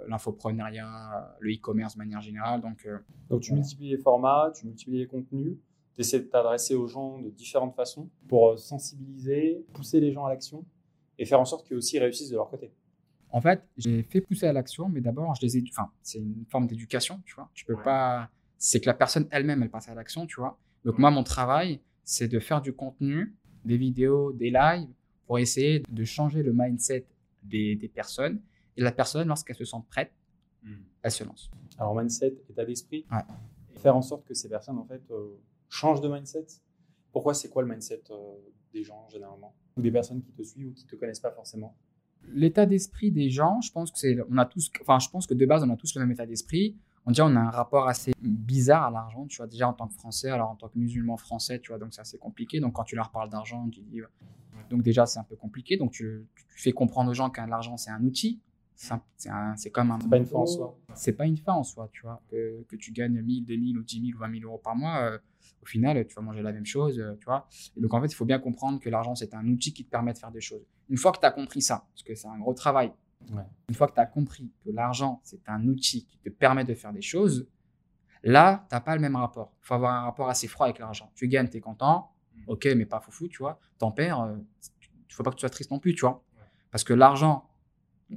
l'infoprenariat, 0.08 1.38
le 1.40 1.54
e-commerce 1.54 1.94
de 1.94 2.00
manière 2.00 2.22
générale. 2.22 2.62
Donc, 2.62 2.88
donc 3.30 3.42
tu 3.42 3.54
multiplies 3.54 3.90
les 3.90 3.98
formats, 3.98 4.52
tu 4.56 4.66
multiplies 4.66 5.00
les 5.00 5.08
contenus 5.08 5.58
d'essayer 5.98 6.22
de 6.22 6.28
t'adresser 6.28 6.76
aux 6.76 6.88
gens 6.88 7.20
de 7.20 7.30
différentes 7.30 7.76
façons 7.76 8.10
pour 8.28 8.52
euh, 8.52 8.58
sensibiliser, 8.58 9.66
pousser 9.74 10.00
les 10.00 10.12
gens 10.12 10.26
à 10.26 10.30
l'action 10.30 10.64
et 11.18 11.26
faire 11.26 11.40
en 11.40 11.46
sorte 11.46 11.68
qu'eux 11.68 11.78
aussi 11.78 12.00
réussissent 12.00 12.30
de 12.30 12.36
leur 12.36 12.50
côté. 12.50 12.72
En 13.32 13.42
fait, 13.42 13.62
j'ai 13.78 14.04
fait 14.04 14.22
pousser 14.22 14.46
à 14.46 14.54
l'action, 14.54 14.88
mais 14.88 15.02
d'abord, 15.02 15.36
je 15.36 15.42
les 15.42 15.58
ai. 15.58 15.64
Enfin, 15.70 15.92
c'est 16.02 16.20
une 16.20 16.46
forme 16.50 16.68
d'éducation, 16.68 17.22
tu 17.26 17.36
vois. 17.36 17.50
Tu 17.54 17.66
peux 17.66 17.76
pas. 17.76 18.30
C'est 18.58 18.80
que 18.80 18.86
la 18.86 18.94
personne 18.94 19.28
elle-même, 19.32 19.62
elle 19.64 19.70
passe 19.70 19.90
à 19.90 19.96
l'action, 19.96 20.26
tu 20.26 20.40
vois. 20.40 20.58
Donc, 20.86 20.98
moi, 20.98 21.12
mon 21.12 21.24
travail, 21.24 21.82
c'est 22.04 22.28
de 22.28 22.40
faire 22.40 22.62
du 22.62 22.74
contenu, 22.74 23.36
des 23.66 23.78
vidéos, 23.78 24.32
des 24.32 24.50
lives, 24.50 24.88
pour 25.26 25.40
essayer 25.40 25.84
de 25.90 26.04
changer 26.06 26.42
le 26.42 26.54
mindset 26.54 27.06
des, 27.44 27.76
des 27.76 27.90
personnes. 27.90 28.42
Et 28.78 28.82
la 28.82 28.92
personne, 28.92 29.28
lorsqu'elle 29.28 29.58
se 29.58 29.66
sent 29.66 29.84
prête, 29.90 30.14
hmm. 30.64 30.76
elle 31.02 31.12
se 31.12 31.24
lance. 31.24 31.52
Alors, 31.78 31.96
mindset, 31.96 32.34
état 32.50 32.64
d'esprit. 32.64 33.06
Ouais. 33.12 33.24
Faire 33.76 33.96
en 33.96 34.02
sorte 34.02 34.26
que 34.26 34.34
ces 34.34 34.48
personnes, 34.48 34.78
en 34.78 34.86
fait, 34.86 35.02
euh, 35.12 35.38
change 35.70 36.02
de 36.02 36.08
mindset 36.08 36.48
Pourquoi 37.12 37.34
c'est 37.34 37.50
quoi 37.50 37.64
le 37.64 37.70
mindset 37.70 38.04
euh, 38.12 38.36
des 38.74 38.84
gens 38.84 39.08
généralement? 39.10 39.56
Ou 39.78 39.82
des 39.82 39.92
personnes 39.92 40.22
qui 40.22 40.32
te 40.32 40.44
suivent 40.44 40.70
ou 40.70 40.74
qui 40.74 40.86
ne 40.86 40.90
te 40.90 40.96
connaissent 40.96 41.20
pas 41.20 41.32
forcément? 41.32 41.76
L'état 42.30 42.66
d'esprit 42.66 43.12
des 43.12 43.30
gens, 43.30 43.62
je 43.62 43.72
pense 43.72 43.92
que 43.92 44.00
c'est, 44.00 44.18
on 44.30 44.38
a 44.38 44.46
tous, 44.46 44.72
enfin, 44.82 45.00
je 45.00 45.10
pense 45.10 45.28
que 45.28 45.34
de 45.34 45.46
base, 45.46 45.64
on 45.64 45.70
a 45.70 45.78
tous 45.78 45.96
le 45.96 46.02
même 46.02 46.12
état 46.12 46.26
d'esprit. 46.26 46.76
On 47.06 47.12
dirait 47.12 47.28
on 47.30 47.36
a 47.38 47.40
un 47.40 47.50
rapport 47.50 47.88
assez 47.88 48.12
bizarre 48.22 48.84
à 48.84 48.92
l'argent, 48.92 49.26
tu 49.28 49.38
vois, 49.38 49.48
déjà 49.48 49.70
en 49.70 49.74
tant 49.74 49.88
que 49.88 49.94
Français, 49.94 50.30
alors 50.30 50.50
en 50.50 50.56
tant 50.58 50.68
que 50.68 50.78
musulman 50.78 51.16
français, 51.16 51.60
tu 51.60 51.70
vois, 51.70 51.80
donc 51.80 51.94
c'est 51.94 52.02
assez 52.02 52.18
compliqué. 52.18 52.60
Donc 52.60 52.74
quand 52.74 52.84
tu 52.84 52.98
leur 52.98 53.12
parles 53.12 53.30
d'argent, 53.30 53.70
tu 53.70 53.80
dis, 53.80 54.02
donc 54.70 54.82
déjà 54.82 55.06
c'est 55.06 55.20
un 55.20 55.24
peu 55.24 55.38
compliqué. 55.38 55.78
Donc 55.78 55.92
tu, 55.92 56.28
fais 56.50 56.74
comprendre 56.74 57.12
aux 57.12 57.14
gens 57.14 57.30
que 57.30 57.40
l'argent 57.40 57.78
c'est 57.78 57.92
un 57.92 58.04
outil, 58.04 58.42
c'est 58.78 59.72
comme 59.72 59.92
un. 59.92 60.00
C'est 60.00 60.10
pas 60.10 60.18
une 60.18 60.26
fin 60.26 60.38
en 60.38 60.46
soi. 60.46 60.78
C'est 60.94 61.14
pas 61.14 61.26
une 61.26 61.38
fin 61.38 61.54
en 61.54 61.64
soi, 61.64 61.90
tu 61.92 62.04
vois. 62.04 62.22
Que, 62.30 62.64
que 62.70 62.76
tu 62.76 62.92
gagnes 62.92 63.22
1000, 63.22 63.46
2000 63.46 63.78
ou 63.78 63.84
10 63.84 64.02
000 64.12 64.16
ou 64.16 64.20
20 64.20 64.40
000 64.40 64.44
euros 64.46 64.60
par 64.60 64.76
mois, 64.76 65.00
euh, 65.00 65.18
au 65.62 65.66
final, 65.66 66.06
tu 66.08 66.14
vas 66.14 66.22
manger 66.22 66.44
la 66.44 66.52
même 66.52 66.66
chose, 66.66 67.00
euh, 67.00 67.16
tu 67.20 67.26
vois. 67.26 67.48
Et 67.76 67.82
donc, 67.82 67.94
en 67.94 68.02
fait, 68.02 68.08
il 68.08 68.16
faut 68.16 68.26
bien 68.26 68.40
comprendre 68.40 68.80
que 68.80 68.90
l'argent, 68.90 69.16
c'est 69.16 69.34
un 69.34 69.48
outil 69.48 69.74
qui 69.74 69.84
te 69.84 69.90
permet 69.90 70.14
de 70.14 70.18
faire 70.20 70.32
des 70.32 70.42
choses. 70.42 70.64
Une 70.90 70.98
fois 70.98 71.12
que 71.12 71.20
tu 71.20 71.26
as 71.26 71.32
compris 71.32 71.62
ça, 71.62 71.88
parce 71.92 72.04
que 72.04 72.14
c'est 72.14 72.28
un 72.28 72.38
gros 72.38 72.54
travail, 72.54 72.94
une 73.70 73.76
fois 73.76 73.88
que 73.88 73.94
tu 73.94 74.00
as 74.00 74.06
compris 74.06 74.52
que 74.64 74.70
l'argent, 74.70 75.22
c'est 75.24 75.50
un 75.50 75.68
outil 75.68 76.06
qui 76.06 76.18
te 76.20 76.30
permet 76.30 76.64
de 76.64 76.74
faire 76.74 76.94
des 76.94 77.02
choses, 77.02 77.48
là, 78.24 78.66
tu 78.70 78.76
n'as 78.76 78.82
pas 78.82 78.96
le 78.96 79.02
même 79.02 79.16
rapport. 79.16 79.54
Il 79.64 79.66
faut 79.66 79.74
avoir 79.74 79.94
un 79.96 80.02
rapport 80.04 80.30
assez 80.30 80.48
froid 80.48 80.68
avec 80.68 80.80
l'argent. 80.80 81.12
Tu 81.16 81.28
gagnes, 81.28 81.50
tu 81.50 81.58
es 81.58 81.62
content, 81.62 82.12
mm. 82.36 82.44
ok, 82.48 82.66
mais 82.76 82.86
pas 82.86 83.00
foufou, 83.00 83.28
tu 83.28 83.40
vois. 83.40 83.60
T'en 83.80 83.92
perds, 83.92 84.24
il 84.28 84.34
euh, 84.34 84.38
ne 84.38 85.14
faut 85.14 85.24
pas 85.24 85.32
que 85.32 85.36
tu 85.36 85.42
sois 85.42 85.50
triste 85.50 85.72
non 85.72 85.80
plus, 85.80 85.96
tu 85.96 86.02
vois. 86.02 86.24
Parce 86.72 86.84
que 86.84 86.94
l'argent, 86.94 87.47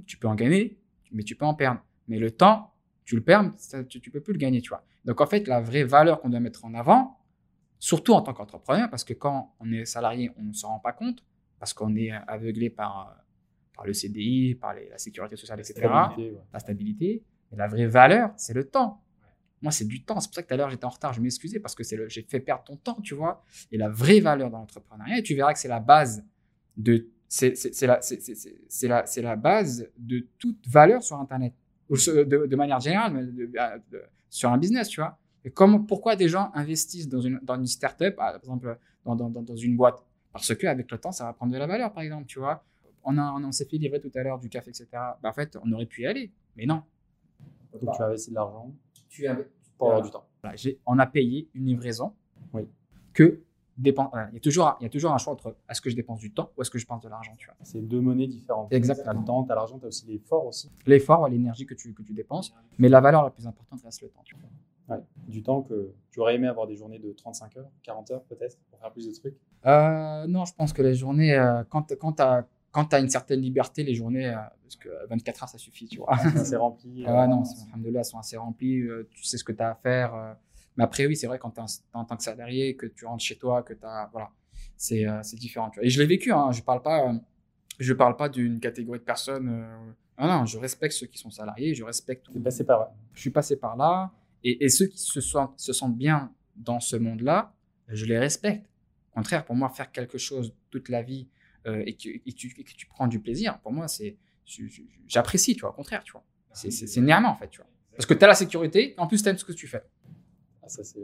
tu 0.06 0.16
peux 0.16 0.28
en 0.28 0.34
gagner, 0.34 0.78
mais 1.12 1.22
tu 1.22 1.36
peux 1.36 1.44
en 1.44 1.54
perdre. 1.54 1.80
Mais 2.08 2.18
le 2.18 2.30
temps, 2.30 2.74
tu 3.04 3.16
le 3.16 3.22
perds, 3.22 3.50
tu, 3.88 3.98
ne 3.98 4.12
peux 4.12 4.20
plus 4.20 4.32
le 4.32 4.38
gagner, 4.38 4.60
tu 4.60 4.68
vois. 4.68 4.84
Donc 5.04 5.20
en 5.20 5.26
fait, 5.26 5.48
la 5.48 5.60
vraie 5.60 5.84
valeur 5.84 6.20
qu'on 6.20 6.28
doit 6.28 6.40
mettre 6.40 6.64
en 6.64 6.74
avant, 6.74 7.18
surtout 7.78 8.12
en 8.12 8.22
tant 8.22 8.32
qu'entrepreneur, 8.32 8.88
parce 8.90 9.04
que 9.04 9.14
quand 9.14 9.54
on 9.58 9.72
est 9.72 9.84
salarié, 9.84 10.30
on 10.36 10.42
ne 10.42 10.52
s'en 10.52 10.68
rend 10.68 10.80
pas 10.80 10.92
compte, 10.92 11.24
parce 11.58 11.72
qu'on 11.72 11.94
est 11.96 12.10
aveuglé 12.10 12.70
par, 12.70 13.16
par 13.74 13.86
le 13.86 13.92
CDI, 13.92 14.54
par 14.54 14.74
la 14.74 14.98
sécurité 14.98 15.36
sociale, 15.36 15.60
etc., 15.60 15.88
la 16.52 16.58
stabilité. 16.58 17.24
Mais 17.50 17.58
la 17.58 17.66
vraie 17.66 17.86
valeur, 17.86 18.32
c'est 18.36 18.54
le 18.54 18.68
temps. 18.68 19.02
Moi, 19.62 19.72
c'est 19.72 19.86
du 19.86 20.04
temps. 20.04 20.20
C'est 20.20 20.28
pour 20.28 20.36
ça 20.36 20.42
que 20.42 20.48
tout 20.48 20.54
à 20.54 20.56
l'heure, 20.56 20.70
j'étais 20.70 20.84
en 20.84 20.90
retard. 20.90 21.12
Je 21.12 21.20
m'excusais 21.20 21.60
parce 21.60 21.74
que 21.74 21.82
j'ai 21.82 22.22
fait 22.22 22.40
perdre 22.40 22.64
ton 22.64 22.76
temps, 22.76 22.98
tu 23.02 23.14
vois. 23.14 23.42
Et 23.70 23.76
la 23.76 23.88
vraie 23.88 24.20
valeur 24.20 24.50
dans 24.50 24.58
l'entrepreneuriat, 24.58 25.18
et 25.18 25.22
tu 25.22 25.34
verras 25.34 25.52
que 25.52 25.58
c'est 25.58 25.68
la 25.68 25.80
base 25.80 26.24
de 26.76 27.10
c'est 27.30 27.86
la, 27.86 28.00
la, 28.82 29.04
la, 29.22 29.36
base 29.36 29.88
de 29.96 30.26
toute 30.36 30.66
valeur 30.68 31.02
sur 31.02 31.16
Internet, 31.16 31.54
de, 31.88 32.46
de 32.46 32.56
manière 32.56 32.80
générale, 32.80 33.32
sur 34.28 34.50
un 34.50 34.58
business, 34.58 34.88
tu 34.88 35.00
vois. 35.00 35.16
Et 35.44 35.50
comment, 35.50 35.80
pourquoi 35.80 36.16
des 36.16 36.28
gens 36.28 36.50
investissent 36.54 37.08
dans 37.08 37.20
une, 37.20 37.38
dans 37.42 37.54
une 37.54 37.66
startup, 37.66 38.16
par 38.16 38.36
exemple, 38.36 38.76
dans, 39.04 39.14
dans, 39.14 39.30
dans 39.30 39.56
une 39.56 39.76
boîte? 39.76 40.04
Parce 40.32 40.54
qu'avec 40.56 40.90
le 40.90 40.98
temps, 40.98 41.12
ça 41.12 41.24
va 41.24 41.32
prendre 41.32 41.52
de 41.52 41.58
la 41.58 41.68
valeur, 41.68 41.92
par 41.92 42.02
exemple, 42.02 42.26
tu 42.26 42.40
vois. 42.40 42.64
On, 43.04 43.16
a, 43.16 43.32
on, 43.32 43.52
s'est 43.52 43.64
fait 43.64 43.78
livrer 43.78 44.00
tout 44.00 44.10
à 44.14 44.22
l'heure 44.22 44.40
du 44.40 44.48
café, 44.48 44.70
etc. 44.70 44.86
Bah, 44.92 45.18
en 45.22 45.32
fait, 45.32 45.56
on 45.64 45.72
aurait 45.72 45.86
pu 45.86 46.02
y 46.02 46.06
aller, 46.06 46.32
mais 46.56 46.66
non. 46.66 46.82
Donc, 47.72 47.94
tu 47.94 48.02
as 48.02 48.06
investi 48.06 48.30
de 48.30 48.34
l'argent 48.34 48.74
tu 49.08 49.26
as, 49.26 49.38
pour 49.78 49.88
avoir 49.88 50.02
du 50.02 50.10
temps. 50.10 50.26
Voilà, 50.42 50.56
on 50.84 50.98
a 50.98 51.06
payé 51.06 51.48
une 51.54 51.66
livraison 51.66 52.12
oui. 52.52 52.62
que 53.12 53.40
dépend, 53.76 54.10
il, 54.30 54.34
y 54.34 54.36
a 54.36 54.40
toujours, 54.40 54.76
il 54.80 54.84
y 54.84 54.86
a 54.86 54.90
toujours 54.90 55.12
un 55.12 55.18
choix 55.18 55.32
entre 55.32 55.56
est-ce 55.68 55.80
que 55.80 55.90
je 55.90 55.96
dépense 55.96 56.20
du 56.20 56.32
temps 56.32 56.50
ou 56.56 56.62
est-ce 56.62 56.70
que 56.70 56.78
je 56.78 56.84
dépense 56.84 57.02
de 57.02 57.08
l'argent. 57.08 57.32
Tu 57.38 57.46
vois. 57.46 57.56
C'est 57.62 57.80
deux 57.80 58.00
monnaies 58.00 58.26
différentes. 58.26 58.72
Exactement. 58.72 59.12
Tu 59.12 59.16
as 59.16 59.20
le 59.20 59.26
temps, 59.26 59.44
tu 59.44 59.52
as 59.52 59.54
l'argent, 59.54 59.78
tu 59.78 59.84
as 59.84 59.88
aussi 59.88 60.06
l'effort 60.06 60.46
aussi. 60.46 60.70
L'effort, 60.86 61.28
l'énergie 61.28 61.66
que 61.66 61.74
tu, 61.74 61.92
que 61.94 62.02
tu 62.02 62.12
dépenses, 62.12 62.54
mais 62.78 62.88
la 62.88 63.00
valeur 63.00 63.22
la 63.22 63.30
plus 63.30 63.46
importante 63.46 63.80
reste 63.82 64.02
le 64.02 64.08
temps. 64.08 64.22
Tu 64.24 64.36
vois. 64.36 64.96
Ouais. 64.96 65.02
Du 65.28 65.42
temps 65.42 65.62
que 65.62 65.92
tu 66.10 66.20
aurais 66.20 66.34
aimé 66.34 66.48
avoir 66.48 66.66
des 66.66 66.76
journées 66.76 66.98
de 66.98 67.12
35 67.12 67.56
heures, 67.58 67.70
40 67.84 68.10
heures 68.10 68.24
peut-être, 68.24 68.58
pour 68.70 68.80
faire 68.80 68.90
plus 68.90 69.06
de 69.06 69.12
trucs? 69.12 69.36
Euh, 69.66 70.26
Non, 70.26 70.44
je 70.44 70.54
pense 70.54 70.72
que 70.72 70.82
les 70.82 70.94
journées, 70.94 71.34
euh, 71.34 71.62
quand, 71.68 71.94
quand 71.98 72.12
tu 72.14 72.22
as 72.22 72.46
quand 72.72 72.84
tu 72.84 72.94
as 72.94 73.00
une 73.00 73.08
certaine 73.08 73.40
liberté, 73.40 73.82
les 73.82 73.94
journées, 73.94 74.28
euh, 74.28 74.36
parce 74.62 74.76
que 74.76 74.88
24 75.08 75.42
heures, 75.42 75.48
ça 75.48 75.58
suffit, 75.58 75.88
tu 75.88 75.98
vois. 75.98 76.16
C'est 76.44 76.54
rempli. 76.54 77.04
Ah 77.06 77.26
non, 77.26 77.42
elles 77.84 78.04
sont 78.04 78.18
assez 78.18 78.36
remplies. 78.36 78.86
tu 79.10 79.24
sais 79.24 79.38
ce 79.38 79.42
que 79.42 79.50
tu 79.50 79.60
as 79.60 79.70
à 79.70 79.74
faire. 79.74 80.36
Mais 80.80 80.84
après, 80.84 81.04
oui, 81.04 81.14
c'est 81.14 81.26
vrai, 81.26 81.38
quand 81.38 81.50
tu 81.50 81.60
es 81.60 81.64
en 81.92 82.06
tant 82.06 82.16
que 82.16 82.22
salarié, 82.22 82.74
que 82.74 82.86
tu 82.86 83.04
rentres 83.04 83.22
chez 83.22 83.36
toi, 83.36 83.62
que 83.62 83.74
tu 83.74 83.84
as. 83.84 84.08
Voilà 84.12 84.30
c'est 84.80 85.06
euh, 85.06 85.20
différent. 85.34 85.70
Et 85.82 85.90
je 85.90 86.00
l'ai 86.00 86.06
vécu, 86.06 86.32
hein, 86.32 86.52
je 86.52 86.62
parle 86.62 86.80
pas, 86.80 87.14
je 87.78 87.92
parle 87.92 88.16
pas 88.16 88.30
d'une 88.30 88.60
catégorie 88.60 88.98
de 88.98 89.04
personnes. 89.04 89.48
Euh, 89.48 89.92
non, 90.18 90.38
non, 90.38 90.46
je 90.46 90.58
respecte 90.58 90.94
ceux 90.94 91.06
qui 91.06 91.18
sont 91.18 91.30
salariés, 91.30 91.74
je 91.74 91.84
respecte. 91.84 92.26
Tu 92.32 92.40
passé 92.40 92.64
par 92.64 92.80
là. 92.80 92.94
Je 93.12 93.20
suis 93.20 93.30
passé 93.30 93.56
par 93.56 93.76
là, 93.76 94.10
et, 94.42 94.68
ceux 94.70 94.86
qui 94.86 94.98
se 94.98 95.20
sentent, 95.20 95.58
se 95.58 95.74
sentent 95.74 95.96
bien 95.96 96.32
dans 96.56 96.80
ce 96.80 96.96
monde-là, 96.96 97.52
je 97.88 98.06
les 98.06 98.18
respecte. 98.18 98.66
Au 99.12 99.16
contraire, 99.16 99.44
pour 99.44 99.54
moi, 99.54 99.68
faire 99.68 99.92
quelque 99.92 100.16
chose 100.16 100.54
toute 100.70 100.88
la 100.88 101.02
vie 101.02 101.28
euh, 101.66 101.82
et, 101.84 101.94
que, 101.94 102.08
et, 102.08 102.32
tu, 102.32 102.48
que, 102.48 102.62
tu, 102.62 102.86
prends 102.86 103.06
du 103.06 103.20
plaisir, 103.20 103.58
pour 103.60 103.72
moi, 103.72 103.86
c'est 103.86 104.16
j'apprécie, 105.06 105.54
tu 105.54 105.60
vois, 105.60 105.70
au 105.70 105.74
contraire, 105.74 106.02
tu 106.04 106.12
vois. 106.12 106.24
C'est 106.52 107.00
néanmoins, 107.00 107.30
en 107.30 107.36
fait, 107.36 107.48
tu 107.48 107.58
vois. 107.58 107.68
Parce 107.92 108.06
que 108.06 108.14
tu 108.14 108.24
as 108.24 108.28
la 108.28 108.34
sécurité, 108.34 108.94
en 108.96 109.06
plus, 109.06 109.22
tu 109.22 109.28
aimes 109.28 109.36
ce 109.36 109.44
que 109.44 109.52
tu 109.52 109.66
fais. 109.66 109.82
Ah, 110.62 110.68
ça, 110.68 110.84
c'est 110.84 111.00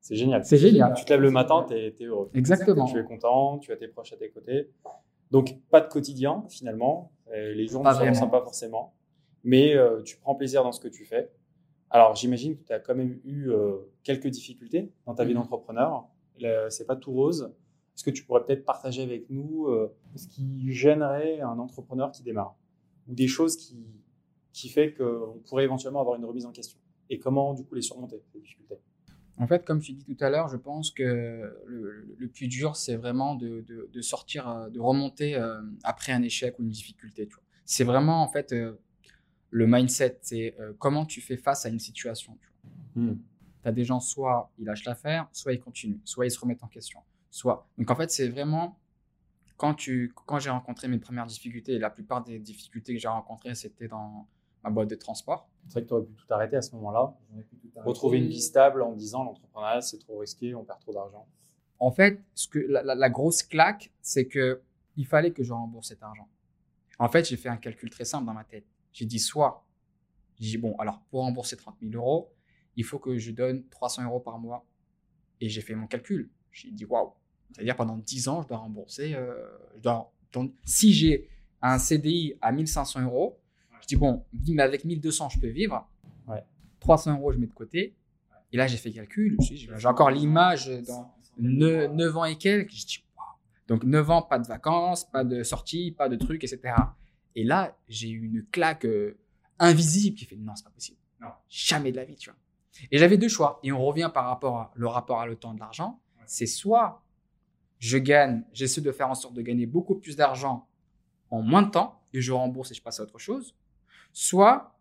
c'est 0.00 0.16
génial. 0.16 0.44
C'est 0.44 0.58
génial. 0.58 0.92
Tu 0.94 1.06
te 1.06 1.12
lèves 1.14 1.22
le 1.22 1.30
matin, 1.30 1.64
tu 1.66 1.74
es, 1.74 1.94
heureux. 2.02 2.30
Exactement. 2.34 2.84
Tu 2.84 2.98
es 2.98 3.04
content, 3.04 3.58
tu 3.58 3.72
as 3.72 3.76
tes 3.76 3.88
proches 3.88 4.12
à 4.12 4.16
tes 4.16 4.28
côtés. 4.28 4.70
Donc, 5.30 5.56
pas 5.70 5.80
de 5.80 5.88
quotidien, 5.88 6.44
finalement. 6.50 7.10
les 7.32 7.66
jours 7.66 7.82
ne 7.82 7.90
se 7.90 8.02
ressemblent 8.02 8.32
pas 8.32 8.42
forcément. 8.42 8.94
Mais 9.44 9.74
euh, 9.74 10.02
tu 10.02 10.16
prends 10.16 10.34
plaisir 10.34 10.62
dans 10.62 10.72
ce 10.72 10.80
que 10.80 10.88
tu 10.88 11.04
fais. 11.04 11.30
Alors, 11.90 12.16
j'imagine 12.16 12.56
que 12.56 12.64
tu 12.64 12.72
as 12.72 12.80
quand 12.80 12.94
même 12.94 13.18
eu 13.24 13.50
euh, 13.50 13.76
quelques 14.02 14.28
difficultés 14.28 14.90
dans 15.06 15.14
ta 15.14 15.24
vie 15.24 15.34
mhm. 15.34 15.40
d'entrepreneur. 15.40 16.06
C'est 16.68 16.86
pas 16.86 16.96
tout 16.96 17.12
rose. 17.12 17.54
Est-ce 17.94 18.02
que 18.02 18.10
tu 18.10 18.24
pourrais 18.24 18.44
peut-être 18.44 18.64
partager 18.64 19.02
avec 19.02 19.30
nous 19.30 19.68
euh, 19.68 19.94
ce 20.16 20.26
qui 20.26 20.72
gênerait 20.72 21.40
un 21.40 21.58
entrepreneur 21.58 22.10
qui 22.10 22.22
démarre? 22.22 22.56
Ou 23.08 23.14
des 23.14 23.28
choses 23.28 23.56
qui, 23.56 23.86
qui 24.52 24.68
fait 24.68 24.92
qu'on 24.94 25.40
pourrait 25.46 25.64
éventuellement 25.64 26.00
avoir 26.00 26.16
une 26.16 26.24
remise 26.24 26.46
en 26.46 26.52
question? 26.52 26.78
Et 27.10 27.18
comment, 27.18 27.54
du 27.54 27.64
coup, 27.64 27.74
les 27.74 27.82
surmonter, 27.82 28.22
ces 28.32 28.40
difficultés? 28.40 28.78
En 29.38 29.46
fait, 29.48 29.64
comme 29.64 29.80
tu 29.80 29.92
dis 29.92 30.04
tout 30.04 30.24
à 30.24 30.30
l'heure, 30.30 30.48
je 30.48 30.56
pense 30.56 30.92
que 30.92 31.58
le, 31.66 32.28
plus 32.28 32.46
dur, 32.46 32.76
c'est 32.76 32.96
vraiment 32.96 33.34
de, 33.34 34.00
sortir, 34.00 34.48
euh, 34.48 34.68
de 34.70 34.80
remonter 34.80 35.34
euh, 35.34 35.60
après 35.82 36.12
un 36.12 36.22
échec 36.22 36.58
ou 36.58 36.62
une 36.62 36.68
difficulté. 36.68 37.28
C'est 37.64 37.84
vraiment, 37.84 38.22
en 38.22 38.28
fait, 38.28 38.52
euh, 38.52 38.80
le 39.50 39.66
mindset. 39.66 40.18
C'est 40.22 40.56
comment 40.78 41.04
tu 41.04 41.20
fais 41.20 41.36
face 41.36 41.66
à 41.66 41.68
une 41.68 41.78
situation. 41.78 42.38
Tu 42.94 43.00
hmm. 43.00 43.18
as 43.64 43.72
des 43.72 43.84
gens, 43.84 44.00
soit 44.00 44.52
ils 44.58 44.64
lâchent 44.64 44.84
l'affaire, 44.84 45.28
soit 45.32 45.52
ils 45.52 45.60
continuent, 45.60 46.00
soit 46.04 46.26
ils 46.26 46.30
se 46.30 46.38
remettent 46.38 46.62
en 46.62 46.68
question. 46.68 47.00
Soit. 47.30 47.68
Donc, 47.78 47.90
en 47.90 47.96
fait, 47.96 48.10
c'est 48.10 48.28
vraiment 48.28 48.78
quand, 49.56 49.74
tu, 49.74 50.12
quand 50.26 50.38
j'ai 50.38 50.50
rencontré 50.50 50.88
mes 50.88 50.98
premières 50.98 51.26
difficultés, 51.26 51.74
et 51.74 51.78
la 51.78 51.90
plupart 51.90 52.22
des 52.22 52.38
difficultés 52.38 52.94
que 52.94 53.00
j'ai 53.00 53.08
rencontrées, 53.08 53.54
c'était 53.54 53.88
dans 53.88 54.28
ma 54.64 54.70
boîte 54.70 54.88
de 54.88 54.94
transport. 54.94 55.48
C'est 55.68 55.74
vrai 55.74 55.82
que 55.82 55.88
tu 55.88 55.94
aurais 55.94 56.04
pu 56.04 56.14
tout 56.14 56.34
arrêter 56.34 56.56
à 56.56 56.62
ce 56.62 56.74
moment-là. 56.76 57.14
Retrouver 57.76 58.18
une 58.18 58.28
vie 58.28 58.40
stable 58.40 58.82
en 58.82 58.92
disant 58.92 59.24
l'entrepreneuriat, 59.24 59.82
c'est 59.82 59.98
trop 59.98 60.18
risqué, 60.18 60.54
on 60.54 60.64
perd 60.64 60.80
trop 60.80 60.92
d'argent. 60.92 61.26
En 61.78 61.90
fait, 61.90 62.22
ce 62.34 62.48
que, 62.48 62.58
la, 62.58 63.10
grosse 63.10 63.42
claque, 63.42 63.92
c'est 64.00 64.26
que 64.26 64.62
il 64.96 65.06
fallait 65.06 65.32
que 65.32 65.42
je 65.42 65.52
rembourse 65.52 65.88
cet 65.88 66.02
argent. 66.02 66.28
En 66.98 67.08
fait, 67.08 67.28
j'ai 67.28 67.36
fait 67.36 67.48
un 67.48 67.56
calcul 67.56 67.90
très 67.90 68.04
simple 68.04 68.26
dans 68.26 68.32
ma 68.32 68.44
tête. 68.44 68.64
J'ai 68.92 69.06
dit 69.06 69.18
soit, 69.18 69.66
j'ai 70.38 70.50
dit 70.50 70.58
bon, 70.58 70.76
alors 70.78 71.00
pour 71.10 71.20
rembourser 71.20 71.56
30 71.56 71.76
000 71.82 71.92
euros, 71.94 72.32
il 72.76 72.84
faut 72.84 72.98
que 72.98 73.18
je 73.18 73.32
donne 73.32 73.66
300 73.68 74.04
euros 74.04 74.20
par 74.20 74.38
mois. 74.38 74.64
Et 75.40 75.48
j'ai 75.48 75.60
fait 75.60 75.74
mon 75.74 75.86
calcul. 75.86 76.30
J'ai 76.52 76.70
dit 76.70 76.84
waouh, 76.84 77.12
c'est-à-dire 77.52 77.76
pendant 77.76 77.98
10 77.98 78.28
ans, 78.28 78.42
je 78.42 78.48
dois 78.48 78.58
rembourser. 78.58 79.14
Euh, 79.14 79.34
je 79.76 79.82
dois, 79.82 80.12
donc, 80.32 80.52
si 80.64 80.92
j'ai 80.92 81.28
un 81.60 81.78
CDI 81.78 82.34
à 82.40 82.52
1500 82.52 83.02
euros, 83.02 83.40
je 83.84 83.88
dis, 83.88 83.96
bon, 83.96 84.24
avec 84.58 84.84
1200, 84.84 85.28
je 85.28 85.40
peux 85.40 85.48
vivre. 85.48 85.86
300 86.80 87.18
euros, 87.18 87.32
je 87.32 87.38
mets 87.38 87.46
de 87.46 87.52
côté. 87.52 87.94
Et 88.52 88.56
là, 88.56 88.66
j'ai 88.66 88.76
fait 88.76 88.92
calcul. 88.92 89.36
J'ai 89.40 89.86
encore 89.86 90.10
l'image 90.10 90.70
dans 90.86 91.14
9, 91.38 92.16
ans 92.16 92.24
et 92.24 92.36
quelques. 92.36 92.72
Je 92.72 92.86
dis, 92.86 93.04
Donc, 93.68 93.84
9 93.84 94.10
ans, 94.10 94.22
pas 94.22 94.38
de 94.38 94.46
vacances, 94.46 95.04
pas 95.10 95.24
de 95.24 95.42
sorties, 95.42 95.92
pas 95.92 96.08
de 96.08 96.16
trucs, 96.16 96.44
etc. 96.44 96.74
Et 97.34 97.44
là, 97.44 97.76
j'ai 97.88 98.08
eu 98.08 98.26
une 98.26 98.44
claque 98.44 98.84
euh, 98.84 99.18
invisible 99.58 100.16
qui 100.16 100.24
fait, 100.24 100.36
non, 100.36 100.54
c'est 100.54 100.64
pas 100.64 100.70
possible. 100.70 100.98
Non. 101.20 101.28
Jamais 101.48 101.90
de 101.90 101.96
la 101.96 102.04
vie, 102.04 102.16
tu 102.16 102.30
vois. 102.30 102.38
Et 102.90 102.98
j'avais 102.98 103.18
deux 103.18 103.28
choix. 103.28 103.60
Et 103.62 103.72
on 103.72 103.84
revient 103.84 104.10
par 104.12 104.26
rapport 104.26 104.56
à 104.58 104.72
le 104.74 104.86
rapport 104.86 105.20
à 105.20 105.26
le 105.26 105.36
temps 105.36 105.54
de 105.54 105.60
l'argent. 105.60 106.00
C'est 106.26 106.46
soit 106.46 107.02
je 107.78 107.98
gagne, 107.98 108.44
j'essaie 108.52 108.80
de 108.80 108.92
faire 108.92 109.10
en 109.10 109.14
sorte 109.14 109.34
de 109.34 109.42
gagner 109.42 109.66
beaucoup 109.66 109.96
plus 109.96 110.16
d'argent 110.16 110.66
en 111.30 111.42
moins 111.42 111.62
de 111.62 111.70
temps 111.70 112.00
et 112.14 112.20
je 112.20 112.32
rembourse 112.32 112.70
et 112.70 112.74
je 112.74 112.82
passe 112.82 113.00
à 113.00 113.02
autre 113.02 113.18
chose. 113.18 113.54
Soit 114.14 114.78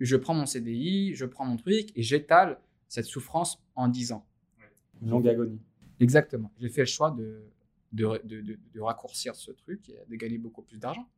je 0.00 0.16
prends 0.16 0.34
mon 0.34 0.44
CDI, 0.44 1.14
je 1.14 1.24
prends 1.24 1.46
mon 1.46 1.56
truc 1.56 1.90
et 1.96 2.02
j'étale 2.02 2.60
cette 2.88 3.06
souffrance 3.06 3.58
en 3.74 3.88
10 3.88 4.12
ans. 4.12 4.26
Une 5.00 5.08
longue 5.08 5.26
agonie. 5.26 5.60
Exactement. 5.98 6.52
J'ai 6.60 6.68
fait 6.68 6.82
le 6.82 6.86
choix 6.86 7.10
de, 7.10 7.42
de, 7.92 8.20
de, 8.24 8.58
de, 8.74 8.80
raccourcir 8.80 9.34
ce 9.34 9.50
truc 9.50 9.88
et 9.88 9.98
de 10.08 10.14
gagner 10.16 10.36
beaucoup 10.36 10.60
plus 10.60 10.76
d'argent. 10.76 11.08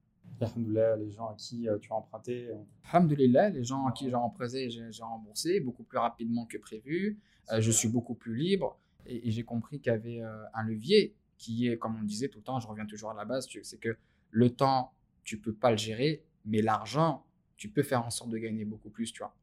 Alhamdoulilah, 0.40 0.96
les 0.96 1.10
gens 1.10 1.26
à 1.26 1.34
qui 1.34 1.68
euh, 1.68 1.78
tu 1.78 1.92
as 1.92 1.96
emprunté. 1.96 2.48
Euh, 2.48 2.54
Alhamdoulilah, 2.92 3.50
les 3.50 3.64
gens 3.64 3.86
à 3.86 3.92
qui 3.92 4.08
j'ai 4.08 4.14
emprunté, 4.14 4.70
j'ai 4.70 5.02
remboursé 5.02 5.58
beaucoup 5.58 5.82
plus 5.82 5.98
rapidement 5.98 6.46
que 6.46 6.58
prévu. 6.58 7.18
Euh, 7.50 7.60
je 7.60 7.70
suis 7.72 7.88
beaucoup 7.88 8.14
plus 8.14 8.36
libre 8.36 8.78
et, 9.04 9.32
j'ai 9.32 9.42
compris 9.42 9.80
qu'il 9.80 9.90
y 9.90 9.94
avait 9.94 10.20
un 10.54 10.62
levier 10.62 11.16
qui 11.38 11.66
est, 11.66 11.76
comme 11.76 11.96
on 11.96 12.00
le 12.02 12.06
disait 12.06 12.28
tout 12.28 12.38
le 12.38 12.44
temps, 12.44 12.60
je 12.60 12.68
reviens 12.68 12.86
toujours 12.86 13.10
à 13.10 13.14
la 13.14 13.24
base, 13.24 13.48
c'est 13.62 13.80
que 13.80 13.96
le 14.30 14.50
temps, 14.50 14.92
tu 15.24 15.38
peux 15.38 15.54
pas 15.54 15.70
le 15.70 15.76
gérer, 15.76 16.24
mais 16.44 16.62
l'argent, 16.62 17.24
tu 17.58 17.68
peux 17.68 17.82
faire 17.82 18.06
en 18.06 18.10
sorte 18.10 18.30
de 18.30 18.38
gagner 18.38 18.64
beaucoup 18.64 18.88
plus, 18.88 19.12
tu 19.12 19.22
vois. 19.22 19.34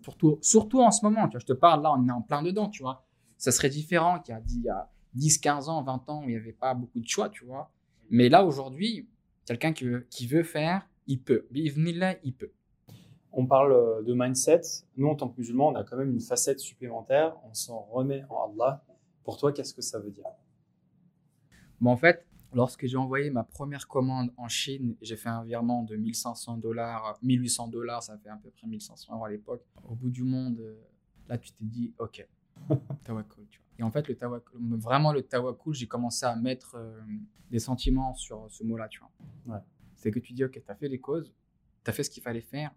Surtout, 0.00 0.38
surtout 0.40 0.80
en 0.80 0.90
ce 0.90 1.04
moment, 1.04 1.26
tu 1.26 1.32
vois, 1.32 1.40
je 1.40 1.46
te 1.46 1.52
parle 1.52 1.82
là, 1.82 1.92
on 1.92 2.08
est 2.08 2.12
en 2.12 2.22
plein 2.22 2.42
dedans, 2.42 2.68
tu 2.68 2.82
vois. 2.82 3.04
Ça 3.36 3.52
serait 3.52 3.68
différent 3.68 4.20
qu'il 4.20 4.34
y 4.62 4.68
a 4.70 4.88
10, 5.14 5.38
15 5.38 5.68
ans, 5.68 5.82
20 5.82 6.08
ans 6.08 6.20
où 6.20 6.28
il 6.28 6.30
n'y 6.30 6.36
avait 6.36 6.52
pas 6.52 6.72
beaucoup 6.72 7.00
de 7.00 7.08
choix, 7.08 7.28
tu 7.28 7.44
vois. 7.44 7.70
Mais 8.08 8.28
là, 8.28 8.44
aujourd'hui, 8.44 9.08
quelqu'un 9.44 9.72
qui 9.72 9.84
veut, 9.84 10.06
qui 10.08 10.26
veut 10.26 10.44
faire, 10.44 10.88
il 11.06 11.20
peut. 11.20 11.46
là, 11.52 12.14
il 12.22 12.32
peut. 12.32 12.52
On 13.32 13.46
parle 13.46 13.72
euh, 13.72 14.02
de 14.02 14.14
mindset. 14.14 14.62
Nous, 14.96 15.08
en 15.08 15.14
tant 15.14 15.28
que 15.28 15.38
musulmans, 15.38 15.68
on 15.68 15.74
a 15.74 15.84
quand 15.84 15.96
même 15.96 16.12
une 16.12 16.20
facette 16.20 16.60
supplémentaire. 16.60 17.36
On 17.44 17.52
s'en 17.52 17.80
remet 17.80 18.24
en 18.30 18.52
Allah. 18.52 18.82
Pour 19.24 19.36
toi, 19.36 19.52
qu'est-ce 19.52 19.74
que 19.74 19.82
ça 19.82 19.98
veut 19.98 20.10
dire? 20.10 20.24
Bon, 21.80 21.90
En 21.90 21.96
fait, 21.96 22.24
Lorsque 22.56 22.86
j'ai 22.86 22.96
envoyé 22.96 23.28
ma 23.28 23.44
première 23.44 23.86
commande 23.86 24.32
en 24.38 24.48
Chine, 24.48 24.96
j'ai 25.02 25.16
fait 25.16 25.28
un 25.28 25.44
virement 25.44 25.82
de 25.82 25.94
1500 25.94 26.56
dollars, 26.56 27.18
1800 27.22 27.68
dollars, 27.68 28.02
ça 28.02 28.16
fait 28.16 28.30
à 28.30 28.36
peu 28.36 28.48
près 28.48 28.66
1500 28.66 29.12
euros 29.12 29.26
à 29.26 29.28
l'époque. 29.28 29.62
Au 29.84 29.94
bout 29.94 30.08
du 30.08 30.22
monde, 30.22 30.58
euh, 30.60 30.80
là, 31.28 31.36
tu 31.36 31.52
t'es 31.52 31.66
dit, 31.66 31.92
OK, 31.98 32.26
tawakkul, 33.04 33.46
tu 33.50 33.58
vois. 33.58 33.66
Et 33.78 33.82
en 33.82 33.90
fait, 33.90 34.08
le 34.08 34.16
tawakkul, 34.16 34.58
vraiment 34.78 35.12
le 35.12 35.20
tawakkul, 35.20 35.74
j'ai 35.74 35.86
commencé 35.86 36.24
à 36.24 36.34
mettre 36.34 36.76
euh, 36.76 36.98
des 37.50 37.58
sentiments 37.58 38.14
sur 38.14 38.50
ce 38.50 38.64
mot-là, 38.64 38.88
tu 38.88 39.00
vois. 39.00 39.62
C'est 39.96 40.10
que 40.10 40.18
tu 40.18 40.32
dis, 40.32 40.42
OK, 40.42 40.52
tu 40.52 40.72
as 40.72 40.74
fait 40.74 40.88
les 40.88 40.98
causes, 40.98 41.34
tu 41.84 41.90
as 41.90 41.92
fait 41.92 42.04
ce 42.04 42.08
qu'il 42.08 42.22
fallait 42.22 42.40
faire, 42.40 42.74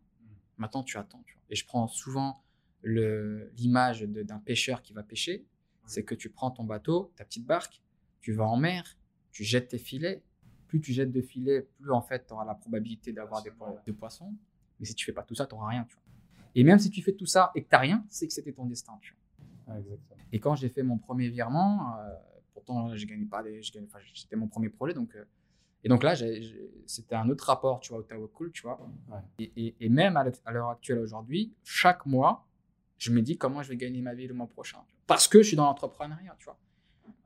maintenant 0.57 0.83
tu 0.83 0.97
attends, 0.97 1.23
tu 1.25 1.35
vois. 1.35 1.43
Et 1.49 1.55
je 1.55 1.65
prends 1.65 1.87
souvent 1.87 2.43
l'image 2.83 4.01
d'un 4.01 4.39
pêcheur 4.39 4.81
qui 4.81 4.91
va 4.91 5.03
pêcher, 5.03 5.45
c'est 5.85 6.03
que 6.03 6.15
tu 6.15 6.29
prends 6.29 6.51
ton 6.51 6.65
bateau, 6.65 7.13
ta 7.15 7.23
petite 7.23 7.45
barque, 7.45 7.81
tu 8.19 8.33
vas 8.33 8.45
en 8.45 8.57
mer, 8.57 8.97
tu 9.39 9.45
jettes 9.45 9.69
tes 9.69 9.77
filets. 9.77 10.21
Plus 10.67 10.81
tu 10.81 10.91
jettes 10.91 11.13
de 11.13 11.21
filets, 11.21 11.61
plus 11.79 11.91
en 11.91 12.01
fait 12.01 12.27
tu 12.27 12.33
auras 12.33 12.43
la 12.43 12.55
probabilité 12.55 13.13
d'avoir 13.13 13.41
des, 13.41 13.51
de 13.87 13.91
poissons. 13.93 14.33
Mais 14.77 14.85
si 14.85 14.93
tu 14.93 15.05
fais 15.05 15.13
pas 15.13 15.23
tout 15.23 15.33
ça, 15.33 15.47
tu 15.47 15.55
n'auras 15.55 15.69
rien. 15.69 15.85
Tu 15.85 15.95
vois. 15.95 16.03
Et 16.55 16.65
même 16.65 16.77
si 16.77 16.89
tu 16.89 17.01
fais 17.01 17.13
tout 17.13 17.25
ça 17.25 17.49
et 17.55 17.63
que 17.63 17.69
tu 17.69 17.73
n'as 17.73 17.79
rien, 17.79 18.05
c'est 18.09 18.27
que 18.27 18.33
c'était 18.33 18.51
ton 18.51 18.65
destin. 18.65 18.99
Tu 19.01 19.15
vois. 19.65 19.77
Et 20.33 20.41
quand 20.41 20.55
j'ai 20.55 20.67
fait 20.67 20.83
mon 20.83 20.97
premier 20.97 21.29
virement, 21.29 21.97
euh, 21.99 22.13
pourtant 22.53 22.93
je 22.93 23.05
gagnais 23.05 23.27
pas 23.27 23.41
des, 23.41 23.61
c'était 24.13 24.35
mon 24.35 24.49
premier 24.49 24.67
projet 24.67 24.93
donc. 24.93 25.15
Euh, 25.15 25.23
et 25.85 25.87
donc 25.87 26.03
là, 26.03 26.13
c'était 26.85 27.15
un 27.15 27.29
autre 27.29 27.45
rapport, 27.45 27.79
tu 27.79 27.93
vois, 27.93 28.03
au 28.17 28.27
Cool, 28.27 28.51
tu 28.51 28.63
vois. 28.63 28.77
Et, 29.39 29.73
et, 29.79 29.87
même 29.87 30.17
à 30.17 30.51
l'heure 30.51 30.71
actuelle 30.71 30.99
aujourd'hui, 30.99 31.53
chaque 31.63 32.05
mois, 32.05 32.45
je 32.97 33.13
me 33.13 33.21
dis 33.21 33.37
comment 33.37 33.63
je 33.63 33.69
vais 33.69 33.77
gagner 33.77 34.01
ma 34.01 34.13
vie 34.13 34.27
le 34.27 34.33
mois 34.33 34.47
prochain. 34.47 34.79
Parce 35.07 35.29
que 35.29 35.41
je 35.41 35.47
suis 35.47 35.55
dans 35.55 35.63
l'entrepreneuriat, 35.63 36.35
tu 36.37 36.43
vois. 36.43 36.59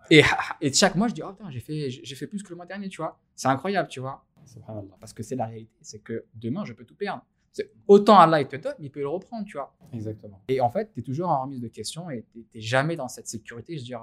Et, 0.09 0.21
et 0.61 0.73
chaque 0.73 0.95
mois, 0.95 1.07
je 1.07 1.13
dis, 1.13 1.21
oh 1.23 1.31
putain, 1.33 1.49
j'ai 1.49 1.59
fait, 1.59 1.89
j'ai 1.89 2.15
fait 2.15 2.27
plus 2.27 2.43
que 2.43 2.49
le 2.49 2.55
mois 2.55 2.65
dernier, 2.65 2.89
tu 2.89 2.97
vois. 2.97 3.19
C'est 3.35 3.47
incroyable, 3.47 3.89
tu 3.89 3.99
vois. 3.99 4.25
Parce 4.99 5.13
que 5.13 5.23
c'est 5.23 5.35
la 5.35 5.45
réalité, 5.45 5.73
c'est 5.81 5.99
que 5.99 6.25
demain, 6.35 6.65
je 6.65 6.73
peux 6.73 6.85
tout 6.85 6.95
perdre. 6.95 7.25
Autant 7.87 8.17
Allah 8.17 8.41
il 8.41 8.47
te 8.47 8.55
donne, 8.55 8.73
il 8.79 8.89
peut 8.91 8.99
le 8.99 9.07
reprendre, 9.07 9.45
tu 9.45 9.57
vois. 9.57 9.75
Exactement. 9.93 10.41
Et 10.47 10.59
en 10.59 10.69
fait, 10.69 10.91
tu 10.93 10.99
es 10.99 11.03
toujours 11.03 11.29
en 11.29 11.43
remise 11.43 11.61
de 11.61 11.67
questions 11.67 12.09
et 12.09 12.25
tu 12.31 12.39
n'es 12.39 12.61
jamais 12.61 12.95
dans 12.95 13.07
cette 13.07 13.27
sécurité. 13.27 13.77
Je 13.77 13.83
dire, 13.83 14.01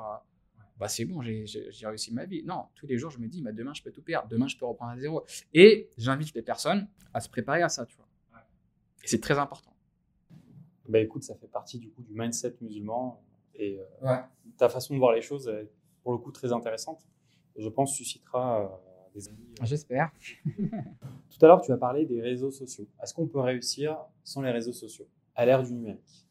bah 0.78 0.88
c'est 0.88 1.04
bon, 1.04 1.20
j'ai 1.20 1.44
réussi 1.82 2.14
ma 2.14 2.24
vie. 2.24 2.42
Non, 2.44 2.66
tous 2.76 2.86
les 2.86 2.96
jours, 2.96 3.10
je 3.10 3.18
me 3.18 3.26
dis, 3.26 3.42
bah, 3.42 3.52
demain, 3.52 3.74
je 3.74 3.82
peux 3.82 3.90
tout 3.90 4.02
perdre. 4.02 4.28
Demain, 4.28 4.46
je 4.46 4.56
peux 4.56 4.66
reprendre 4.66 4.92
à 4.92 4.98
zéro. 4.98 5.24
Et 5.52 5.90
j'invite 5.98 6.34
les 6.34 6.42
personnes 6.42 6.88
à 7.12 7.20
se 7.20 7.28
préparer 7.28 7.62
à 7.62 7.68
ça, 7.68 7.84
tu 7.86 7.96
vois. 7.96 8.06
Et 9.02 9.08
c'est 9.08 9.20
très 9.20 9.38
important. 9.38 9.74
Bah 10.88 10.98
écoute, 10.98 11.22
ça 11.22 11.34
fait 11.36 11.46
partie 11.46 11.78
du 11.78 11.90
coup 11.90 12.02
du 12.02 12.12
mindset 12.14 12.56
musulman 12.60 13.22
et 13.54 13.80
euh, 14.02 14.16
ta 14.56 14.68
façon 14.68 14.94
de 14.94 14.98
voir 14.98 15.12
les 15.12 15.22
choses 15.22 15.48
pour 16.02 16.12
le 16.12 16.18
coup 16.18 16.32
très 16.32 16.52
intéressante. 16.52 17.06
je 17.56 17.68
pense 17.68 17.94
suscitera 17.94 18.62
euh, 18.62 18.68
des 19.14 19.28
amis. 19.28 19.38
Euh, 19.60 19.64
J'espère. 19.64 20.10
Tout 20.44 21.44
à 21.44 21.46
l'heure, 21.46 21.60
tu 21.60 21.72
as 21.72 21.76
parlé 21.76 22.06
des 22.06 22.20
réseaux 22.20 22.50
sociaux. 22.50 22.86
Est-ce 23.02 23.14
qu'on 23.14 23.26
peut 23.26 23.40
réussir 23.40 23.98
sans 24.24 24.42
les 24.42 24.50
réseaux 24.50 24.72
sociaux 24.72 25.06
à 25.34 25.46
l'ère 25.46 25.62
du 25.62 25.72
numérique? 25.72 26.26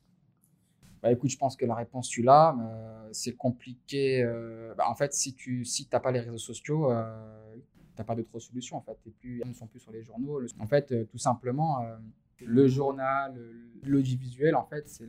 Bah 1.01 1.12
écoute, 1.12 1.29
je 1.29 1.38
pense 1.38 1.55
que 1.55 1.65
la 1.65 1.75
réponse 1.75 2.10
tu 2.10 2.21
l'as. 2.21 2.55
c'est 3.13 3.36
compliqué. 3.36 4.21
Bah, 4.77 4.84
en 4.89 4.95
fait, 4.95 5.13
si 5.13 5.34
tu 5.34 5.63
si 5.63 5.88
t'as 5.88 6.01
pas 6.01 6.12
les 6.12 6.19
réseaux 6.19 6.38
sociaux, 6.38 6.91
euh, 6.91 7.55
t'as 7.95 8.03
pas 8.03 8.15
d'autre 8.15 8.38
solution. 8.39 8.75
En 8.75 8.82
fait, 8.82 8.97
et 9.05 9.12
plus, 9.12 9.41
ils 9.45 9.47
ne 9.47 9.53
sont 9.53 9.67
plus 9.67 9.79
sur 9.79 9.93
les 9.93 10.03
journaux. 10.03 10.41
En 10.60 10.67
fait, 10.67 11.08
tout 11.08 11.17
simplement, 11.17 11.77
le 12.41 12.67
journal, 12.67 13.34
l'audiovisuel, 13.84 14.55
en 14.55 14.65
fait, 14.65 14.89
c'est 14.89 15.08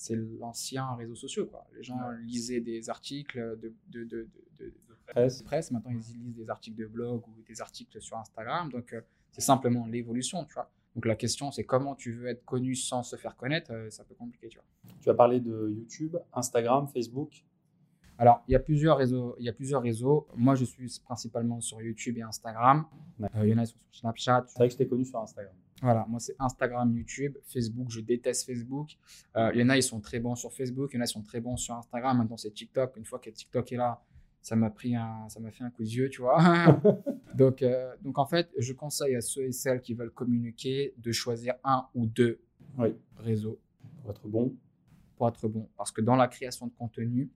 c'est 0.00 0.16
l'ancien 0.16 0.94
réseau 0.94 1.14
social. 1.14 1.44
Quoi. 1.44 1.66
Les 1.76 1.82
gens 1.82 1.98
lisaient 2.22 2.62
des 2.62 2.88
articles 2.88 3.38
de, 3.60 3.74
de, 3.88 4.04
de, 4.04 4.28
de, 4.58 4.72
presse. 5.06 5.42
presse. 5.42 5.70
Maintenant, 5.70 5.90
ils 5.90 5.98
lisent 5.98 6.36
des 6.36 6.48
articles 6.48 6.78
de 6.78 6.86
blog 6.86 7.22
ou 7.28 7.42
des 7.46 7.60
articles 7.60 8.00
sur 8.00 8.16
Instagram. 8.16 8.70
Donc, 8.70 8.94
euh, 8.94 9.02
c'est 9.30 9.42
simplement 9.42 9.86
l'évolution, 9.86 10.46
tu 10.46 10.54
vois. 10.54 10.70
Donc, 10.94 11.04
la 11.04 11.16
question, 11.16 11.50
c'est 11.50 11.64
comment 11.64 11.94
tu 11.94 12.12
veux 12.12 12.28
être 12.28 12.46
connu 12.46 12.74
sans 12.74 13.02
se 13.02 13.16
faire 13.16 13.36
connaître. 13.36 13.72
Euh, 13.72 13.88
c'est 13.90 14.00
un 14.00 14.06
peu 14.06 14.14
compliqué, 14.14 14.48
tu 14.48 14.58
vois. 14.58 14.94
Tu 15.02 15.10
as 15.10 15.14
parlé 15.14 15.38
de 15.38 15.68
YouTube, 15.68 16.16
Instagram, 16.32 16.88
Facebook. 16.88 17.44
Alors, 18.16 18.42
il 18.48 18.52
y 18.52 18.56
a 18.56 18.60
plusieurs 18.60 18.96
réseaux. 18.96 19.36
Il 19.38 19.44
y 19.44 19.50
a 19.50 19.52
plusieurs 19.52 19.82
réseaux. 19.82 20.28
Moi, 20.34 20.54
je 20.54 20.64
suis 20.64 20.90
principalement 21.04 21.60
sur 21.60 21.82
YouTube 21.82 22.16
et 22.16 22.22
Instagram. 22.22 22.86
Euh, 23.20 23.28
il 23.42 23.50
y 23.50 23.54
en 23.54 23.58
a 23.58 23.66
sur 23.66 23.78
Snapchat. 23.92 24.46
C'est 24.48 24.58
vrai 24.58 24.68
que 24.68 24.72
je 24.72 24.78
t'ai 24.78 24.88
connu 24.88 25.04
sur 25.04 25.20
Instagram. 25.20 25.54
Voilà, 25.82 26.04
moi 26.08 26.20
c'est 26.20 26.36
Instagram, 26.38 26.94
YouTube, 26.94 27.36
Facebook, 27.44 27.90
je 27.90 28.00
déteste 28.00 28.46
Facebook. 28.46 28.96
Euh, 29.36 29.50
il 29.54 29.60
y 29.60 29.62
en 29.62 29.70
a, 29.70 29.76
ils 29.76 29.82
sont 29.82 30.00
très 30.00 30.20
bons 30.20 30.34
sur 30.34 30.52
Facebook, 30.52 30.90
il 30.92 30.96
y 30.96 30.98
en 30.98 31.02
a, 31.02 31.04
ils 31.04 31.08
sont 31.08 31.22
très 31.22 31.40
bons 31.40 31.56
sur 31.56 31.74
Instagram. 31.74 32.18
Maintenant, 32.18 32.36
c'est 32.36 32.50
TikTok. 32.50 32.96
Une 32.96 33.04
fois 33.04 33.18
que 33.18 33.30
TikTok 33.30 33.72
est 33.72 33.76
là, 33.76 34.02
ça 34.42 34.56
m'a 34.56 34.70
pris 34.70 34.94
un, 34.94 35.28
ça 35.28 35.40
m'a 35.40 35.50
fait 35.50 35.64
un 35.64 35.70
coup 35.70 35.82
de 35.82 35.88
yeux, 35.88 36.10
tu 36.10 36.20
vois. 36.20 36.38
donc, 37.34 37.62
euh, 37.62 37.94
donc 38.02 38.18
en 38.18 38.26
fait, 38.26 38.50
je 38.58 38.72
conseille 38.72 39.16
à 39.16 39.20
ceux 39.20 39.44
et 39.44 39.52
celles 39.52 39.80
qui 39.80 39.94
veulent 39.94 40.12
communiquer 40.12 40.94
de 40.98 41.12
choisir 41.12 41.54
un 41.64 41.86
ou 41.94 42.06
deux 42.06 42.40
réseaux 43.18 43.58
pour 44.02 44.10
être 44.10 44.28
bon. 44.28 44.54
Pour 45.16 45.28
être 45.28 45.48
bon, 45.48 45.68
parce 45.76 45.92
que 45.92 46.00
dans 46.00 46.16
la 46.16 46.28
création 46.28 46.66
de 46.66 46.72
contenu, 46.72 47.30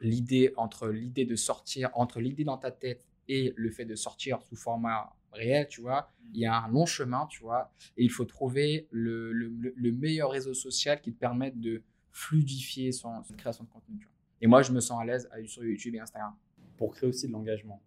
l'idée 0.00 0.52
entre 0.56 0.88
l'idée 0.88 1.24
de 1.24 1.36
sortir, 1.36 1.90
entre 1.94 2.20
l'idée 2.20 2.44
dans 2.44 2.58
ta 2.58 2.72
tête 2.72 3.06
et 3.28 3.52
le 3.56 3.70
fait 3.70 3.84
de 3.84 3.94
sortir 3.94 4.42
sous 4.42 4.56
format 4.56 5.14
réel, 5.32 5.68
tu 5.68 5.80
vois, 5.80 6.10
il 6.32 6.40
y 6.40 6.46
a 6.46 6.62
un 6.62 6.68
long 6.68 6.86
chemin, 6.86 7.26
tu 7.26 7.42
vois, 7.42 7.72
et 7.96 8.04
il 8.04 8.10
faut 8.10 8.24
trouver 8.24 8.88
le, 8.90 9.32
le, 9.32 9.92
meilleur 9.92 10.30
réseau 10.30 10.54
social 10.54 11.00
qui 11.00 11.12
te 11.12 11.18
permette 11.18 11.58
de 11.60 11.82
fluidifier 12.10 12.92
son, 12.92 13.22
création 13.36 13.64
de 13.64 13.70
contenu. 13.70 13.98
Tu 13.98 14.06
vois. 14.06 14.14
Et 14.40 14.46
moi, 14.46 14.62
je 14.62 14.72
me 14.72 14.80
sens 14.80 15.00
à 15.00 15.04
l'aise 15.04 15.28
sur 15.46 15.64
YouTube 15.64 15.94
et 15.94 16.00
Instagram. 16.00 16.34
Pour 16.76 16.94
créer 16.94 17.08
aussi 17.08 17.26
de 17.26 17.32
l'engagement 17.32 17.80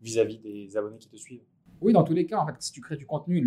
vis-à-vis 0.00 0.38
des 0.38 0.76
abonnés 0.76 0.98
qui 0.98 1.08
te 1.08 1.16
suivent. 1.16 1.44
Oui, 1.80 1.92
dans 1.92 2.04
tous 2.04 2.12
les 2.12 2.26
cas, 2.26 2.38
en 2.38 2.46
fait, 2.46 2.54
si 2.60 2.72
tu 2.72 2.80
crées 2.80 2.96
du 2.96 3.06
contenu, 3.06 3.40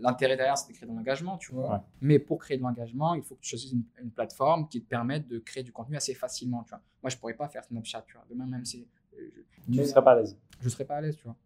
l'intérêt 0.00 0.36
derrière, 0.36 0.58
c'est 0.58 0.68
de 0.68 0.76
créer 0.76 0.88
de 0.88 0.94
l'engagement, 0.94 1.38
tu 1.38 1.52
vois. 1.52 1.86
Mais 2.00 2.18
pour 2.18 2.38
créer 2.38 2.56
de 2.56 2.62
l'engagement, 2.62 3.14
il 3.14 3.22
faut 3.22 3.36
que 3.36 3.40
tu 3.40 3.50
choisisses 3.50 3.72
une, 3.72 4.10
plateforme 4.10 4.68
qui 4.68 4.82
te 4.82 4.88
permette 4.88 5.28
de 5.28 5.38
créer 5.38 5.62
du 5.62 5.72
contenu 5.72 5.96
assez 5.96 6.14
facilement, 6.14 6.62
tu 6.64 6.70
vois. 6.70 6.82
Moi, 7.02 7.10
je 7.10 7.16
pourrais 7.16 7.34
pas 7.34 7.48
faire 7.48 7.64
Snapchat, 7.64 8.02
tu 8.02 8.14
vois. 8.14 8.26
Demain, 8.28 8.46
même 8.46 8.64
si... 8.64 8.88
Euh, 9.14 9.30
tu 9.64 9.78
ne 9.78 9.84
serais 9.84 10.02
pas 10.02 10.12
à 10.12 10.16
l'aise. 10.16 10.36
Je 10.60 10.68
serais 10.68 10.84
pas 10.84 10.96
à 10.96 11.00
l'aise, 11.00 11.16
tu 11.16 11.24
vois 11.24 11.36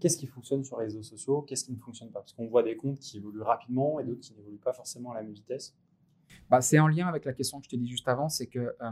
qu'est-ce 0.00 0.16
qui 0.16 0.26
fonctionne 0.26 0.64
sur 0.64 0.78
les 0.78 0.84
réseaux 0.84 1.02
sociaux, 1.02 1.42
qu'est-ce 1.42 1.64
qui 1.64 1.72
ne 1.72 1.78
fonctionne 1.78 2.10
pas? 2.10 2.20
Parce 2.20 2.32
qu'on 2.32 2.46
voit 2.46 2.62
des 2.62 2.76
comptes 2.76 2.98
qui 2.98 3.16
évoluent 3.16 3.42
rapidement 3.42 4.00
et 4.00 4.04
d'autres 4.04 4.20
qui 4.20 4.34
n'évoluent 4.34 4.58
pas 4.58 4.72
forcément 4.72 5.12
à 5.12 5.14
la 5.16 5.22
même 5.22 5.32
vitesse. 5.32 5.74
Bah, 6.50 6.60
c'est 6.60 6.78
en 6.78 6.88
lien 6.88 7.06
avec 7.08 7.24
la 7.24 7.32
question 7.32 7.58
que 7.58 7.64
je 7.64 7.70
t'ai 7.70 7.76
dit 7.76 7.88
juste 7.88 8.08
avant, 8.08 8.28
c'est 8.28 8.46
que 8.46 8.74
euh, 8.80 8.90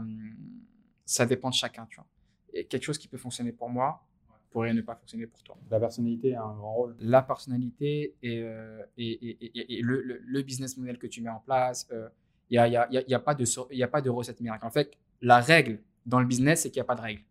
ça 1.05 1.25
dépend 1.25 1.49
de 1.49 1.55
chacun. 1.55 1.85
Tu 1.89 1.97
vois. 1.97 2.07
Et 2.53 2.65
quelque 2.65 2.83
chose 2.83 2.97
qui 2.97 3.07
peut 3.07 3.17
fonctionner 3.17 3.51
pour 3.51 3.69
moi 3.69 4.03
pourrait 4.49 4.73
ne 4.73 4.81
pas 4.81 4.95
fonctionner 4.95 5.27
pour 5.27 5.43
toi. 5.43 5.57
La 5.69 5.79
personnalité 5.79 6.33
a 6.33 6.43
un 6.43 6.55
grand 6.55 6.73
rôle. 6.73 6.95
La 6.99 7.21
personnalité 7.21 8.15
et, 8.23 8.41
euh, 8.41 8.81
et, 8.97 9.77
et, 9.77 9.81
le, 9.81 10.01
le, 10.01 10.41
business 10.43 10.77
model 10.77 10.97
que 10.97 11.07
tu 11.07 11.21
mets 11.21 11.29
en 11.29 11.41
place, 11.41 11.87
il 11.91 11.95
euh, 11.95 12.09
n'y 12.49 12.57
a, 12.57 12.67
y 12.69 12.77
a, 12.77 12.87
y 12.89 13.13
a, 13.13 13.19
pas 13.19 13.35
de, 13.35 13.45
y 13.73 13.83
a 13.83 13.87
pas 13.89 14.01
de 14.01 14.09
recette 14.09 14.39
miracle. 14.39 14.65
En 14.65 14.71
fait, 14.71 14.97
la 15.21 15.41
règle 15.41 15.81
dans 16.05 16.21
le 16.21 16.25
business, 16.25 16.61
c'est 16.61 16.71
qu'il 16.71 16.79
n'y 16.79 16.85
a 16.85 16.87
pas 16.87 16.95
de 16.95 17.01
règle. 17.01 17.23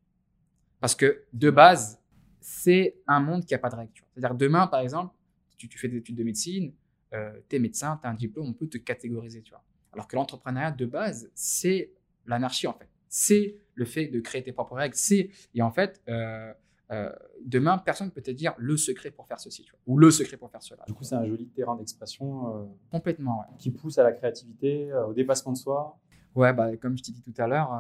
Parce 0.81 0.95
que 0.95 1.25
de 1.33 1.49
base, 1.49 1.99
c'est 2.47 2.97
un 3.07 3.21
monde 3.21 3.47
qui 3.47 3.55
n'a 3.55 3.59
pas 3.59 3.71
de 3.71 3.77
règles. 3.77 3.93
C'est-à-dire 4.13 4.37
demain, 4.37 4.67
par 4.67 4.81
exemple, 4.81 5.15
tu, 5.57 5.67
tu, 5.67 5.79
fais 5.79 5.89
des 5.89 5.97
études 5.97 6.17
de 6.17 6.25
médecine, 6.25 6.75
euh, 7.15 7.33
tu 7.49 7.57
es 7.57 7.59
médecin, 7.59 7.99
tu 8.03 8.07
as 8.07 8.11
un 8.11 8.15
diplôme, 8.15 8.49
on 8.49 8.53
peut 8.53 8.67
te 8.67 8.77
catégoriser. 8.77 9.41
Tu 9.41 9.51
vois. 9.51 9.65
Alors 9.95 10.07
que 10.07 10.15
l'entrepreneuriat 10.15 10.71
de 10.71 10.85
base, 10.85 11.31
c'est 11.35 11.91
l'anarchie 12.27 12.67
en 12.67 12.75
fait. 12.75 12.91
C'est 13.09 13.57
le 13.75 13.87
fait 13.87 14.09
de 14.09 14.21
créer 14.21 14.43
tes 14.43 14.53
propres 14.53 14.75
règles. 14.75 14.95
C'est 14.95 15.31
et 15.55 15.63
en 15.63 15.71
fait, 15.71 16.03
euh, 16.11 16.53
euh, 16.91 17.11
demain, 17.47 17.79
personne 17.79 18.09
ne 18.09 18.13
peut 18.13 18.21
te 18.21 18.31
dire 18.31 18.53
le 18.59 18.77
secret 18.77 19.11
pour 19.11 19.27
faire 19.27 19.41
ceci, 19.41 19.63
tu 19.63 19.71
vois, 19.71 19.81
ou 19.87 19.97
le 19.97 20.11
secret 20.11 20.37
pour 20.37 20.51
faire 20.51 20.63
cela. 20.63 20.85
Du 20.87 20.93
coup, 20.93 21.03
c'est 21.05 21.15
un 21.15 21.25
joli 21.25 21.47
terrain 21.47 21.77
d'expression. 21.77 22.71
Complètement, 22.91 23.41
ouais. 23.41 23.57
Qui 23.59 23.71
pousse 23.71 23.97
à 23.97 24.03
la 24.03 24.13
créativité, 24.13 24.93
au 24.93 25.15
dépassement 25.15 25.53
de 25.53 25.57
soi. 25.57 25.99
Ouais, 26.35 26.53
bah, 26.53 26.77
comme 26.77 26.99
je 26.99 27.05
t'ai 27.05 27.13
dit 27.13 27.23
tout 27.23 27.33
à 27.39 27.47
l'heure, 27.47 27.73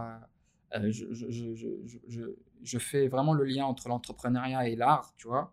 je, 0.83 1.13
je, 1.13 1.31
je, 1.31 2.35
je 2.63 2.79
fais 2.79 3.09
vraiment 3.09 3.35
le 3.35 3.45
lien 3.45 3.65
entre 3.65 3.89
l'entrepreneuriat 3.89 4.69
et 4.69 4.77
l'art, 4.77 5.15
tu 5.17 5.29
vois. 5.29 5.53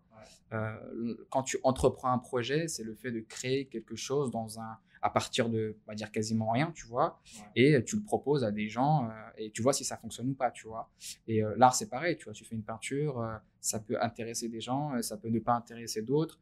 Euh, 0.52 1.14
quand 1.30 1.42
tu 1.42 1.58
entreprends 1.62 2.12
un 2.12 2.18
projet, 2.18 2.68
c'est 2.68 2.84
le 2.84 2.94
fait 2.94 3.10
de 3.10 3.20
créer 3.20 3.66
quelque 3.66 3.96
chose 3.96 4.30
dans 4.30 4.60
un, 4.60 4.76
à 5.00 5.10
partir 5.10 5.48
de, 5.48 5.76
on 5.86 5.90
va 5.90 5.94
dire 5.94 6.12
quasiment 6.12 6.50
rien, 6.50 6.72
tu 6.74 6.86
vois, 6.86 7.20
et 7.56 7.82
tu 7.84 7.96
le 7.96 8.02
proposes 8.02 8.44
à 8.44 8.50
des 8.50 8.68
gens 8.68 9.06
euh, 9.06 9.10
et 9.38 9.50
tu 9.50 9.62
vois 9.62 9.72
si 9.72 9.84
ça 9.84 9.96
fonctionne 9.96 10.28
ou 10.28 10.34
pas, 10.34 10.50
tu 10.50 10.66
vois. 10.66 10.90
Et 11.26 11.42
euh, 11.42 11.54
l'art, 11.56 11.74
c'est 11.74 11.88
pareil, 11.88 12.16
tu 12.16 12.24
vois, 12.24 12.34
tu 12.34 12.44
fais 12.44 12.54
une 12.54 12.62
peinture, 12.62 13.40
ça 13.60 13.80
peut 13.80 14.00
intéresser 14.00 14.48
des 14.48 14.60
gens, 14.60 15.00
ça 15.02 15.16
peut 15.16 15.28
ne 15.28 15.38
pas 15.38 15.54
intéresser 15.54 16.02
d'autres. 16.02 16.38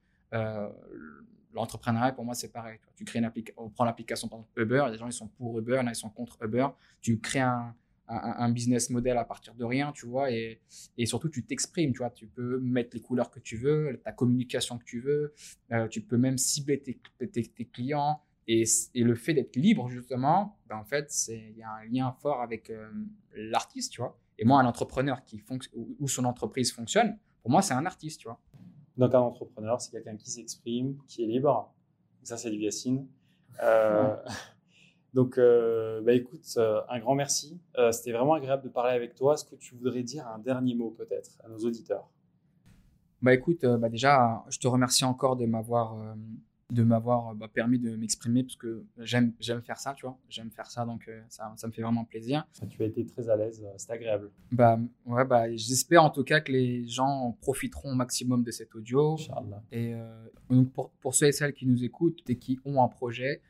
L'entrepreneuriat, 1.53 2.12
pour 2.12 2.25
moi, 2.25 2.35
c'est 2.35 2.53
pareil. 2.53 2.79
Tu, 2.81 2.95
tu 2.95 3.05
crées 3.05 3.19
une 3.19 3.25
application, 3.25 3.61
on 3.61 3.71
prend 3.71 3.85
l'application 3.85 4.29
Uber, 4.57 4.87
les 4.90 4.99
gens 4.99 5.07
ils 5.07 5.12
sont 5.12 5.27
pour 5.27 5.59
Uber, 5.59 5.83
là 5.85 5.90
ils 5.90 5.97
sont 5.97 6.11
contre 6.11 6.37
Uber. 6.45 6.69
Tu 7.01 7.19
crées 7.19 7.40
un, 7.40 7.75
un, 8.11 8.51
business 8.51 8.90
model 8.90 9.16
à 9.16 9.25
partir 9.25 9.55
de 9.55 9.64
rien, 9.64 9.92
tu 9.92 10.07
vois, 10.07 10.31
et, 10.31 10.61
et 10.99 11.07
surtout 11.07 11.29
tu 11.29 11.44
t'exprimes, 11.44 11.92
tu 11.92 11.99
vois, 11.99 12.11
tu 12.11 12.27
peux 12.27 12.59
mettre 12.61 12.90
les 12.94 13.01
couleurs 13.01 13.31
que 13.31 13.40
tu 13.40 13.57
veux, 13.57 14.01
ta 14.05 14.12
communication 14.12 14.79
que 14.79 14.85
tu 14.85 15.01
veux, 15.01 15.33
euh, 15.73 15.88
tu 15.88 16.03
peux 16.03 16.16
même 16.16 16.37
cibler 16.37 16.81
tes, 16.81 16.99
tes, 17.29 17.64
clients, 17.66 18.20
et, 18.49 18.64
et, 18.94 19.05
le 19.05 19.14
fait 19.14 19.35
d'être 19.35 19.57
libre, 19.57 19.88
justement, 19.88 20.59
ben 20.68 20.77
en 20.77 20.85
fait, 20.85 21.12
il 21.29 21.57
y 21.57 21.62
a 21.62 21.70
un 21.70 21.85
lien 21.85 22.12
fort 22.20 22.42
avec 22.42 22.70
euh, 22.70 22.90
l'artiste, 23.35 23.92
tu 23.92 24.01
vois. 24.01 24.18
Et 24.38 24.44
moi, 24.44 24.61
un 24.61 24.66
entrepreneur 24.66 25.23
qui 25.25 25.44
où 25.75 26.09
son 26.09 26.25
entreprise 26.25 26.73
fonctionne, 26.73 27.16
pour 27.42 27.51
moi, 27.51 27.62
c'est 27.62 27.75
un 27.75 27.87
artiste, 27.87 28.20
tu 28.20 28.29
vois. 28.29 28.40
Donc, 28.96 29.14
un 29.14 29.20
entrepreneur, 29.20 29.81
c'est 29.81 29.90
quelqu'un 29.90 30.16
qui 30.16 30.31
s'exprime, 30.31 30.99
qui 31.07 31.23
est 31.23 31.27
libre. 31.27 31.73
Ça, 32.23 32.37
c'est 32.37 32.51
du 32.51 32.59
Yacine. 32.59 33.07
Euh, 33.62 34.16
donc, 35.12 35.38
euh, 35.38 36.01
bah, 36.03 36.12
écoute, 36.12 36.44
euh, 36.57 36.81
un 36.88 37.01
grand 37.01 37.14
merci. 37.14 37.59
Euh, 37.79 37.90
c'était 37.92 38.12
vraiment 38.12 38.35
agréable 38.35 38.62
de 38.62 38.68
parler 38.68 38.94
avec 38.94 39.14
toi. 39.14 39.35
Est-ce 39.35 39.44
que 39.44 39.57
tu 39.57 39.75
voudrais 39.75 40.03
dire 40.03 40.27
un 40.29 40.38
dernier 40.38 40.75
mot 40.75 40.90
peut-être 40.90 41.31
à 41.44 41.49
nos 41.49 41.59
auditeurs? 41.59 42.09
Bah 43.23 43.35
écoute, 43.35 43.66
bah, 43.66 43.90
déjà, 43.90 44.44
je 44.49 44.59
te 44.59 44.66
remercie 44.66 45.05
encore 45.05 45.37
de 45.37 45.44
m'avoir 45.44 46.16
de 46.70 46.85
m'avoir 46.85 47.35
bah, 47.35 47.49
permis 47.53 47.79
de 47.79 47.96
m'exprimer 47.96 48.44
parce 48.44 48.57
que 48.57 48.85
j'aime 48.99 49.35
j'aime 49.40 49.61
faire 49.61 49.79
ça, 49.79 49.92
tu 49.92 50.07
vois. 50.07 50.16
J'aime 50.31 50.51
faire 50.51 50.70
ça, 50.70 50.87
donc 50.87 51.11
ça, 51.29 51.53
ça, 51.57 51.66
me 51.66 51.73
fait 51.73 51.83
vraiment 51.83 52.07
plaisir. 52.07 52.46
Tu 52.70 52.83
as 52.83 52.87
été 52.87 53.05
très 53.05 53.29
à 53.29 53.37
l'aise, 53.37 53.62
c'est 53.77 53.90
agréable. 53.90 54.31
Bah 54.53 54.79
ouais, 55.05 55.27
bah 55.27 55.55
j'espère 55.55 56.03
en 56.03 56.09
tout 56.09 56.25
cas 56.25 56.40
que 56.40 56.51
les 56.51 56.88
gens 56.88 57.37
profiteront 57.42 57.92
au 57.92 57.94
maximum 57.94 58.42
de 58.42 58.53
cet 58.53 58.75
audio. 58.75 59.14
Inch'Allah. 59.14 59.62
Et 59.70 59.95
donc 60.49 60.72
pour, 60.72 60.89
pour 61.03 61.14
ceux 61.14 61.26
et 61.26 61.32
celles 61.32 61.53
qui 61.53 61.66
nous 61.66 61.84
écoutent 61.84 62.22
et 62.26 62.39
qui 62.39 62.59
ont 62.64 62.82
un 62.82 62.89
projet, 62.89 63.43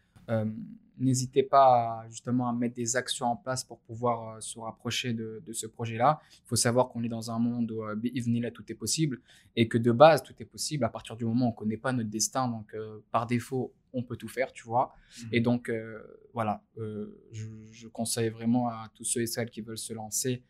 N'hésitez 1.01 1.43
pas 1.43 2.05
justement 2.11 2.49
à 2.49 2.53
mettre 2.53 2.75
des 2.75 2.95
actions 2.95 3.27
en 3.27 3.37
place 3.37 3.65
pour 3.65 3.81
pouvoir 3.81 4.37
euh, 4.37 4.41
se 4.41 4.59
rapprocher 4.59 5.15
de, 5.15 5.43
ce 5.53 5.67
projet-là. 5.67 6.21
Il 6.33 6.49
faut 6.49 6.57
savoir 6.57 6.91
qu'on 6.91 7.03
est 7.03 7.09
dans 7.09 7.31
un 7.31 7.39
monde 7.39 7.73
où 7.73 7.83
euh, 7.83 7.97
là, 8.41 8.51
tout 8.51 8.71
est 8.71 8.75
possible 8.75 9.21
et 9.57 9.67
que 9.67 9.79
de 9.79 9.93
base, 9.93 10.23
tout 10.23 10.35
est 10.39 10.45
possible 10.45 10.85
à 10.85 10.91
partir 10.91 11.17
du 11.17 11.25
moment 11.25 11.47
où 11.47 11.49
on 11.49 11.53
ne 11.53 11.57
connaît 11.57 11.77
pas 11.79 11.93
notre 11.93 12.11
destin. 12.11 12.49
Donc, 12.49 12.75
euh, 12.75 12.99
par 13.11 13.27
défaut, 13.27 13.73
on 13.95 14.03
peut 14.03 14.17
tout 14.17 14.29
faire, 14.29 14.53
tu 14.53 14.65
vois. 14.65 14.95
Mhm. 15.23 15.29
Et 15.33 15.41
donc, 15.41 15.71
euh, 15.71 16.03
voilà, 16.35 16.63
je, 16.77 17.47
je 17.73 17.89
conseille 17.89 18.29
vraiment 18.29 18.69
à 18.69 18.91
tous 18.95 19.05
ceux 19.05 19.23
et 19.23 19.27
celles 19.27 19.51
qui 19.51 19.63
veulent 19.63 19.79
se 19.79 19.93
lancer 19.93 20.43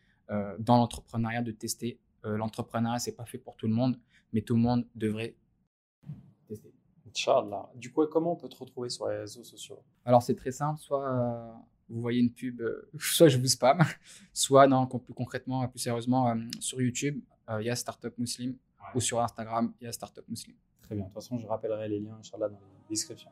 dans 0.59 0.77
l'entrepreneuriat 0.77 1.41
de 1.41 1.51
tester. 1.51 1.99
L'entrepreneuriat, 2.23 2.99
c'est 2.99 3.17
pas 3.17 3.25
fait 3.25 3.37
pour 3.37 3.57
tout 3.57 3.67
le 3.67 3.73
monde, 3.73 3.99
mais 4.31 4.41
tout 4.41 4.55
le 4.55 4.61
monde 4.61 4.85
devrait. 4.95 5.35
Inch'Allah. 7.11 7.69
Du 7.75 7.91
coup, 7.91 8.05
comment 8.07 8.33
on 8.33 8.35
peut 8.35 8.49
te 8.49 8.57
retrouver 8.57 8.89
sur 8.89 9.07
les 9.07 9.17
réseaux 9.17 9.43
sociaux? 9.43 9.79
Alors, 10.05 10.21
c'est 10.21 10.35
très 10.35 10.51
simple. 10.51 10.79
Soit 10.79 11.07
euh, 11.07 11.51
vous 11.89 12.01
voyez 12.01 12.21
une 12.21 12.31
pub, 12.31 12.61
euh, 12.61 12.89
soit 12.99 13.27
je 13.27 13.37
vous 13.37 13.47
spam, 13.47 13.81
soit, 14.33 14.67
non, 14.67 14.87
plus 14.87 15.13
concrètement, 15.13 15.63
euh, 15.63 15.67
plus 15.67 15.79
sérieusement, 15.79 16.35
sur 16.59 16.81
YouTube, 16.81 17.21
il 17.59 17.65
y 17.65 17.69
a 17.69 17.75
Startup 17.75 18.17
Muslim, 18.17 18.55
ou 18.95 19.01
sur 19.01 19.19
Instagram, 19.19 19.73
il 19.81 19.85
y 19.85 19.87
a 19.87 19.91
Startup 19.91 20.27
Muslim. 20.27 20.55
Très 20.81 20.95
bien. 20.95 21.03
De 21.03 21.09
toute 21.09 21.15
façon, 21.15 21.37
je 21.37 21.45
rappellerai 21.45 21.89
les 21.89 21.99
liens, 21.99 22.17
Inch'Allah, 22.19 22.47
dans 22.47 22.59
la 22.59 22.89
description. 22.89 23.29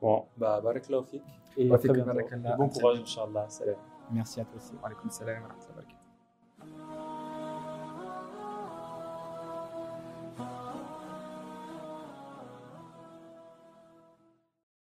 Bon, 0.00 0.26
bah, 0.36 0.60
barakallahu 0.60 1.04
fik. 1.04 1.22
Et 1.56 1.68
bon 1.68 2.68
courage, 2.68 2.98
Inch'Allah. 3.00 3.48
Salam. 3.48 3.76
Merci 4.10 4.40
à 4.40 4.44
toi 4.44 4.56
aussi. 4.56 4.72
Wa 4.82 5.10
salam 5.10 5.44
wa. 5.44 5.92